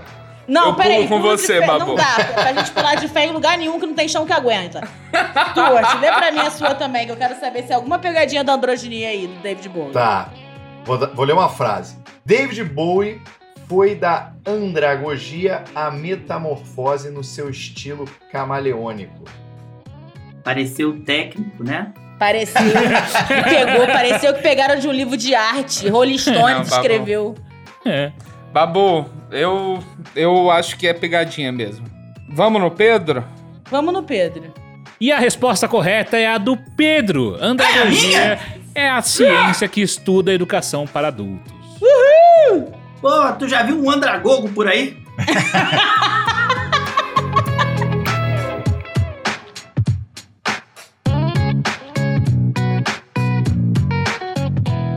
Não, 0.46 0.66
eu 0.68 0.74
peraí. 0.74 0.96
pulo 0.96 1.08
com 1.08 1.20
pulo 1.22 1.34
de 1.36 1.42
você, 1.42 1.58
fé- 1.58 1.66
Babu. 1.66 1.86
Não 1.86 1.94
dá 1.96 2.14
pra 2.32 2.52
gente 2.52 2.70
pular 2.70 2.94
de 2.94 3.08
fé 3.08 3.24
em 3.26 3.32
lugar 3.32 3.58
nenhum 3.58 3.80
que 3.80 3.86
não 3.86 3.94
tem 3.94 4.06
chão 4.08 4.24
que 4.24 4.32
aguenta. 4.32 4.86
Stuart, 5.50 6.00
lê 6.00 6.12
pra 6.12 6.30
mim 6.30 6.38
a 6.40 6.50
sua 6.50 6.74
também, 6.76 7.06
que 7.06 7.12
eu 7.12 7.16
quero 7.16 7.38
saber 7.40 7.64
se 7.64 7.72
é 7.72 7.74
alguma 7.74 7.98
pegadinha 7.98 8.44
da 8.44 8.52
androginia 8.52 9.08
aí, 9.08 9.26
do 9.26 9.42
David 9.42 9.68
Bowie. 9.68 9.92
Tá. 9.92 10.28
Vou, 10.84 10.98
vou 11.14 11.24
ler 11.24 11.32
uma 11.32 11.48
frase. 11.48 11.96
David 12.24 12.62
Bowie 12.64 13.20
foi 13.68 13.94
da 13.94 14.32
andragogia 14.46 15.64
à 15.74 15.90
metamorfose 15.90 17.10
no 17.10 17.24
seu 17.24 17.48
estilo 17.48 18.06
camaleônico. 18.30 19.24
Pareceu 20.42 21.00
técnico, 21.00 21.64
né? 21.64 21.92
Pareceu 22.18 22.62
que 22.62 23.42
pegou, 23.42 23.86
pareceu 23.86 24.34
que 24.34 24.42
pegaram 24.42 24.78
de 24.78 24.86
um 24.86 24.92
livro 24.92 25.16
de 25.16 25.34
arte. 25.34 25.88
Rolling 25.88 26.18
Stone 26.18 26.54
Não, 26.54 26.62
escreveu. 26.62 27.34
é. 27.84 28.12
Babu, 28.52 29.10
eu, 29.32 29.82
eu 30.14 30.48
acho 30.48 30.76
que 30.78 30.86
é 30.86 30.94
pegadinha 30.94 31.50
mesmo. 31.50 31.84
Vamos 32.28 32.62
no 32.62 32.70
Pedro? 32.70 33.24
Vamos 33.68 33.92
no 33.92 34.02
Pedro. 34.04 34.54
E 35.00 35.10
a 35.10 35.18
resposta 35.18 35.66
correta 35.66 36.16
é 36.16 36.26
a 36.28 36.38
do 36.38 36.56
Pedro. 36.76 37.36
Andragogia 37.40 38.38
é 38.74 38.88
a 38.88 39.02
ciência 39.02 39.66
que 39.66 39.80
estuda 39.80 40.30
a 40.30 40.34
educação 40.34 40.86
para 40.86 41.08
adultos. 41.08 41.52
Pô, 43.04 43.30
tu 43.38 43.46
já 43.46 43.62
viu 43.62 43.78
um 43.84 43.90
andragogo 43.90 44.48
por 44.48 44.66
aí? 44.66 44.96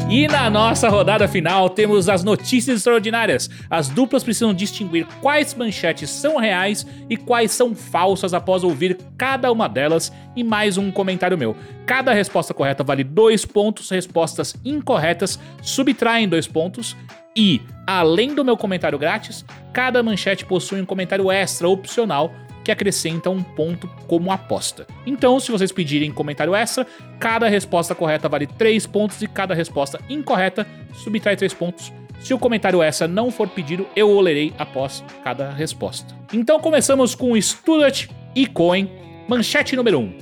E 0.10 0.26
na 0.26 0.50
nossa 0.50 0.88
rodada 0.88 1.28
final 1.28 1.70
temos 1.70 2.08
as 2.08 2.24
notícias 2.24 2.78
extraordinárias. 2.78 3.50
As 3.70 3.90
duplas 3.90 4.24
precisam 4.24 4.54
distinguir 4.54 5.06
quais 5.22 5.54
manchetes 5.54 6.10
são 6.10 6.38
reais 6.38 6.88
e 7.10 7.18
quais 7.18 7.52
são 7.52 7.76
falsas 7.76 8.34
após 8.34 8.64
ouvir 8.64 8.98
cada 9.18 9.52
uma 9.52 9.68
delas 9.68 10.12
e 10.34 10.46
mais 10.46 10.78
um 10.78 10.92
comentário 10.92 11.38
meu. 11.38 11.58
Cada 11.86 12.14
resposta 12.14 12.54
correta 12.54 12.86
vale 12.86 13.04
dois 13.04 13.46
pontos, 13.46 13.90
respostas 13.90 14.56
incorretas 14.64 15.38
subtraem 15.62 16.28
dois 16.28 16.48
pontos. 16.48 16.96
E, 17.38 17.62
além 17.86 18.34
do 18.34 18.44
meu 18.44 18.58
comentário 18.58 18.98
grátis, 18.98 19.46
cada 19.72 20.02
manchete 20.02 20.44
possui 20.44 20.82
um 20.82 20.86
comentário 20.86 21.32
extra 21.32 21.70
opcional 21.70 22.34
que 22.64 22.72
acrescenta 22.72 23.30
um 23.30 23.44
ponto 23.44 23.88
como 24.08 24.32
aposta. 24.32 24.88
Então, 25.06 25.40
se 25.40 25.52
vocês 25.52 25.72
pedirem 25.72 26.12
comentário 26.12 26.56
extra, 26.56 26.88
cada 27.20 27.48
resposta 27.48 27.94
correta 27.94 28.28
vale 28.28 28.48
3 28.48 28.88
pontos 28.88 29.22
e 29.22 29.28
cada 29.28 29.54
resposta 29.54 30.02
incorreta 30.10 30.66
subtrai 30.96 31.38
3 31.38 31.54
pontos. 31.54 31.94
Se 32.20 32.34
o 32.34 32.40
comentário 32.40 32.82
extra 32.82 33.08
não 33.08 33.30
for 33.30 33.48
pedido, 33.48 33.86
eu 33.96 34.10
o 34.10 34.20
lerei 34.20 34.52
após 34.58 35.04
cada 35.24 35.52
resposta. 35.52 36.14
Então 36.34 36.60
começamos 36.60 37.14
com 37.14 37.40
Student 37.40 38.08
e 38.36 38.48
Coin, 38.48 38.90
manchete 39.30 39.76
número 39.76 40.00
1. 40.00 40.18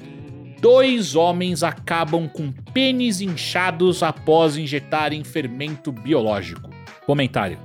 Dois 0.59 1.15
homens 1.15 1.63
acabam 1.63 2.27
com 2.27 2.51
pênis 2.73 3.21
inchados 3.21 4.03
após 4.03 4.57
injetarem 4.57 5.23
fermento 5.23 5.93
biológico. 5.93 6.74
Comentário. 7.05 7.57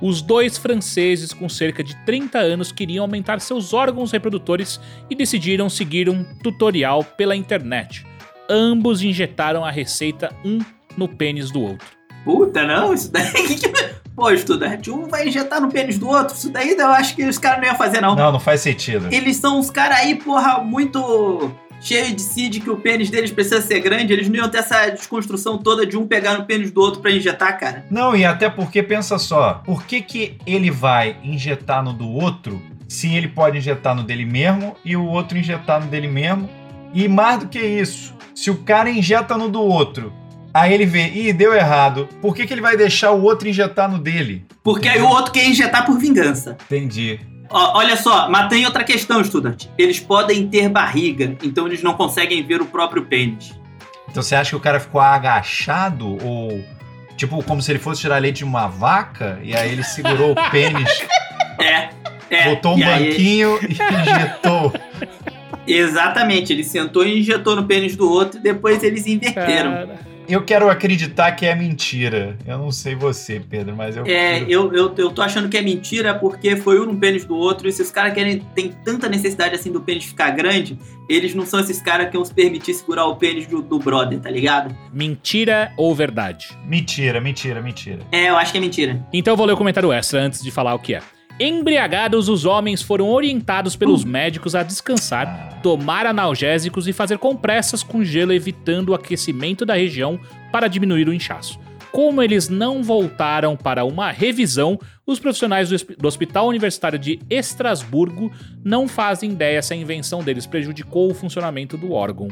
Os 0.00 0.22
dois 0.22 0.56
franceses 0.56 1.32
com 1.32 1.48
cerca 1.48 1.82
de 1.82 1.96
30 2.04 2.38
anos 2.38 2.70
queriam 2.70 3.04
aumentar 3.04 3.40
seus 3.40 3.74
órgãos 3.74 4.12
reprodutores 4.12 4.80
e 5.10 5.14
decidiram 5.14 5.68
seguir 5.68 6.08
um 6.08 6.22
tutorial 6.42 7.02
pela 7.02 7.34
internet. 7.34 8.06
Ambos 8.48 9.02
injetaram 9.02 9.64
a 9.64 9.70
receita 9.70 10.32
um 10.44 10.60
no 10.96 11.08
pênis 11.08 11.50
do 11.50 11.60
outro. 11.60 11.86
Puta, 12.24 12.64
não, 12.64 12.94
isso 12.94 13.10
daí. 13.10 13.24
Pô, 14.14 14.30
estudante, 14.30 14.90
um 14.90 15.06
vai 15.06 15.28
injetar 15.28 15.60
no 15.60 15.70
pênis 15.70 15.98
do 15.98 16.08
outro. 16.08 16.34
Isso 16.34 16.50
daí 16.50 16.76
eu 16.76 16.88
acho 16.88 17.14
que 17.14 17.24
os 17.24 17.38
caras 17.38 17.60
não 17.60 17.68
iam 17.68 17.76
fazer, 17.76 18.00
não. 18.00 18.16
Não, 18.16 18.32
não 18.32 18.40
faz 18.40 18.60
sentido. 18.60 19.06
Eles 19.12 19.36
são 19.36 19.58
uns 19.60 19.70
caras 19.70 19.98
aí, 19.98 20.16
porra, 20.16 20.58
muito 20.58 21.52
cheio 21.80 22.14
de 22.14 22.22
si 22.22 22.48
de 22.48 22.60
que 22.60 22.70
o 22.70 22.76
pênis 22.76 23.10
deles 23.10 23.30
precisa 23.30 23.60
ser 23.60 23.80
grande. 23.80 24.12
Eles 24.12 24.28
não 24.28 24.36
iam 24.36 24.48
ter 24.48 24.58
essa 24.58 24.88
desconstrução 24.90 25.58
toda 25.58 25.86
de 25.86 25.96
um 25.96 26.06
pegar 26.06 26.38
no 26.38 26.44
pênis 26.44 26.70
do 26.70 26.80
outro 26.80 27.00
pra 27.00 27.10
injetar, 27.10 27.58
cara. 27.58 27.84
Não, 27.90 28.16
e 28.16 28.24
até 28.24 28.48
porque, 28.48 28.82
pensa 28.82 29.18
só, 29.18 29.54
por 29.64 29.84
que, 29.84 30.00
que 30.00 30.36
ele 30.46 30.70
vai 30.70 31.16
injetar 31.22 31.82
no 31.82 31.92
do 31.92 32.08
outro 32.08 32.60
se 32.88 33.14
ele 33.14 33.28
pode 33.28 33.58
injetar 33.58 33.94
no 33.94 34.02
dele 34.02 34.24
mesmo 34.24 34.76
e 34.84 34.96
o 34.96 35.04
outro 35.04 35.38
injetar 35.38 35.80
no 35.80 35.86
dele 35.86 36.08
mesmo? 36.08 36.48
E 36.94 37.06
mais 37.06 37.40
do 37.40 37.48
que 37.48 37.60
isso, 37.60 38.14
se 38.34 38.50
o 38.50 38.56
cara 38.58 38.88
injeta 38.88 39.36
no 39.36 39.48
do 39.48 39.60
outro, 39.60 40.12
aí 40.54 40.72
ele 40.72 40.86
vê, 40.86 41.08
ih, 41.08 41.32
deu 41.32 41.52
errado, 41.52 42.08
por 42.20 42.34
que, 42.34 42.46
que 42.46 42.54
ele 42.54 42.62
vai 42.62 42.76
deixar 42.76 43.12
o 43.12 43.22
outro 43.22 43.48
injetar 43.48 43.90
no 43.90 43.98
dele? 43.98 44.46
Porque 44.62 44.88
aí 44.88 45.00
o 45.00 45.08
outro 45.08 45.32
quer 45.32 45.46
injetar 45.46 45.84
por 45.84 45.98
vingança. 45.98 46.56
Entendi. 46.64 47.20
Ó, 47.50 47.78
olha 47.78 47.96
só, 47.96 48.28
mas 48.28 48.48
tem 48.48 48.64
outra 48.66 48.84
questão, 48.84 49.20
estudante. 49.20 49.70
Eles 49.78 49.98
podem 50.00 50.46
ter 50.48 50.68
barriga, 50.68 51.36
então 51.42 51.66
eles 51.66 51.82
não 51.82 51.94
conseguem 51.94 52.42
ver 52.46 52.60
o 52.60 52.66
próprio 52.66 53.04
pênis. 53.06 53.58
Então 54.10 54.22
você 54.22 54.34
acha 54.34 54.50
que 54.50 54.56
o 54.56 54.60
cara 54.60 54.78
ficou 54.80 55.00
agachado 55.00 56.18
ou 56.24 56.62
tipo 57.16 57.42
como 57.42 57.60
se 57.60 57.72
ele 57.72 57.78
fosse 57.78 58.00
tirar 58.02 58.18
leite 58.18 58.38
de 58.38 58.44
uma 58.44 58.66
vaca 58.68 59.38
e 59.42 59.54
aí 59.56 59.72
ele 59.72 59.82
segurou 59.82 60.32
o 60.32 60.34
pênis, 60.50 60.88
É, 61.60 61.88
é. 62.30 62.44
botou 62.54 62.74
um 62.74 62.78
e 62.78 62.84
aí- 62.84 63.08
banquinho 63.10 63.58
e 63.62 63.72
injetou? 64.02 64.72
Exatamente, 65.66 66.52
ele 66.52 66.64
sentou 66.64 67.04
e 67.04 67.20
injetou 67.20 67.54
no 67.56 67.64
pênis 67.64 67.94
do 67.96 68.10
outro 68.10 68.38
e 68.38 68.42
depois 68.42 68.82
eles 68.82 69.06
inverteram. 69.06 69.72
Cara, 69.72 69.98
Eu 70.28 70.44
quero 70.44 70.68
acreditar 70.68 71.32
que 71.32 71.46
é 71.46 71.54
mentira. 71.54 72.36
Eu 72.46 72.58
não 72.58 72.70
sei 72.70 72.94
você, 72.94 73.40
Pedro, 73.40 73.74
mas 73.74 73.96
eu 73.96 74.04
É, 74.06 74.40
prefiro- 74.40 74.50
eu, 74.50 74.72
eu, 74.74 74.94
eu 74.98 75.10
tô 75.10 75.22
achando 75.22 75.48
que 75.48 75.56
é 75.56 75.62
mentira 75.62 76.14
porque 76.14 76.54
foi 76.56 76.78
um 76.78 76.84
no 76.84 76.96
pênis 76.98 77.24
do 77.24 77.34
outro. 77.34 77.66
E 77.66 77.72
se 77.72 77.80
os 77.80 77.90
caras 77.90 78.12
querem 78.12 78.40
tem 78.54 78.72
tanta 78.84 79.08
necessidade 79.08 79.54
assim 79.54 79.72
do 79.72 79.80
pênis 79.80 80.04
ficar 80.04 80.30
grande, 80.30 80.78
eles 81.08 81.34
não 81.34 81.46
são 81.46 81.58
esses 81.60 81.80
caras 81.80 82.08
que 82.10 82.16
vão 82.16 82.24
se 82.26 82.34
permitir 82.34 82.74
segurar 82.74 83.06
o 83.06 83.16
pênis 83.16 83.46
do, 83.46 83.62
do 83.62 83.78
brother, 83.78 84.20
tá 84.20 84.30
ligado? 84.30 84.76
mentira 84.92 85.72
ou 85.78 85.94
verdade? 85.94 86.48
Mentira, 86.66 87.20
mentira, 87.20 87.62
mentira. 87.62 88.00
É, 88.12 88.28
eu 88.28 88.36
acho 88.36 88.52
que 88.52 88.58
é 88.58 88.60
mentira. 88.60 89.02
Então 89.12 89.32
eu 89.32 89.36
vou 89.36 89.46
ler 89.46 89.54
o 89.54 89.56
comentário 89.56 89.90
extra 89.92 90.20
antes 90.20 90.42
de 90.42 90.50
falar 90.50 90.74
o 90.74 90.78
que 90.78 90.94
é. 90.94 91.00
Embriagados, 91.40 92.28
os 92.28 92.44
homens 92.44 92.82
foram 92.82 93.08
orientados 93.08 93.76
pelos 93.76 94.04
médicos 94.04 94.54
a 94.56 94.62
descansar, 94.64 95.26
Ah, 95.28 95.60
tomar 95.62 96.04
analgésicos 96.04 96.88
e 96.88 96.92
fazer 96.92 97.18
compressas 97.18 97.82
com 97.82 98.02
gelo, 98.04 98.32
evitando 98.32 98.88
o 98.90 98.94
aquecimento 98.94 99.64
da 99.64 99.74
região 99.74 100.18
para 100.50 100.66
diminuir 100.66 101.08
o 101.08 101.12
inchaço. 101.14 101.58
Como 101.92 102.22
eles 102.22 102.48
não 102.48 102.82
voltaram 102.82 103.56
para 103.56 103.84
uma 103.84 104.10
revisão, 104.10 104.78
os 105.06 105.18
profissionais 105.18 105.68
do, 105.68 105.74
hosp- 105.74 105.96
do 105.96 106.06
Hospital 106.08 106.46
Universitário 106.48 106.98
de 106.98 107.18
Estrasburgo 107.30 108.30
não 108.64 108.86
fazem 108.86 109.30
ideia 109.30 109.62
se 109.62 109.72
a 109.72 109.76
invenção 109.76 110.22
deles 110.22 110.44
prejudicou 110.46 111.10
o 111.10 111.14
funcionamento 111.14 111.76
do 111.76 111.92
órgão. 111.92 112.28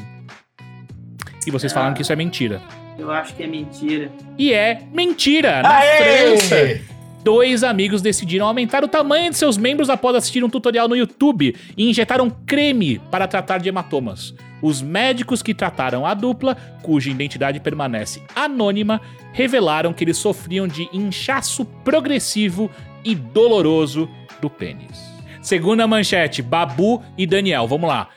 E 1.45 1.49
vocês 1.51 1.71
falaram 1.73 1.93
que 1.95 2.01
isso 2.01 2.11
é 2.13 2.15
mentira. 2.15 2.61
Eu 2.99 3.09
acho 3.09 3.33
que 3.35 3.43
é 3.43 3.47
mentira. 3.47 4.11
E 4.37 4.53
é 4.53 4.81
mentira! 4.93 5.61
Na 5.61 5.81
França, 5.81 6.81
dois 7.27 7.61
amigos 7.61 8.01
decidiram 8.01 8.47
aumentar 8.47 8.85
o 8.85 8.87
tamanho 8.87 9.29
de 9.29 9.35
seus 9.35 9.57
membros 9.57 9.89
após 9.89 10.15
assistir 10.15 10.45
um 10.45 10.49
tutorial 10.49 10.87
no 10.87 10.95
YouTube 10.95 11.53
e 11.75 11.89
injetaram 11.89 12.29
creme 12.29 12.99
para 13.11 13.27
tratar 13.27 13.57
de 13.57 13.67
hematomas. 13.67 14.33
Os 14.61 14.81
médicos 14.81 15.41
que 15.41 15.53
trataram 15.53 16.05
a 16.05 16.13
dupla, 16.13 16.55
cuja 16.81 17.09
identidade 17.09 17.59
permanece 17.59 18.21
anônima, 18.33 19.01
revelaram 19.33 19.91
que 19.91 20.05
eles 20.05 20.15
sofriam 20.15 20.69
de 20.69 20.87
inchaço 20.93 21.65
progressivo 21.83 22.71
e 23.03 23.13
doloroso 23.13 24.09
do 24.39 24.49
pênis. 24.49 24.97
Segunda 25.41 25.85
manchete, 25.85 26.41
Babu 26.41 27.03
e 27.17 27.27
Daniel, 27.27 27.67
vamos 27.67 27.89
lá. 27.89 28.07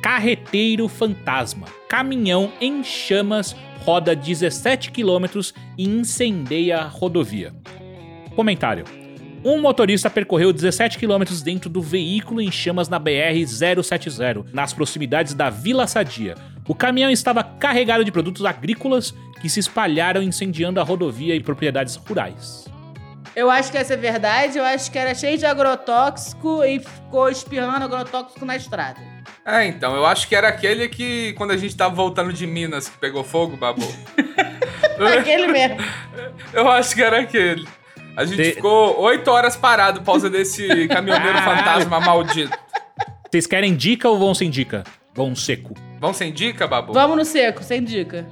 Carreteiro 0.00 0.88
fantasma. 0.88 1.66
Caminhão 1.86 2.50
em 2.62 2.82
chamas 2.82 3.54
roda 3.84 4.16
17 4.16 4.90
quilômetros 4.90 5.52
e 5.76 5.86
incendeia 5.86 6.78
a 6.78 6.86
rodovia. 6.86 7.52
Comentário. 8.34 8.84
Um 9.44 9.60
motorista 9.60 10.08
percorreu 10.08 10.52
17 10.52 10.98
quilômetros 10.98 11.42
dentro 11.42 11.68
do 11.68 11.82
veículo 11.82 12.40
em 12.40 12.50
chamas 12.50 12.88
na 12.88 12.98
BR-070, 12.98 14.46
nas 14.52 14.72
proximidades 14.72 15.34
da 15.34 15.50
Vila 15.50 15.86
Sadia. 15.86 16.34
O 16.66 16.74
caminhão 16.74 17.10
estava 17.10 17.44
carregado 17.44 18.04
de 18.04 18.10
produtos 18.10 18.44
agrícolas 18.46 19.14
que 19.42 19.50
se 19.50 19.60
espalharam 19.60 20.22
incendiando 20.22 20.80
a 20.80 20.82
rodovia 20.82 21.34
e 21.34 21.40
propriedades 21.42 21.96
rurais. 21.96 22.64
Eu 23.36 23.50
acho 23.50 23.70
que 23.70 23.76
essa 23.76 23.94
é 23.94 23.96
verdade. 23.96 24.56
Eu 24.56 24.64
acho 24.64 24.90
que 24.90 24.98
era 24.98 25.14
cheio 25.14 25.36
de 25.36 25.44
agrotóxico 25.44 26.64
e 26.64 26.78
ficou 26.78 27.28
espirrando 27.28 27.84
agrotóxico 27.84 28.44
na 28.46 28.56
estrada. 28.56 29.00
É, 29.44 29.66
então, 29.66 29.94
eu 29.94 30.06
acho 30.06 30.26
que 30.26 30.34
era 30.34 30.48
aquele 30.48 30.88
que, 30.88 31.34
quando 31.34 31.50
a 31.50 31.56
gente 31.56 31.76
tava 31.76 31.94
voltando 31.94 32.32
de 32.32 32.46
Minas, 32.46 32.88
que 32.88 32.96
pegou 32.96 33.22
fogo, 33.22 33.56
babu. 33.58 33.86
Aquele 35.18 35.48
mesmo. 35.48 35.76
eu 36.52 36.66
acho 36.68 36.94
que 36.94 37.02
era 37.02 37.20
aquele. 37.20 37.66
A 38.16 38.24
gente 38.24 38.36
De- 38.42 38.52
ficou 38.52 39.00
oito 39.02 39.28
horas 39.30 39.56
parado 39.56 40.00
por 40.00 40.06
causa 40.06 40.30
desse 40.30 40.86
caminhoneiro 40.88 41.38
fantasma 41.42 42.00
maldito. 42.00 42.56
Vocês 43.30 43.46
querem 43.46 43.74
dica 43.74 44.08
ou 44.08 44.18
vão 44.18 44.34
sem 44.34 44.48
dica? 44.50 44.84
Vão 45.14 45.34
seco. 45.34 45.74
Vão 46.00 46.12
sem 46.12 46.32
dica, 46.32 46.66
babu? 46.66 46.92
Vamos 46.92 47.16
no 47.16 47.24
seco, 47.24 47.62
sem 47.64 47.82
dica. 47.82 48.26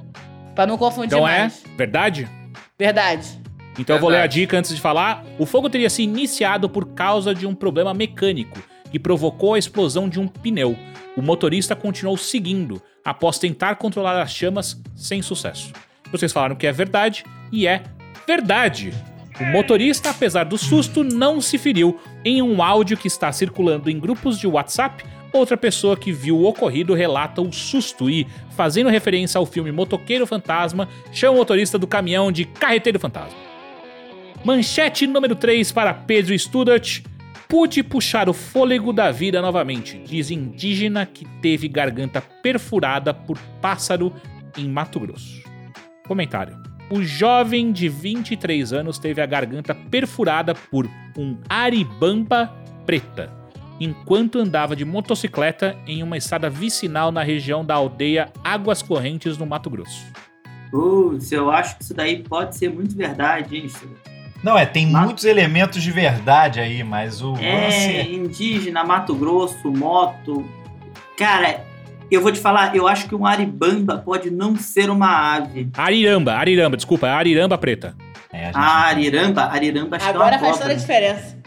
Pra 0.55 0.65
não 0.65 0.77
confundir 0.77 1.15
Então 1.17 1.27
é 1.27 1.39
mais. 1.41 1.63
verdade? 1.77 2.29
Verdade. 2.77 3.41
Então 3.77 3.95
eu 3.95 3.99
vou 3.99 4.09
ler 4.09 4.17
a 4.17 4.19
Verdade. 4.21 4.39
dica 4.41 4.57
antes 4.57 4.73
de 4.75 4.79
falar. 4.79 5.23
O 5.39 5.45
fogo 5.45 5.69
teria 5.69 5.89
se 5.89 6.03
iniciado 6.03 6.69
por 6.69 6.89
causa 6.93 7.33
de 7.33 7.45
um 7.47 7.55
problema 7.55 7.93
mecânico 7.93 8.61
que 8.91 8.99
provocou 8.99 9.55
a 9.55 9.59
explosão 9.59 10.07
de 10.07 10.19
um 10.19 10.27
pneu. 10.27 10.77
O 11.17 11.21
motorista 11.21 11.75
continuou 11.75 12.15
seguindo 12.17 12.81
após 13.03 13.39
tentar 13.39 13.75
controlar 13.75 14.21
as 14.21 14.31
chamas 14.31 14.79
sem 14.95 15.21
sucesso. 15.21 15.73
Vocês 16.11 16.31
falaram 16.31 16.55
que 16.55 16.67
é 16.67 16.71
verdade 16.71 17.25
e 17.51 17.65
é 17.67 17.81
verdade. 18.27 18.93
O 19.39 19.45
motorista, 19.45 20.11
apesar 20.11 20.43
do 20.43 20.57
susto, 20.57 21.03
não 21.03 21.41
se 21.41 21.57
feriu. 21.57 21.99
Em 22.23 22.41
um 22.41 22.61
áudio 22.61 22.97
que 22.97 23.07
está 23.07 23.31
circulando 23.31 23.89
em 23.89 23.99
grupos 23.99 24.37
de 24.37 24.45
WhatsApp, 24.47 25.03
outra 25.31 25.57
pessoa 25.57 25.97
que 25.97 26.11
viu 26.11 26.37
o 26.37 26.45
ocorrido 26.45 26.93
relata 26.93 27.41
o 27.41 27.51
susto 27.51 28.09
e, 28.09 28.27
fazendo 28.55 28.89
referência 28.89 29.39
ao 29.39 29.45
filme 29.45 29.71
Motoqueiro 29.71 30.27
Fantasma, 30.27 30.87
chama 31.11 31.33
o 31.33 31.37
motorista 31.37 31.79
do 31.79 31.87
caminhão 31.87 32.31
de 32.31 32.45
Carreteiro 32.45 32.99
Fantasma. 32.99 33.37
Manchete 34.45 35.07
número 35.07 35.35
3 35.35 35.71
para 35.71 35.93
Pedro 35.93 36.37
Studart. 36.37 37.01
pude 37.47 37.83
puxar 37.83 38.27
o 38.29 38.33
fôlego 38.33 38.91
da 38.91 39.11
vida 39.11 39.41
novamente, 39.41 39.99
diz 39.99 40.31
indígena 40.31 41.05
que 41.05 41.23
teve 41.39 41.67
garganta 41.67 42.19
perfurada 42.19 43.13
por 43.13 43.37
pássaro 43.61 44.11
em 44.57 44.67
Mato 44.67 44.99
Grosso. 44.99 45.43
Comentário. 46.07 46.72
O 46.93 47.01
jovem 47.01 47.71
de 47.71 47.89
23 47.89 48.71
anos 48.71 48.99
teve 48.99 49.19
a 49.19 49.25
garganta 49.25 49.73
perfurada 49.73 50.53
por 50.53 50.87
um 51.17 51.35
aribamba 51.49 52.53
preta, 52.85 53.31
enquanto 53.79 54.37
andava 54.37 54.75
de 54.75 54.85
motocicleta 54.85 55.75
em 55.87 56.03
uma 56.03 56.17
estrada 56.17 56.51
vicinal 56.51 57.11
na 57.11 57.23
região 57.23 57.65
da 57.65 57.73
aldeia 57.73 58.31
Águas 58.43 58.83
Correntes, 58.83 59.39
no 59.39 59.45
Mato 59.47 59.71
Grosso. 59.71 60.05
Putz, 60.69 61.31
eu 61.31 61.49
acho 61.49 61.77
que 61.77 61.83
isso 61.83 61.95
daí 61.95 62.21
pode 62.21 62.55
ser 62.55 62.69
muito 62.71 62.95
verdade, 62.95 63.57
hein? 63.57 63.67
Não, 64.43 64.55
é, 64.55 64.63
tem 64.63 64.85
Mas- 64.91 65.05
muitos 65.05 65.25
elementos 65.25 65.81
de 65.81 65.89
verdade 65.91 66.59
aí, 66.59 66.83
mas 66.83 67.23
o 67.23 67.35
É, 67.37 67.65
lance. 67.65 68.13
indígena, 68.13 68.83
Mato 68.83 69.15
Grosso, 69.15 69.71
moto. 69.71 70.45
Cara, 71.17 71.65
eu 72.11 72.21
vou 72.21 72.31
te 72.31 72.39
falar, 72.39 72.75
eu 72.75 72.87
acho 72.87 73.07
que 73.07 73.15
um 73.15 73.25
aribamba 73.25 73.97
pode 73.97 74.29
não 74.29 74.55
ser 74.55 74.89
uma 74.89 75.35
ave. 75.35 75.69
Ariramba, 75.77 76.33
ariramba, 76.35 76.75
desculpa, 76.77 77.07
é 77.07 77.11
ariramba 77.11 77.57
preta. 77.57 77.95
É, 78.31 78.43
a 78.43 78.45
gente- 78.45 78.55
Ah, 78.57 78.85
ariramba, 78.87 79.43
ariramba 79.51 79.95
acho 79.97 80.07
Agora 80.09 80.29
que 80.29 80.35
é 80.35 80.37
uma 80.37 80.45
faz 80.47 80.57
toda 80.57 80.65
a 80.73 80.75
cobra. 80.75 80.75
diferença. 80.75 81.37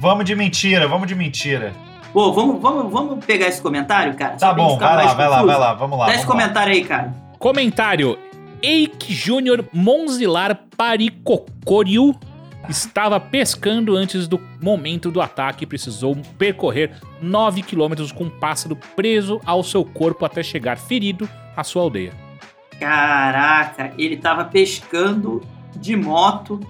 Vamos 0.00 0.24
de 0.24 0.34
mentira, 0.36 0.88
vamos 0.88 1.06
de 1.06 1.14
mentira. 1.14 1.72
Pô, 2.12 2.32
vamos, 2.32 2.60
vamos, 2.60 2.90
vamos 2.92 3.24
pegar 3.24 3.46
esse 3.46 3.60
comentário, 3.62 4.14
cara? 4.14 4.32
Tá 4.32 4.48
Só 4.48 4.54
bom, 4.54 4.76
vai 4.78 4.96
lá, 4.96 5.14
vai 5.14 5.28
lá, 5.28 5.42
vai 5.44 5.58
lá, 5.58 5.74
vamos 5.74 5.98
lá. 5.98 6.06
Dá 6.06 6.14
esse 6.14 6.24
vamos 6.26 6.36
lá. 6.40 6.42
comentário 6.48 6.72
aí, 6.72 6.84
cara. 6.84 7.14
Comentário. 7.38 8.18
Eike 8.62 9.14
Júnior 9.14 9.64
Monzilar 9.72 10.58
Paricocoriu 10.76 12.14
estava 12.70 13.18
pescando 13.20 13.96
antes 13.96 14.26
do 14.28 14.40
momento 14.60 15.10
do 15.10 15.20
ataque 15.20 15.64
e 15.64 15.66
precisou 15.66 16.16
percorrer 16.38 16.92
9 17.20 17.62
quilômetros 17.62 18.12
com 18.12 18.24
um 18.24 18.30
pássaro 18.30 18.76
preso 18.96 19.40
ao 19.44 19.62
seu 19.62 19.84
corpo 19.84 20.24
até 20.24 20.42
chegar 20.42 20.78
ferido 20.78 21.28
à 21.56 21.62
sua 21.64 21.82
aldeia. 21.82 22.12
Caraca, 22.78 23.92
ele 23.98 24.16
tava 24.16 24.44
pescando 24.44 25.42
de 25.76 25.94
moto. 25.96 26.60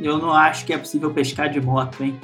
Eu 0.00 0.18
não 0.18 0.32
acho 0.32 0.64
que 0.64 0.72
é 0.72 0.78
possível 0.78 1.10
pescar 1.10 1.48
de 1.50 1.60
moto, 1.60 2.02
hein? 2.02 2.18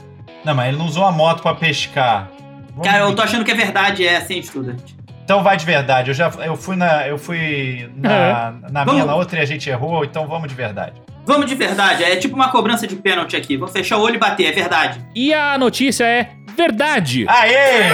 Não, 0.44 0.54
mas 0.54 0.68
ele 0.68 0.76
não 0.78 0.86
usou 0.86 1.04
a 1.04 1.12
moto 1.12 1.42
pra 1.42 1.54
pescar. 1.54 2.30
Vamos 2.70 2.86
Cara, 2.88 3.04
eu 3.04 3.10
de- 3.10 3.16
tô 3.16 3.22
achando 3.22 3.44
que 3.44 3.50
é 3.50 3.54
verdade 3.54 4.06
essa, 4.06 4.32
hein, 4.32 4.42
Student? 4.42 4.80
Então 5.24 5.42
vai 5.42 5.56
de 5.56 5.66
verdade. 5.66 6.10
Eu 6.10 6.14
já 6.14 6.28
eu 6.44 6.56
fui 6.56 6.76
na 6.76 7.06
eu 7.08 7.18
fui 7.18 7.90
na, 7.96 8.52
na 8.70 8.84
minha 8.84 8.84
Vamos. 8.84 9.06
na 9.06 9.14
outra 9.16 9.40
e 9.40 9.42
a 9.42 9.44
gente 9.46 9.68
errou, 9.68 10.04
então 10.04 10.26
vamos 10.28 10.48
de 10.48 10.54
verdade. 10.54 11.02
Vamos 11.26 11.46
de 11.46 11.56
verdade, 11.56 12.04
é 12.04 12.14
tipo 12.14 12.36
uma 12.36 12.52
cobrança 12.52 12.86
de 12.86 12.94
pênalti 12.94 13.34
aqui. 13.34 13.56
Vamos 13.56 13.72
fechar 13.72 13.98
o 13.98 14.00
olho 14.00 14.14
e 14.14 14.18
bater, 14.18 14.46
é 14.46 14.52
verdade. 14.52 15.04
E 15.12 15.34
a 15.34 15.58
notícia 15.58 16.04
é 16.04 16.30
verdade. 16.56 17.26
Aê! 17.28 17.90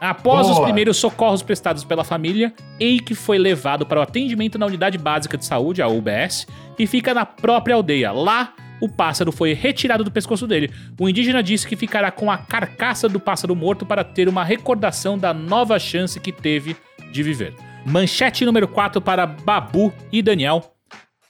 Após 0.00 0.48
os 0.48 0.54
Boa. 0.54 0.64
primeiros 0.64 0.96
socorros 0.96 1.40
prestados 1.40 1.84
pela 1.84 2.02
família, 2.02 2.52
Eike 2.80 3.14
foi 3.14 3.38
levado 3.38 3.86
para 3.86 4.00
o 4.00 4.02
atendimento 4.02 4.58
na 4.58 4.66
Unidade 4.66 4.98
Básica 4.98 5.38
de 5.38 5.46
Saúde, 5.46 5.80
a 5.80 5.86
UBS, 5.86 6.48
e 6.76 6.84
fica 6.84 7.14
na 7.14 7.24
própria 7.24 7.76
aldeia. 7.76 8.10
Lá, 8.10 8.52
o 8.80 8.88
pássaro 8.88 9.30
foi 9.30 9.52
retirado 9.54 10.02
do 10.02 10.10
pescoço 10.10 10.48
dele. 10.48 10.72
O 10.98 11.08
indígena 11.08 11.44
disse 11.44 11.66
que 11.66 11.76
ficará 11.76 12.10
com 12.10 12.28
a 12.28 12.36
carcaça 12.36 13.08
do 13.08 13.20
pássaro 13.20 13.54
morto 13.54 13.86
para 13.86 14.02
ter 14.02 14.28
uma 14.28 14.42
recordação 14.42 15.16
da 15.16 15.32
nova 15.32 15.78
chance 15.78 16.18
que 16.18 16.32
teve 16.32 16.76
de 17.12 17.22
viver. 17.22 17.54
Manchete 17.86 18.44
número 18.44 18.66
4 18.66 19.00
para 19.00 19.24
Babu 19.26 19.92
e 20.12 20.20
Daniel. 20.20 20.75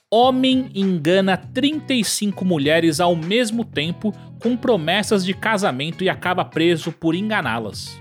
Homem 0.09 0.69
engana 0.73 1.35
35 1.35 2.45
mulheres 2.45 3.01
ao 3.01 3.13
mesmo 3.13 3.65
tempo 3.65 4.13
com 4.41 4.55
promessas 4.55 5.25
de 5.25 5.33
casamento 5.33 6.01
e 6.01 6.07
acaba 6.07 6.45
preso 6.45 6.93
por 6.93 7.13
enganá-las. 7.13 7.99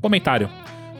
Comentário. 0.00 0.48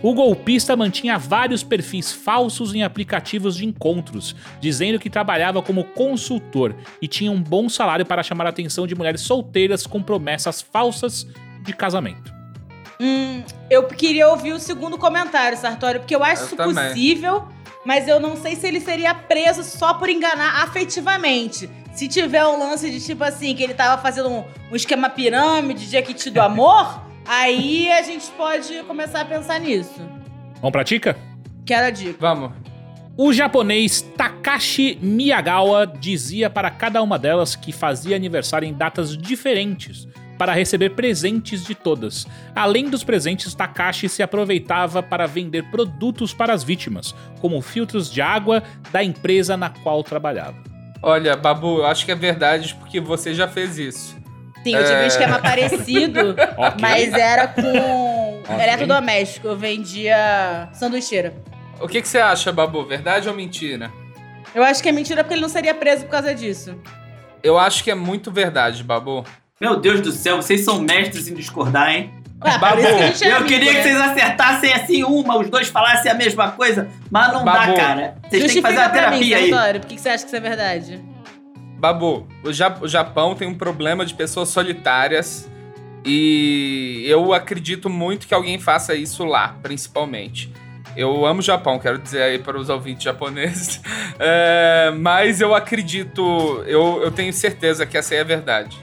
O 0.03 0.12
golpista 0.12 0.74
mantinha 0.74 1.16
vários 1.16 1.62
perfis 1.62 2.11
falsos 2.11 2.74
em 2.74 2.82
aplicativos 2.82 3.55
de 3.55 3.64
encontros, 3.64 4.34
dizendo 4.61 4.98
que 4.98 5.09
trabalhava 5.09 5.62
como 5.62 5.84
consultor 5.84 6.74
e 7.01 7.07
tinha 7.07 7.30
um 7.30 7.40
bom 7.40 7.68
salário 7.68 8.05
para 8.05 8.24
chamar 8.24 8.46
a 8.46 8.51
atenção 8.51 8.88
de 8.88 8.96
mulheres 8.96 9.20
solteiras 9.20 9.86
com 9.86 10.03
promessas 10.03 10.61
falsas 10.61 11.28
de 11.62 11.72
casamento. 11.72 12.39
Hum, 13.01 13.42
eu 13.70 13.84
queria 13.84 14.28
ouvir 14.28 14.53
o 14.53 14.61
segundo 14.61 14.98
comentário, 14.98 15.57
Sartório, 15.57 16.01
porque 16.01 16.14
eu 16.14 16.22
acho 16.22 16.42
Eu 16.42 16.46
isso 16.48 16.57
também. 16.57 16.88
possível, 16.88 17.48
mas 17.84 18.07
eu 18.07 18.20
não 18.20 18.36
sei 18.36 18.55
se 18.57 18.66
ele 18.66 18.78
seria 18.80 19.14
preso 19.14 19.64
só 19.64 19.94
por 19.94 20.11
enganar 20.11 20.62
afetivamente. 20.62 21.68
Se 21.94 22.07
tiver 22.07 22.44
um 22.46 22.59
lance 22.59 22.90
de 22.90 23.01
tipo 23.05 23.24
assim, 23.24 23.55
que 23.55 23.62
ele 23.62 23.74
tava 23.74 24.01
fazendo 24.01 24.28
um, 24.28 24.44
um 24.70 24.76
esquema 24.76 25.09
pirâmide 25.09 25.86
de 25.86 25.90
Jequiti 25.90 26.30
do 26.30 26.40
amor, 26.40 27.03
aí 27.26 27.90
a 27.90 28.03
gente 28.03 28.30
pode 28.32 28.82
começar 28.82 29.22
a 29.22 29.24
pensar 29.24 29.59
nisso. 29.59 30.01
Vamos 30.57 30.72
pra 30.72 30.82
dica? 30.82 31.16
Quero 31.64 31.86
a 31.86 31.90
dica. 31.90 32.16
Vamos. 32.20 32.53
O 33.16 33.32
japonês 33.32 34.03
Takashi 34.16 34.98
Miyagawa 35.03 35.86
dizia 35.86 36.48
para 36.48 36.70
cada 36.70 37.03
uma 37.03 37.18
delas 37.18 37.57
que 37.57 37.72
fazia 37.72 38.14
aniversário 38.14 38.68
em 38.68 38.72
datas 38.72 39.16
diferentes 39.16 40.07
para 40.41 40.55
receber 40.55 40.88
presentes 40.97 41.62
de 41.62 41.74
todas. 41.74 42.26
Além 42.57 42.88
dos 42.88 43.05
presentes, 43.05 43.55
Takashi 43.55 44.09
se 44.09 44.22
aproveitava 44.22 45.03
para 45.03 45.26
vender 45.26 45.64
produtos 45.70 46.32
para 46.32 46.55
as 46.55 46.64
vítimas, 46.64 47.14
como 47.43 47.61
filtros 47.61 48.11
de 48.11 48.22
água 48.22 48.62
da 48.91 49.05
empresa 49.05 49.55
na 49.55 49.68
qual 49.68 50.03
trabalhava. 50.03 50.57
Olha, 51.03 51.36
Babu, 51.36 51.80
eu 51.80 51.86
acho 51.86 52.07
que 52.07 52.12
é 52.12 52.14
verdade 52.14 52.74
porque 52.76 52.99
você 52.99 53.34
já 53.34 53.47
fez 53.47 53.76
isso. 53.78 54.16
Sim, 54.64 54.74
eu 54.76 54.82
tive 54.82 55.03
um 55.03 55.07
esquema 55.07 55.38
parecido, 55.45 56.34
mas 56.80 57.12
era 57.12 57.47
com 57.47 58.41
Ok. 58.41 58.55
eletrodoméstico. 58.64 59.47
Eu 59.47 59.59
vendia 59.59 60.70
sanduicheira. 60.72 61.34
O 61.78 61.86
que, 61.86 62.01
que 62.01 62.09
você 62.09 62.18
acha, 62.18 62.51
Babu? 62.51 62.82
Verdade 62.86 63.28
ou 63.28 63.34
mentira? 63.34 63.91
Eu 64.55 64.62
acho 64.64 64.82
que 64.82 64.88
é 64.88 64.93
mentira 64.93 65.22
porque 65.22 65.34
ele 65.34 65.43
não 65.43 65.51
seria 65.51 65.74
preso 65.74 66.05
por 66.05 66.12
causa 66.12 66.34
disso. 66.34 66.74
Eu 67.43 67.59
acho 67.59 67.84
que 67.84 67.91
é 67.91 67.95
muito 67.95 68.30
verdade, 68.30 68.82
Babu. 68.82 69.22
Meu 69.61 69.76
Deus 69.78 70.00
do 70.00 70.11
céu, 70.11 70.36
vocês 70.40 70.62
são 70.64 70.80
mestres 70.80 71.28
em 71.28 71.34
discordar, 71.34 71.90
hein? 71.94 72.11
Isso 73.12 73.18
que 73.22 73.24
é 73.26 73.32
Eu 73.32 73.36
amigo, 73.36 73.48
queria 73.50 73.72
né? 73.74 73.82
que 73.82 73.88
vocês 73.88 74.00
acertassem 74.00 74.72
assim 74.72 75.04
uma, 75.04 75.36
os 75.38 75.50
dois 75.50 75.68
falassem 75.68 76.11
a 76.11 76.14
mesma 76.14 76.52
coisa, 76.52 76.88
mas 77.11 77.30
não 77.30 77.44
dá, 77.44 77.52
Babu. 77.66 77.74
cara. 77.74 78.14
Vocês 78.30 78.44
têm 78.46 78.54
que 78.54 78.62
fazer 78.62 78.78
uma 78.78 78.88
pra 78.88 79.11
mim, 79.11 79.28
terapia 79.28 79.36
aí. 79.36 79.78
Por 79.80 79.86
que 79.86 79.98
você 79.98 80.08
acha 80.08 80.22
que 80.24 80.28
isso 80.28 80.36
é 80.36 80.40
verdade? 80.40 80.98
Babu, 81.78 82.26
o, 82.42 82.50
Ja- 82.50 82.78
o 82.80 82.88
Japão 82.88 83.34
tem 83.34 83.46
um 83.46 83.54
problema 83.54 84.06
de 84.06 84.14
pessoas 84.14 84.48
solitárias 84.48 85.46
e 86.06 87.04
eu 87.06 87.34
acredito 87.34 87.90
muito 87.90 88.26
que 88.26 88.32
alguém 88.32 88.58
faça 88.58 88.94
isso 88.94 89.24
lá, 89.26 89.56
principalmente. 89.62 90.50
Eu 90.96 91.26
amo 91.26 91.40
o 91.40 91.42
Japão, 91.42 91.78
quero 91.78 91.98
dizer 91.98 92.22
aí 92.22 92.38
para 92.38 92.58
os 92.58 92.70
ouvintes 92.70 93.02
japoneses, 93.02 93.78
É, 94.18 94.90
mas 94.98 95.40
eu 95.42 95.54
acredito, 95.54 96.62
eu, 96.66 97.02
eu 97.02 97.11
tenho 97.11 97.32
certeza 97.34 97.84
que 97.84 97.98
essa 97.98 98.14
aí 98.14 98.18
é 98.18 98.22
a 98.22 98.24
verdade. 98.24 98.76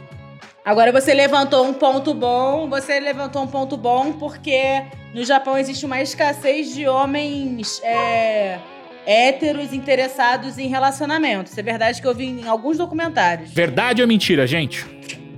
Agora 0.68 0.91
você 0.91 1.13
levantou 1.13 1.65
um 1.65 1.74
ponto 1.74 2.13
bom, 2.13 2.68
você 2.68 2.99
levantou 2.99 3.41
um 3.41 3.47
ponto 3.47 3.78
bom 3.78 4.11
porque 4.11 4.84
no 5.13 5.24
Japão 5.24 5.57
existe 5.57 5.86
uma 5.86 6.01
escassez 6.01 6.76
de 6.76 6.86
homens 6.86 7.82
é, 7.82 8.59
héteros 9.05 9.72
interessados 9.72 10.57
em 10.57 10.68
relacionamento. 10.68 11.49
Isso 11.49 11.57
é 11.57 11.63
verdade 11.63 12.01
que 12.01 12.05
eu 12.05 12.13
vi 12.13 12.26
em 12.26 12.45
alguns 12.49 12.78
documentários. 12.78 13.49
Verdade 13.53 14.01
ou 14.01 14.07
mentira, 14.09 14.45
gente? 14.45 14.84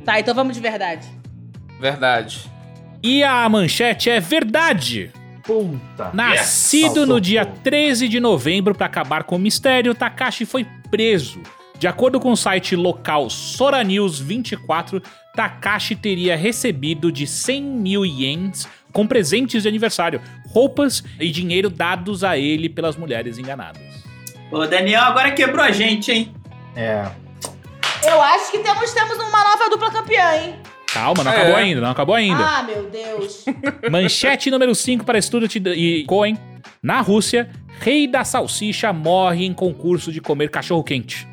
Tá, 0.03 0.19
então 0.19 0.33
vamos 0.33 0.55
de 0.55 0.61
verdade. 0.61 1.07
Verdade. 1.79 2.49
E 3.03 3.23
a 3.23 3.47
manchete 3.47 4.09
é 4.09 4.19
verdade. 4.19 5.11
Puta. 5.43 6.09
Nascido 6.11 6.85
Saltou 6.85 7.05
no 7.05 7.21
dia 7.21 7.45
fogo. 7.45 7.59
13 7.65 8.07
de 8.07 8.19
novembro 8.19 8.73
para 8.73 8.87
acabar 8.87 9.23
com 9.23 9.35
o 9.35 9.39
mistério, 9.39 9.93
Takashi 9.93 10.43
foi 10.43 10.65
preso. 10.89 11.39
De 11.79 11.87
acordo 11.87 12.19
com 12.19 12.31
o 12.31 12.37
site 12.37 12.75
local 12.75 13.29
Sora 13.29 13.81
News 13.83 14.19
24, 14.19 15.01
Takashi 15.33 15.95
teria 15.95 16.35
recebido 16.35 17.11
de 17.11 17.25
100 17.25 17.61
mil 17.63 18.05
ienes 18.05 18.67
com 18.91 19.07
presentes 19.07 19.63
de 19.63 19.69
aniversário, 19.69 20.21
roupas 20.49 21.03
e 21.19 21.29
dinheiro 21.31 21.69
dados 21.69 22.23
a 22.23 22.37
ele 22.37 22.67
pelas 22.67 22.97
mulheres 22.97 23.37
enganadas. 23.37 23.81
Ô, 24.51 24.65
Daniel 24.65 25.03
agora 25.03 25.31
quebrou 25.31 25.63
a 25.63 25.71
gente, 25.71 26.11
hein? 26.11 26.33
É. 26.75 27.07
Eu 28.03 28.21
acho 28.21 28.51
que 28.51 28.59
temos, 28.59 28.91
temos 28.93 29.17
uma 29.17 29.43
nova 29.43 29.69
dupla 29.69 29.91
campeã, 29.91 30.35
hein? 30.35 30.55
Calma, 30.91 31.23
não 31.23 31.31
É. 31.31 31.35
acabou 31.35 31.55
ainda, 31.55 31.81
não 31.81 31.89
acabou 31.91 32.15
ainda. 32.15 32.43
Ah, 32.43 32.63
meu 32.63 32.89
Deus. 32.89 33.45
Manchete 33.89 34.49
número 34.49 34.73
5 34.73 35.05
para 35.05 35.21
Student 35.21 35.55
e 35.55 36.03
Cohen. 36.07 36.37
Na 36.81 36.99
Rússia, 36.99 37.49
rei 37.79 38.07
da 38.07 38.23
salsicha 38.25 38.91
morre 38.91 39.45
em 39.45 39.53
concurso 39.53 40.11
de 40.11 40.19
comer 40.19 40.49
cachorro-quente. 40.49 41.27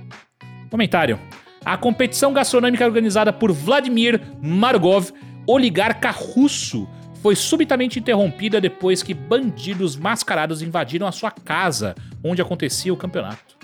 Comentário. 0.77 1.19
A 1.65 1.75
competição 1.79 2.35
gastronômica 2.35 2.85
organizada 2.85 3.33
por 3.33 3.51
Vladimir 3.51 4.21
Margov, 4.43 5.11
oligarca 5.47 6.11
russo, 6.11 6.87
foi 7.23 7.35
subitamente 7.35 7.99
interrompida 7.99 8.61
depois 8.61 9.03
que 9.03 9.15
bandidos 9.15 9.97
mascarados 9.97 10.61
invadiram 10.61 11.07
a 11.07 11.13
sua 11.13 11.31
casa, 11.31 11.95
onde 12.23 12.43
acontecia 12.43 12.93
o 12.93 12.97
campeonato. 12.97 13.57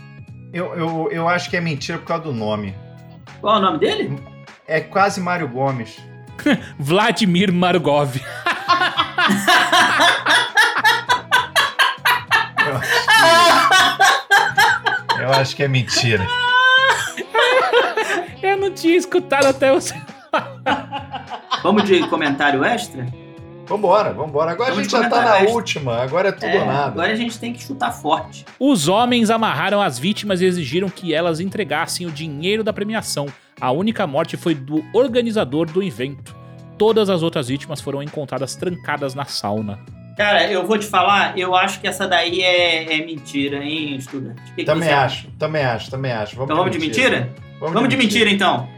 Eu, 0.54 0.74
eu, 0.74 1.08
eu 1.12 1.28
acho 1.28 1.50
que 1.50 1.56
é 1.58 1.60
mentira 1.60 1.98
por 1.98 2.06
causa 2.06 2.24
do 2.24 2.32
nome. 2.32 2.74
Qual 3.42 3.56
é 3.56 3.58
o 3.58 3.60
nome 3.60 3.78
dele? 3.78 4.18
É 4.66 4.80
quase 4.80 5.20
Mário 5.20 5.46
Gomes. 5.46 6.00
Vladimir 6.80 7.52
Margov. 7.52 8.16
Eu 15.20 15.30
acho 15.34 15.54
que 15.54 15.62
é 15.62 15.68
mentira. 15.68 16.26
Eu 18.62 18.68
não 18.68 18.74
tinha 18.76 18.96
escutado 18.96 19.46
até 19.46 19.72
você. 19.72 19.94
Vamos 21.64 21.82
de 21.84 22.06
comentário 22.08 22.64
extra? 22.64 23.04
Vambora, 23.66 24.12
vambora. 24.12 24.52
Agora 24.52 24.70
a 24.70 24.74
Vamos 24.74 24.90
gente 24.92 25.02
já 25.02 25.08
tá 25.10 25.20
na 25.22 25.34
resto. 25.38 25.54
última. 25.54 25.96
Agora 26.00 26.28
é 26.28 26.32
tudo 26.32 26.46
É, 26.46 26.60
ou 26.60 26.66
nada. 26.66 26.86
agora 26.86 27.12
a 27.12 27.16
gente 27.16 27.38
tem 27.38 27.52
que 27.52 27.62
chutar 27.62 27.90
forte. 27.90 28.44
Os 28.60 28.86
homens 28.86 29.30
amarraram 29.30 29.80
as 29.82 29.98
vítimas 29.98 30.40
e 30.40 30.44
exigiram 30.44 30.88
que 30.88 31.12
elas 31.12 31.40
entregassem 31.40 32.06
o 32.06 32.10
dinheiro 32.10 32.62
da 32.62 32.72
premiação. 32.72 33.26
A 33.60 33.72
única 33.72 34.06
morte 34.06 34.36
foi 34.36 34.54
do 34.54 34.84
organizador 34.92 35.66
do 35.66 35.82
evento. 35.82 36.34
Todas 36.78 37.10
as 37.10 37.22
outras 37.22 37.48
vítimas 37.48 37.80
foram 37.80 38.00
encontradas 38.02 38.54
trancadas 38.54 39.14
na 39.14 39.24
sauna. 39.24 39.78
Cara, 40.16 40.50
eu 40.50 40.66
vou 40.66 40.76
te 40.78 40.86
falar, 40.86 41.36
eu 41.38 41.54
acho 41.56 41.80
que 41.80 41.88
essa 41.88 42.06
daí 42.06 42.42
é, 42.42 43.00
é 43.00 43.06
mentira, 43.06 43.56
hein, 43.64 43.96
estudante? 43.96 44.40
Que 44.54 44.62
Também 44.64 44.90
acho, 44.90 45.28
também 45.38 45.64
acho, 45.64 45.90
também 45.90 46.12
acho. 46.12 46.36
Vamos 46.36 46.46
Então 46.50 46.56
vamos 46.56 46.72
de 46.72 46.78
mentira? 46.78 47.30
Vamos 47.70 47.88
de 47.88 47.96
mentira, 47.96 48.28
então. 48.28 48.68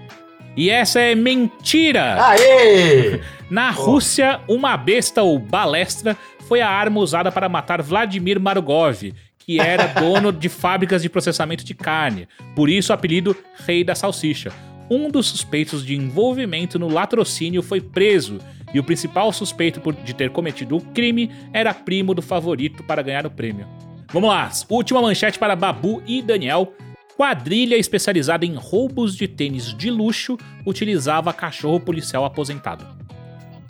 E 0.56 0.68
essa 0.68 1.00
é 1.00 1.14
mentira! 1.14 2.22
Aê! 2.22 3.20
Na 3.50 3.70
Oh. 3.76 3.82
Rússia, 3.82 4.40
uma 4.48 4.76
besta 4.76 5.22
ou 5.22 5.38
balestra 5.38 6.16
foi 6.48 6.60
a 6.60 6.68
arma 6.68 7.00
usada 7.00 7.32
para 7.32 7.48
matar 7.48 7.80
Vladimir 7.80 8.38
Margov, 8.38 9.12
que 9.38 9.60
era 9.60 9.86
dono 10.00 10.32
de 10.32 10.48
fábricas 10.48 11.02
de 11.02 11.08
processamento 11.08 11.64
de 11.64 11.74
carne. 11.74 12.28
Por 12.54 12.68
isso 12.68 12.92
o 12.92 12.94
apelido 12.94 13.36
Rei 13.66 13.82
da 13.82 13.94
Salsicha. 13.94 14.52
Um 14.90 15.08
dos 15.08 15.28
suspeitos 15.28 15.84
de 15.84 15.96
envolvimento 15.96 16.78
no 16.78 16.88
latrocínio 16.88 17.62
foi 17.62 17.80
preso, 17.80 18.38
e 18.74 18.78
o 18.78 18.84
principal 18.84 19.32
suspeito 19.32 19.80
de 20.04 20.14
ter 20.14 20.30
cometido 20.30 20.76
o 20.76 20.80
crime 20.80 21.30
era 21.52 21.72
primo 21.72 22.12
do 22.12 22.20
favorito 22.20 22.82
para 22.82 23.02
ganhar 23.02 23.26
o 23.26 23.30
prêmio. 23.30 23.66
Vamos 24.12 24.28
lá, 24.28 24.50
última 24.68 25.00
manchete 25.00 25.38
para 25.38 25.56
Babu 25.56 26.02
e 26.06 26.20
Daniel. 26.20 26.74
Quadrilha 27.16 27.76
especializada 27.76 28.44
em 28.44 28.56
roubos 28.56 29.14
de 29.14 29.28
tênis 29.28 29.72
de 29.72 29.88
luxo 29.88 30.36
utilizava 30.66 31.32
cachorro 31.32 31.78
policial 31.78 32.24
aposentado. 32.24 32.84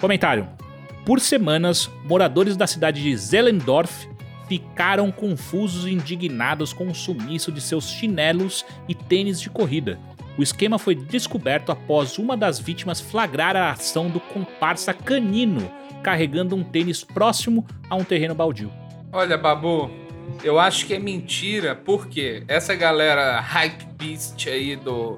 Comentário. 0.01 0.49
Por 1.05 1.21
semanas, 1.21 1.91
moradores 2.05 2.57
da 2.57 2.67
cidade 2.67 3.03
de 3.03 3.15
Zellendorf 3.15 4.09
ficaram 4.49 5.13
confusos 5.13 5.87
e 5.87 5.93
indignados 5.93 6.73
com 6.73 6.87
o 6.87 6.95
sumiço 6.95 7.53
de 7.53 7.61
seus 7.61 7.91
chinelos 7.91 8.65
e 8.89 8.95
tênis 8.95 9.39
de 9.39 9.51
corrida. 9.51 9.99
O 10.39 10.43
esquema 10.43 10.79
foi 10.79 10.95
descoberto 10.95 11.71
após 11.71 12.19
uma 12.19 12.37
das 12.37 12.59
vítimas 12.59 13.01
flagrar 13.01 13.57
a 13.57 13.71
ação 13.71 14.09
do 14.09 14.21
comparsa 14.21 14.95
canino, 14.95 15.71
carregando 16.03 16.57
um 16.57 16.65
tênis 16.65 17.05
próximo 17.05 17.67
a 17.91 17.95
um 17.95 18.05
terreno 18.05 18.35
baldio. 18.35 18.73
Olha, 19.13 19.37
Babu, 19.37 19.91
eu 20.43 20.59
acho 20.59 20.87
que 20.87 20.95
é 20.95 20.99
mentira, 20.99 21.75
porque 21.75 22.43
essa 22.49 22.75
galera 22.75 23.41
hype 23.41 23.85
beast 23.99 24.47
aí 24.49 24.77
do 24.77 25.17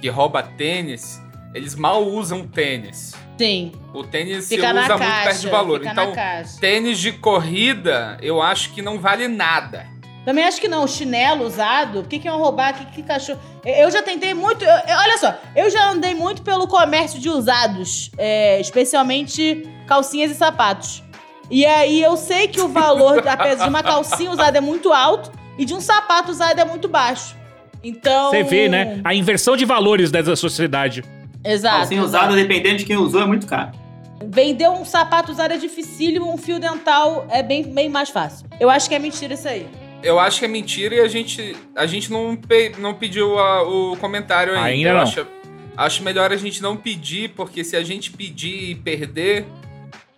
que 0.00 0.08
rouba 0.08 0.42
tênis, 0.42 1.20
eles 1.54 1.74
mal 1.74 2.04
usam 2.06 2.46
tênis. 2.46 3.14
Sim. 3.38 3.72
O 3.94 4.02
tênis 4.04 4.44
se 4.44 4.56
Fica 4.56 4.68
usa 4.70 4.74
na 4.74 4.88
muito 4.88 4.98
caixa. 4.98 5.24
perto 5.28 5.40
de 5.40 5.48
valor. 5.48 5.84
Então, 5.86 6.12
caixa. 6.12 6.60
tênis 6.60 6.98
de 6.98 7.12
corrida, 7.12 8.18
eu 8.20 8.42
acho 8.42 8.72
que 8.74 8.82
não 8.82 8.98
vale 8.98 9.28
nada. 9.28 9.86
Também 10.24 10.44
acho 10.44 10.60
que 10.60 10.68
não. 10.68 10.86
Chinelo 10.86 11.46
usado, 11.46 12.00
o 12.00 12.04
que, 12.04 12.18
que 12.18 12.28
é 12.28 12.32
um 12.32 12.36
roubar? 12.36 12.74
O 12.74 12.76
que, 12.86 12.96
que 12.96 13.02
cachorro. 13.02 13.40
Eu 13.64 13.90
já 13.90 14.02
tentei 14.02 14.34
muito. 14.34 14.62
eu- 14.62 14.70
eu- 14.70 14.96
olha 14.98 15.16
só, 15.18 15.34
eu 15.56 15.70
já 15.70 15.90
andei 15.90 16.14
muito 16.14 16.42
pelo 16.42 16.66
comércio 16.66 17.18
de 17.18 17.30
usados, 17.30 18.10
é, 18.18 18.60
especialmente 18.60 19.66
calcinhas 19.86 20.30
e 20.30 20.34
sapatos. 20.34 21.02
E 21.50 21.64
aí 21.64 22.02
eu 22.02 22.16
sei 22.16 22.48
que 22.48 22.60
o 22.60 22.68
valor, 22.68 23.26
apesar 23.26 23.64
de 23.64 23.70
uma 23.70 23.82
calcinha 23.82 24.30
usada 24.30 24.58
é 24.58 24.60
muito 24.60 24.92
alto 24.92 25.30
e 25.58 25.64
de 25.64 25.74
um 25.74 25.80
sapato 25.80 26.30
usado 26.30 26.58
é 26.60 26.64
muito 26.64 26.88
baixo. 26.88 27.36
Então. 27.82 28.30
Você 28.30 28.42
vê, 28.42 28.68
né? 28.68 29.00
A 29.04 29.14
inversão 29.14 29.56
de 29.56 29.64
valores 29.64 30.10
dessa 30.10 30.34
sociedade. 30.36 31.02
Exato. 31.44 31.76
Calcinha 31.78 32.02
usada, 32.02 32.34
dependendo 32.34 32.76
de 32.78 32.84
quem 32.84 32.96
usou, 32.96 33.22
é 33.22 33.26
muito 33.26 33.46
caro. 33.46 33.72
Vender 34.26 34.68
um 34.68 34.84
sapato 34.84 35.30
usado 35.30 35.54
é 35.54 35.56
dificílimo, 35.56 36.30
um 36.32 36.36
fio 36.36 36.58
dental 36.58 37.26
é 37.30 37.42
bem, 37.42 37.62
bem 37.62 37.88
mais 37.88 38.10
fácil. 38.10 38.46
Eu 38.58 38.68
acho 38.68 38.88
que 38.88 38.94
é 38.94 38.98
mentira 38.98 39.34
isso 39.34 39.48
aí. 39.48 39.66
Eu 40.02 40.18
acho 40.18 40.40
que 40.40 40.44
é 40.44 40.48
mentira 40.48 40.96
e 40.96 41.00
a 41.00 41.08
gente, 41.08 41.56
a 41.74 41.86
gente 41.86 42.10
não, 42.10 42.36
pe- 42.36 42.72
não 42.78 42.94
pediu 42.94 43.38
a- 43.38 43.62
o 43.62 43.96
comentário 43.96 44.52
ainda. 44.54 44.66
Ainda 44.66 44.92
não. 44.94 45.00
Acho, 45.02 45.26
acho 45.76 46.02
melhor 46.02 46.32
a 46.32 46.36
gente 46.36 46.60
não 46.60 46.76
pedir, 46.76 47.30
porque 47.30 47.62
se 47.64 47.76
a 47.76 47.82
gente 47.82 48.10
pedir 48.10 48.70
e 48.70 48.74
perder, 48.74 49.46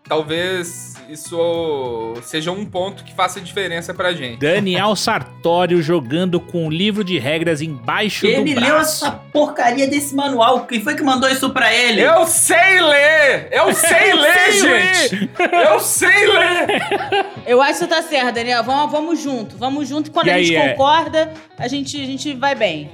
talvez 0.08 0.89
isso 1.12 2.14
seja 2.22 2.50
um 2.52 2.64
ponto 2.64 3.04
que 3.04 3.12
faça 3.14 3.40
diferença 3.40 3.92
pra 3.92 4.12
gente. 4.12 4.38
Daniel 4.38 4.94
Sartório 4.96 5.82
jogando 5.82 6.38
com 6.40 6.66
o 6.66 6.70
livro 6.70 7.02
de 7.04 7.18
regras 7.18 7.60
embaixo 7.60 8.26
Ele 8.26 8.54
do 8.54 8.60
leu 8.60 8.74
braço. 8.74 9.04
essa 9.04 9.12
porcaria 9.32 9.86
desse 9.86 10.14
manual. 10.14 10.66
Quem 10.66 10.80
foi 10.80 10.94
que 10.94 11.02
mandou 11.02 11.28
isso 11.28 11.50
pra 11.50 11.72
ele? 11.74 12.00
Eu 12.00 12.26
sei 12.26 12.80
ler! 12.80 13.48
Eu 13.50 13.72
sei 13.74 14.14
ler, 14.14 14.34
sei 14.34 14.62
ler. 14.62 14.94
gente! 14.94 15.30
Eu 15.52 15.80
sei 15.80 16.26
ler! 16.26 17.26
Eu 17.46 17.60
acho 17.60 17.72
que 17.72 17.78
você 17.78 17.86
tá 17.86 18.02
certo, 18.02 18.34
Daniel. 18.34 18.62
Vamos, 18.62 18.90
vamos 18.92 19.20
junto. 19.22 19.56
Vamos 19.56 19.88
junto. 19.88 20.10
Quando 20.10 20.28
E 20.28 20.30
a 20.30 20.34
aí, 20.34 20.44
gente 20.44 20.56
é? 20.56 20.68
concorda, 20.70 21.32
a 21.58 21.66
gente, 21.68 22.00
a 22.00 22.06
gente 22.06 22.32
vai 22.34 22.54
bem. 22.54 22.90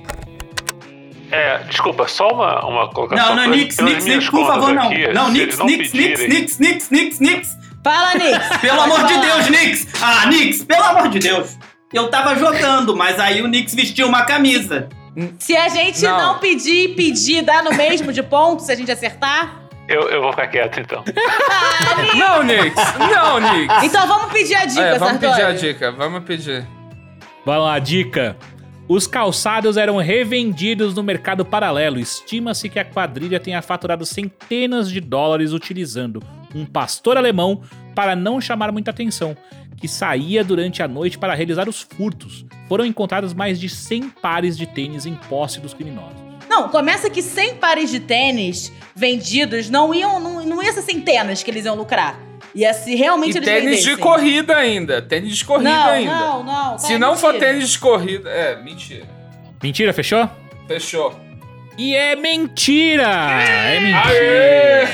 É, 1.31 1.59
desculpa, 1.65 2.07
só 2.07 2.29
uma, 2.31 2.65
uma 2.67 2.89
colocação. 2.93 3.35
Não, 3.35 3.37
não, 3.37 3.43
Pelas- 3.45 3.59
Nix, 3.59 3.79
Nix, 3.79 4.05
Nix, 4.05 4.31
por 4.31 4.47
favor, 4.47 4.73
não. 4.73 4.83
aqui, 4.87 5.13
Não, 5.13 5.29
Nix, 5.33 5.59
Nix, 5.59 5.93
Nix, 5.93 5.93
pedirem- 5.93 6.29
Nix, 6.29 6.59
Nix, 6.59 6.91
Nix, 6.91 7.21
Nix. 7.21 7.57
Fala, 7.87 8.15
Nix. 8.15 8.49
Pelo 8.61 8.81
amor 8.81 9.05
de 9.05 9.19
Deus, 9.19 9.49
Nix. 9.49 9.87
Ah, 10.03 10.27
Nix, 10.27 10.65
pelo 10.65 10.83
amor 10.83 11.09
de 11.09 11.21
Deus. 11.21 11.57
Eu 11.93 12.09
tava 12.09 12.35
jogando, 12.35 12.97
mas 12.97 13.21
aí 13.21 13.41
o 13.41 13.47
Nix 13.47 13.73
vestiu 13.77 14.09
uma 14.09 14.25
camisa. 14.25 14.89
Se 15.39 15.57
a 15.57 15.69
gente 15.69 16.03
Não. 16.03 16.19
não, 16.35 16.39
pedir 16.41 16.91
e 16.91 16.95
pedir, 16.97 17.43
dá 17.43 17.63
no 17.63 17.73
mesmo 17.75 18.13
de 18.13 18.25
pontos, 18.25 18.67
se 18.67 18.73
a 18.73 18.75
gente 18.75 18.91
acertar? 18.91 19.63
Eu, 19.89 20.03
eu 20.11 20.21
vou 20.21 20.33
ficar 20.33 20.49
quieto 20.49 20.81
então. 20.81 21.05
Não, 22.19 22.43
Nix! 22.43 22.75
Não, 22.99 23.39
Nix! 23.39 23.85
Então 23.85 24.05
vamos 24.09 24.33
pedir 24.33 24.57
a 24.57 24.65
dica, 24.67 24.81
É, 24.81 24.99
vamos 24.99 25.21
Sartori. 25.21 25.33
pedir 25.33 25.47
a 25.47 25.53
dica, 25.53 25.93
vamos 25.93 26.25
pedir. 26.25 26.67
Vamos 27.45 27.65
lá, 27.67 27.79
dica. 27.79 28.37
Os 28.89 29.07
calçados 29.07 29.77
eram 29.77 29.97
revendidos 29.99 30.93
no 30.93 31.05
mercado 31.05 31.45
paralelo. 31.45 32.01
Estima-se 32.01 32.69
que 32.69 32.81
a 32.81 32.85
quadrilha 32.85 33.39
tenha 33.39 33.63
faturado 33.63 34.05
centenas 34.05 34.91
de 34.91 35.01
dólares 35.01 35.53
utilizando 35.53 36.21
um 36.55 36.65
pastor 36.67 37.17
alemão 37.17 37.61
para 37.95 38.15
não 38.17 38.41
chamar 38.41 38.71
muita 38.73 38.91
atenção, 38.91 39.37
que 39.77 39.89
saía 39.89 40.43
durante 40.45 40.83
a 40.83 40.89
noite 40.89 41.19
para 41.19 41.35
realizar 41.35 41.69
os 41.69 41.81
furtos. 41.83 42.45
Foram 42.69 42.85
encontrados 42.85 43.33
mais 43.35 43.59
de 43.61 43.69
100 43.69 44.09
pares 44.11 44.57
de 44.57 44.67
tênis 44.67 45.07
em 45.07 45.15
posse 45.15 45.61
dos 45.61 45.75
criminosos. 45.75 46.25
Não, 46.49 46.69
começa 46.69 47.11
que 47.11 47.21
100 47.23 47.57
pares 47.57 47.91
de 47.91 48.01
tênis 48.01 48.73
vendidos 48.95 49.69
não 49.69 49.93
iam, 49.95 50.19
não, 50.21 50.45
não 50.47 50.63
ia 50.63 50.73
ser 50.73 50.83
centenas 50.83 51.43
que 51.43 51.51
eles 51.51 51.65
iam 51.65 51.75
lucrar. 51.75 52.19
Ia 52.55 52.73
se 52.73 52.95
realmente 52.95 53.35
E 53.35 53.39
eles 53.39 53.49
tênis 53.49 53.63
de 53.83 53.91
vendessem. 53.91 53.97
corrida 53.99 54.57
ainda. 54.57 55.03
Tênis 55.03 55.37
de 55.37 55.45
corrida 55.45 55.71
não, 55.71 55.89
ainda. 55.91 56.15
Não, 56.15 56.43
não, 56.43 56.79
Se 56.79 56.95
é 56.95 56.99
não 56.99 57.15
for 57.17 57.33
mentira. 57.35 57.53
tênis 57.53 57.69
de 57.71 57.79
corrida. 57.79 58.31
É, 58.31 58.63
mentira. 58.63 59.05
Mentira, 59.63 59.93
fechou? 59.93 60.31
Fechou. 60.67 61.15
E 61.79 61.95
é 61.95 62.17
mentira! 62.17 63.05
É 63.05 63.81
mentira! 63.81 64.89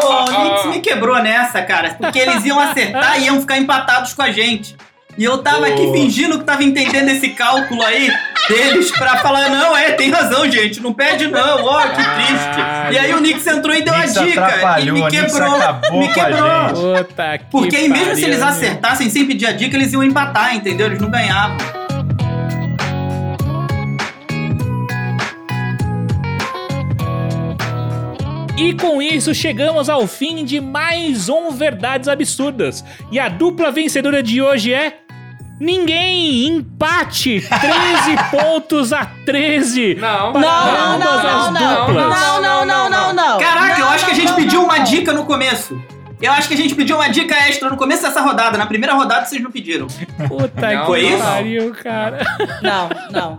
Pô, 0.00 0.24
o 0.24 0.44
Nix 0.44 0.66
me 0.66 0.80
quebrou 0.80 1.20
nessa, 1.20 1.60
cara. 1.62 1.94
Porque 1.94 2.20
eles 2.20 2.44
iam 2.44 2.58
acertar 2.60 3.20
e 3.20 3.24
iam 3.26 3.40
ficar 3.40 3.58
empatados 3.58 4.14
com 4.14 4.22
a 4.22 4.30
gente. 4.30 4.76
E 5.16 5.24
eu 5.24 5.38
tava 5.38 5.66
aqui 5.66 5.86
Pô. 5.86 5.92
fingindo 5.92 6.38
que 6.38 6.44
tava 6.44 6.62
entendendo 6.64 7.08
esse 7.08 7.30
cálculo 7.30 7.82
aí 7.84 8.12
deles 8.48 8.90
pra 8.90 9.18
falar, 9.18 9.48
não, 9.48 9.76
é, 9.76 9.92
tem 9.92 10.10
razão, 10.10 10.50
gente, 10.50 10.80
não 10.80 10.92
perde 10.92 11.28
não, 11.28 11.64
ó, 11.64 11.82
que 11.82 11.94
triste. 11.94 12.92
E 12.92 12.98
aí 12.98 13.14
o 13.14 13.20
Nix 13.20 13.46
entrou 13.46 13.74
e 13.74 13.82
deu 13.82 13.94
a 13.94 14.06
dica. 14.06 14.80
E 14.80 14.90
me 14.90 15.08
quebrou, 15.08 15.58
me 15.92 16.12
quebrou. 16.12 16.96
Puta 17.04 17.38
que 17.38 17.44
Porque 17.50 17.76
aí 17.76 17.88
mesmo 17.88 18.14
se 18.14 18.24
eles 18.24 18.42
acertassem 18.42 19.08
sem 19.08 19.24
pedir 19.26 19.46
a 19.46 19.52
dica, 19.52 19.76
eles 19.76 19.92
iam 19.92 20.02
empatar, 20.02 20.54
entendeu? 20.54 20.86
Eles 20.86 21.00
não 21.00 21.10
ganhavam. 21.10 21.83
E 28.56 28.72
com 28.74 29.02
isso 29.02 29.34
chegamos 29.34 29.88
ao 29.88 30.06
fim 30.06 30.44
de 30.44 30.60
mais 30.60 31.28
um 31.28 31.50
Verdades 31.50 32.08
Absurdas. 32.08 32.84
E 33.10 33.18
a 33.18 33.28
dupla 33.28 33.70
vencedora 33.70 34.22
de 34.22 34.40
hoje 34.40 34.72
é. 34.72 34.98
Ninguém! 35.60 36.46
Empate! 36.46 37.40
13 37.40 37.50
pontos 38.30 38.92
a 38.92 39.06
13! 39.24 39.94
Não, 39.94 40.32
Não, 40.32 40.40
não, 40.40 40.98
não, 40.98 40.98
não, 40.98 41.52
não, 41.52 41.86
duplas. 41.86 42.10
não, 42.10 42.42
não, 42.42 42.64
não, 42.66 42.90
não, 42.90 43.12
não. 43.12 43.38
Caraca, 43.38 43.80
eu 43.80 43.88
acho 43.88 44.04
que 44.04 44.10
a 44.10 44.14
gente 44.14 44.28
não, 44.30 44.36
pediu 44.36 44.58
não, 44.60 44.64
uma 44.66 44.78
não. 44.78 44.84
dica 44.84 45.12
no 45.12 45.24
começo. 45.24 45.80
Eu 46.20 46.32
acho 46.32 46.48
que 46.48 46.54
a 46.54 46.56
gente 46.56 46.74
pediu 46.74 46.96
uma 46.96 47.08
dica 47.08 47.34
extra 47.48 47.68
no 47.70 47.76
começo 47.76 48.02
dessa 48.02 48.20
rodada. 48.20 48.56
Na 48.58 48.66
primeira 48.66 48.94
rodada 48.94 49.26
vocês 49.26 49.42
não 49.42 49.50
pediram. 49.50 49.86
Puta 50.28 50.72
Não, 50.72 50.80
que 50.80 50.86
foi 50.86 51.00
isso? 51.06 51.22
pariu, 51.22 51.72
cara. 51.74 52.24
Não, 52.62 52.88
não. 53.10 53.38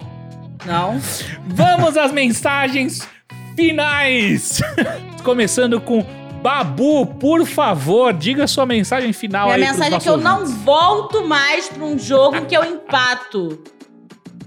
Não. 0.66 1.02
Vamos 1.48 1.98
às 1.98 2.12
mensagens. 2.12 3.08
Finais. 3.56 4.62
Começando 5.24 5.80
com 5.82 6.06
Babu, 6.42 7.08
por 7.08 7.44
favor, 7.46 8.14
diga 8.14 8.46
sua 8.46 8.68
mensagem 8.68 9.12
final 9.12 9.46
Minha 9.46 9.56
aí 9.56 9.64
pros 9.64 9.78
mensagem 9.78 9.98
é 9.98 10.00
que 10.00 10.10
eu 10.10 10.18
nossos 10.18 10.50
não 10.52 10.58
volto 10.64 11.28
mais 11.28 11.68
pra 11.68 11.84
um 11.84 11.98
jogo 11.98 12.46
que 12.46 12.56
eu 12.56 12.64
empato. 12.64 13.64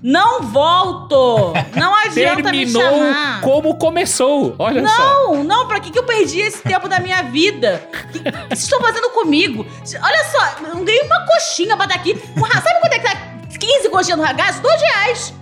Não 0.01 0.43
volto! 0.43 1.53
Não 1.75 1.93
adianta 2.07 2.37
me 2.53 2.65
Terminou 2.67 2.83
chamar. 2.83 3.41
como 3.41 3.75
começou. 3.77 4.55
Olha 4.57 4.87
só. 4.87 5.03
Não, 5.03 5.43
não, 5.43 5.67
pra 5.67 5.81
que, 5.81 5.91
que 5.91 5.99
eu 5.99 6.05
perdi 6.05 6.39
esse 6.39 6.63
tempo 6.63 6.89
da 6.89 7.01
minha 7.01 7.21
vida? 7.23 7.83
O 7.93 8.13
que, 8.13 8.21
que 8.21 8.31
vocês 8.31 8.63
estão 8.63 8.81
fazendo 8.81 9.11
comigo? 9.11 9.67
Olha 10.01 10.25
só, 10.31 10.69
eu 10.69 10.85
ganhei 10.85 11.03
uma 11.03 11.27
coxinha 11.27 11.77
pra 11.77 11.87
daqui. 11.87 12.15
Sabe 12.15 12.81
quanto 12.81 12.93
é 12.93 12.99
que 13.01 13.09
tá 13.09 13.59
15 13.59 13.89
coxinhas 13.89 14.19
no 14.19 14.25
ragazzo? 14.25 14.63
Dois 14.63 14.81
reais. 14.81 15.35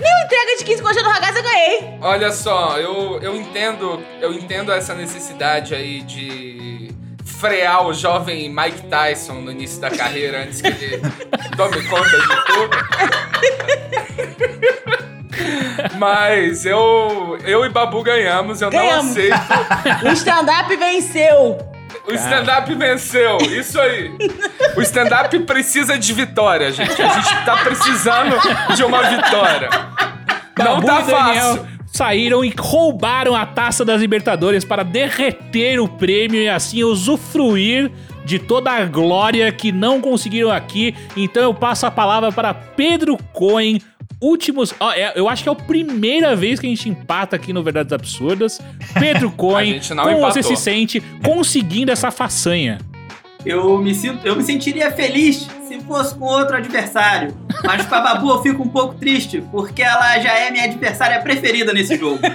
Mil 0.00 0.24
entregas 0.24 0.58
de 0.58 0.64
15 0.64 0.82
coxinhas 0.82 1.06
no 1.06 1.12
ragazzo 1.12 1.38
eu 1.38 1.42
ganhei. 1.42 1.98
Olha 2.00 2.32
só, 2.32 2.78
eu, 2.78 3.18
eu 3.22 3.36
entendo, 3.36 4.02
eu 4.20 4.32
entendo 4.32 4.72
essa 4.72 4.94
necessidade 4.94 5.74
aí 5.74 6.00
de 6.02 6.92
frear 7.24 7.86
o 7.86 7.92
jovem 7.92 8.48
Mike 8.48 8.82
Tyson 8.88 9.34
no 9.34 9.50
início 9.50 9.80
da 9.80 9.90
carreira 9.90 10.42
antes 10.44 10.60
que 10.60 10.68
ele 10.68 11.00
tome 11.56 11.82
conta 11.88 12.10
de 12.10 12.44
tudo. 12.46 12.76
Mas 15.98 16.64
eu, 16.64 17.38
eu 17.44 17.64
e 17.64 17.68
Babu 17.68 18.02
ganhamos, 18.02 18.60
eu 18.62 18.70
Ganhamos. 18.70 19.04
não 19.06 19.10
aceito. 19.10 20.06
O 20.06 20.08
stand-up 20.12 20.76
venceu. 20.76 21.58
O 22.06 22.12
stand-up 22.12 22.74
venceu, 22.74 23.38
isso 23.38 23.80
aí. 23.80 24.10
O 24.76 24.82
stand-up 24.82 25.38
precisa 25.40 25.98
de 25.98 26.12
vitória, 26.12 26.70
gente. 26.70 27.00
A 27.00 27.20
gente 27.20 27.44
tá 27.44 27.56
precisando 27.58 28.36
de 28.74 28.82
uma 28.84 29.02
vitória. 29.02 29.68
Não 30.58 30.80
Babu 30.80 30.86
tá 30.86 31.00
e 31.00 31.04
Daniel 31.04 31.56
fácil. 31.56 31.68
saíram 31.86 32.44
e 32.44 32.54
roubaram 32.58 33.34
a 33.34 33.44
taça 33.46 33.84
das 33.84 34.00
Libertadores 34.00 34.64
para 34.64 34.82
derreter 34.84 35.80
o 35.80 35.88
prêmio 35.88 36.40
e 36.40 36.48
assim 36.48 36.84
usufruir 36.84 37.90
de 38.24 38.38
toda 38.38 38.70
a 38.70 38.84
glória 38.86 39.50
que 39.52 39.70
não 39.70 40.00
conseguiram 40.00 40.50
aqui. 40.50 40.94
Então 41.16 41.42
eu 41.42 41.54
passo 41.54 41.86
a 41.86 41.90
palavra 41.90 42.32
para 42.32 42.54
Pedro 42.54 43.18
Cohen. 43.32 43.80
Últimos. 44.24 44.74
ó, 44.80 44.92
é- 44.92 45.12
eu 45.16 45.28
acho 45.28 45.42
que 45.42 45.48
é 45.48 45.52
a 45.52 45.54
primeira 45.54 46.34
vez 46.34 46.58
que 46.58 46.66
a 46.66 46.70
gente 46.70 46.88
empata 46.88 47.36
aqui 47.36 47.52
no 47.52 47.62
Verdades 47.62 47.92
Absurdas. 47.92 48.60
Pedro 48.98 49.30
Cohen, 49.36 49.80
como 49.80 50.20
você 50.20 50.40
empatou. 50.40 50.42
se 50.42 50.56
sente 50.56 51.00
conseguindo 51.22 51.92
essa 51.92 52.10
façanha? 52.10 52.78
Eu 53.44 53.76
me, 53.78 53.94
sinto, 53.94 54.26
eu 54.26 54.34
me 54.34 54.42
sentiria 54.42 54.90
feliz 54.90 55.46
se 55.68 55.78
fosse 55.80 56.14
com 56.14 56.24
outro 56.24 56.56
adversário. 56.56 57.36
Mas 57.62 57.84
com 57.84 57.94
a 57.94 58.00
Babu 58.00 58.30
eu 58.30 58.40
fico 58.42 58.62
um 58.62 58.68
pouco 58.68 58.94
triste, 58.94 59.44
porque 59.52 59.82
ela 59.82 60.18
já 60.18 60.32
é 60.32 60.50
minha 60.50 60.64
adversária 60.64 61.20
preferida 61.20 61.72
nesse 61.72 61.96
jogo. 61.98 62.20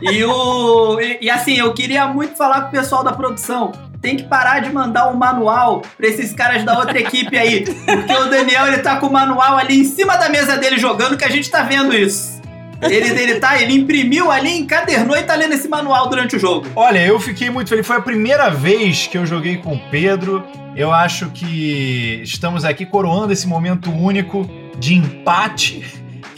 E, 0.00 0.22
o, 0.24 1.00
e, 1.00 1.18
e 1.22 1.30
assim, 1.30 1.54
eu 1.58 1.72
queria 1.74 2.06
muito 2.06 2.36
falar 2.36 2.60
com 2.62 2.68
o 2.68 2.70
pessoal 2.70 3.02
da 3.02 3.12
produção. 3.12 3.72
Tem 4.00 4.16
que 4.16 4.24
parar 4.24 4.60
de 4.60 4.72
mandar 4.72 5.08
um 5.08 5.16
manual 5.16 5.82
pra 5.96 6.06
esses 6.06 6.32
caras 6.32 6.62
da 6.64 6.78
outra 6.78 6.98
equipe 6.98 7.36
aí. 7.36 7.64
Porque 7.64 8.12
o 8.12 8.30
Daniel 8.30 8.68
ele 8.68 8.78
tá 8.78 8.96
com 8.96 9.06
o 9.06 9.12
manual 9.12 9.56
ali 9.56 9.80
em 9.80 9.84
cima 9.84 10.16
da 10.16 10.28
mesa 10.28 10.56
dele 10.56 10.78
jogando, 10.78 11.16
que 11.16 11.24
a 11.24 11.30
gente 11.30 11.50
tá 11.50 11.62
vendo 11.62 11.94
isso. 11.96 12.38
Ele, 12.80 13.08
ele 13.08 13.40
tá, 13.40 13.60
ele 13.60 13.74
imprimiu 13.74 14.30
ali, 14.30 14.56
encadernou 14.56 15.16
e 15.16 15.22
tá 15.24 15.34
lendo 15.34 15.52
esse 15.54 15.68
manual 15.68 16.08
durante 16.08 16.36
o 16.36 16.38
jogo. 16.38 16.66
Olha, 16.76 17.04
eu 17.04 17.18
fiquei 17.18 17.50
muito 17.50 17.68
feliz. 17.68 17.84
Foi 17.84 17.96
a 17.96 18.00
primeira 18.00 18.50
vez 18.50 19.08
que 19.08 19.18
eu 19.18 19.26
joguei 19.26 19.56
com 19.56 19.74
o 19.74 19.78
Pedro. 19.90 20.44
Eu 20.76 20.92
acho 20.92 21.30
que 21.30 22.20
estamos 22.22 22.64
aqui 22.64 22.86
coroando 22.86 23.32
esse 23.32 23.48
momento 23.48 23.90
único 23.90 24.48
de 24.78 24.94
empate, 24.94 25.84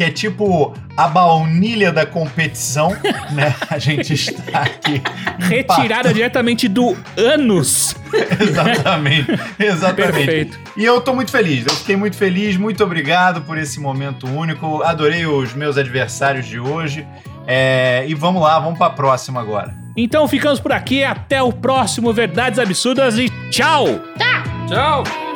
que 0.01 0.05
é 0.05 0.11
tipo 0.11 0.74
a 0.96 1.07
baunilha 1.09 1.92
da 1.92 2.07
competição, 2.07 2.88
né? 3.32 3.55
A 3.68 3.78
gente 3.78 4.14
está 4.14 4.62
aqui. 4.62 5.03
Retirada 5.38 6.11
diretamente 6.11 6.68
do 6.68 6.96
ânus. 7.18 7.94
Exatamente, 8.40 9.30
exatamente. 9.59 10.12
Perfeito. 10.12 10.59
E 10.76 10.84
eu 10.84 11.01
tô 11.01 11.14
muito 11.14 11.30
feliz, 11.30 11.66
eu 11.66 11.74
fiquei 11.74 11.96
muito 11.96 12.16
feliz, 12.16 12.57
muito 12.57 12.82
obrigado 12.82 13.42
por 13.42 13.59
esse 13.59 13.78
momento 13.78 14.26
único. 14.26 14.82
Adorei 14.82 15.26
os 15.26 15.53
meus 15.53 15.76
adversários 15.76 16.46
de 16.46 16.59
hoje. 16.59 17.07
É, 17.46 18.05
e 18.09 18.14
vamos 18.14 18.42
lá, 18.42 18.59
vamos 18.59 18.78
pra 18.78 18.90
próxima 18.90 19.38
agora. 19.40 19.74
Então 19.94 20.26
ficamos 20.26 20.59
por 20.59 20.72
aqui. 20.72 21.05
Até 21.05 21.42
o 21.42 21.53
próximo 21.53 22.11
Verdades 22.12 22.59
Absurdas 22.59 23.18
e 23.18 23.28
tchau! 23.51 23.86
Tchau! 24.66 25.30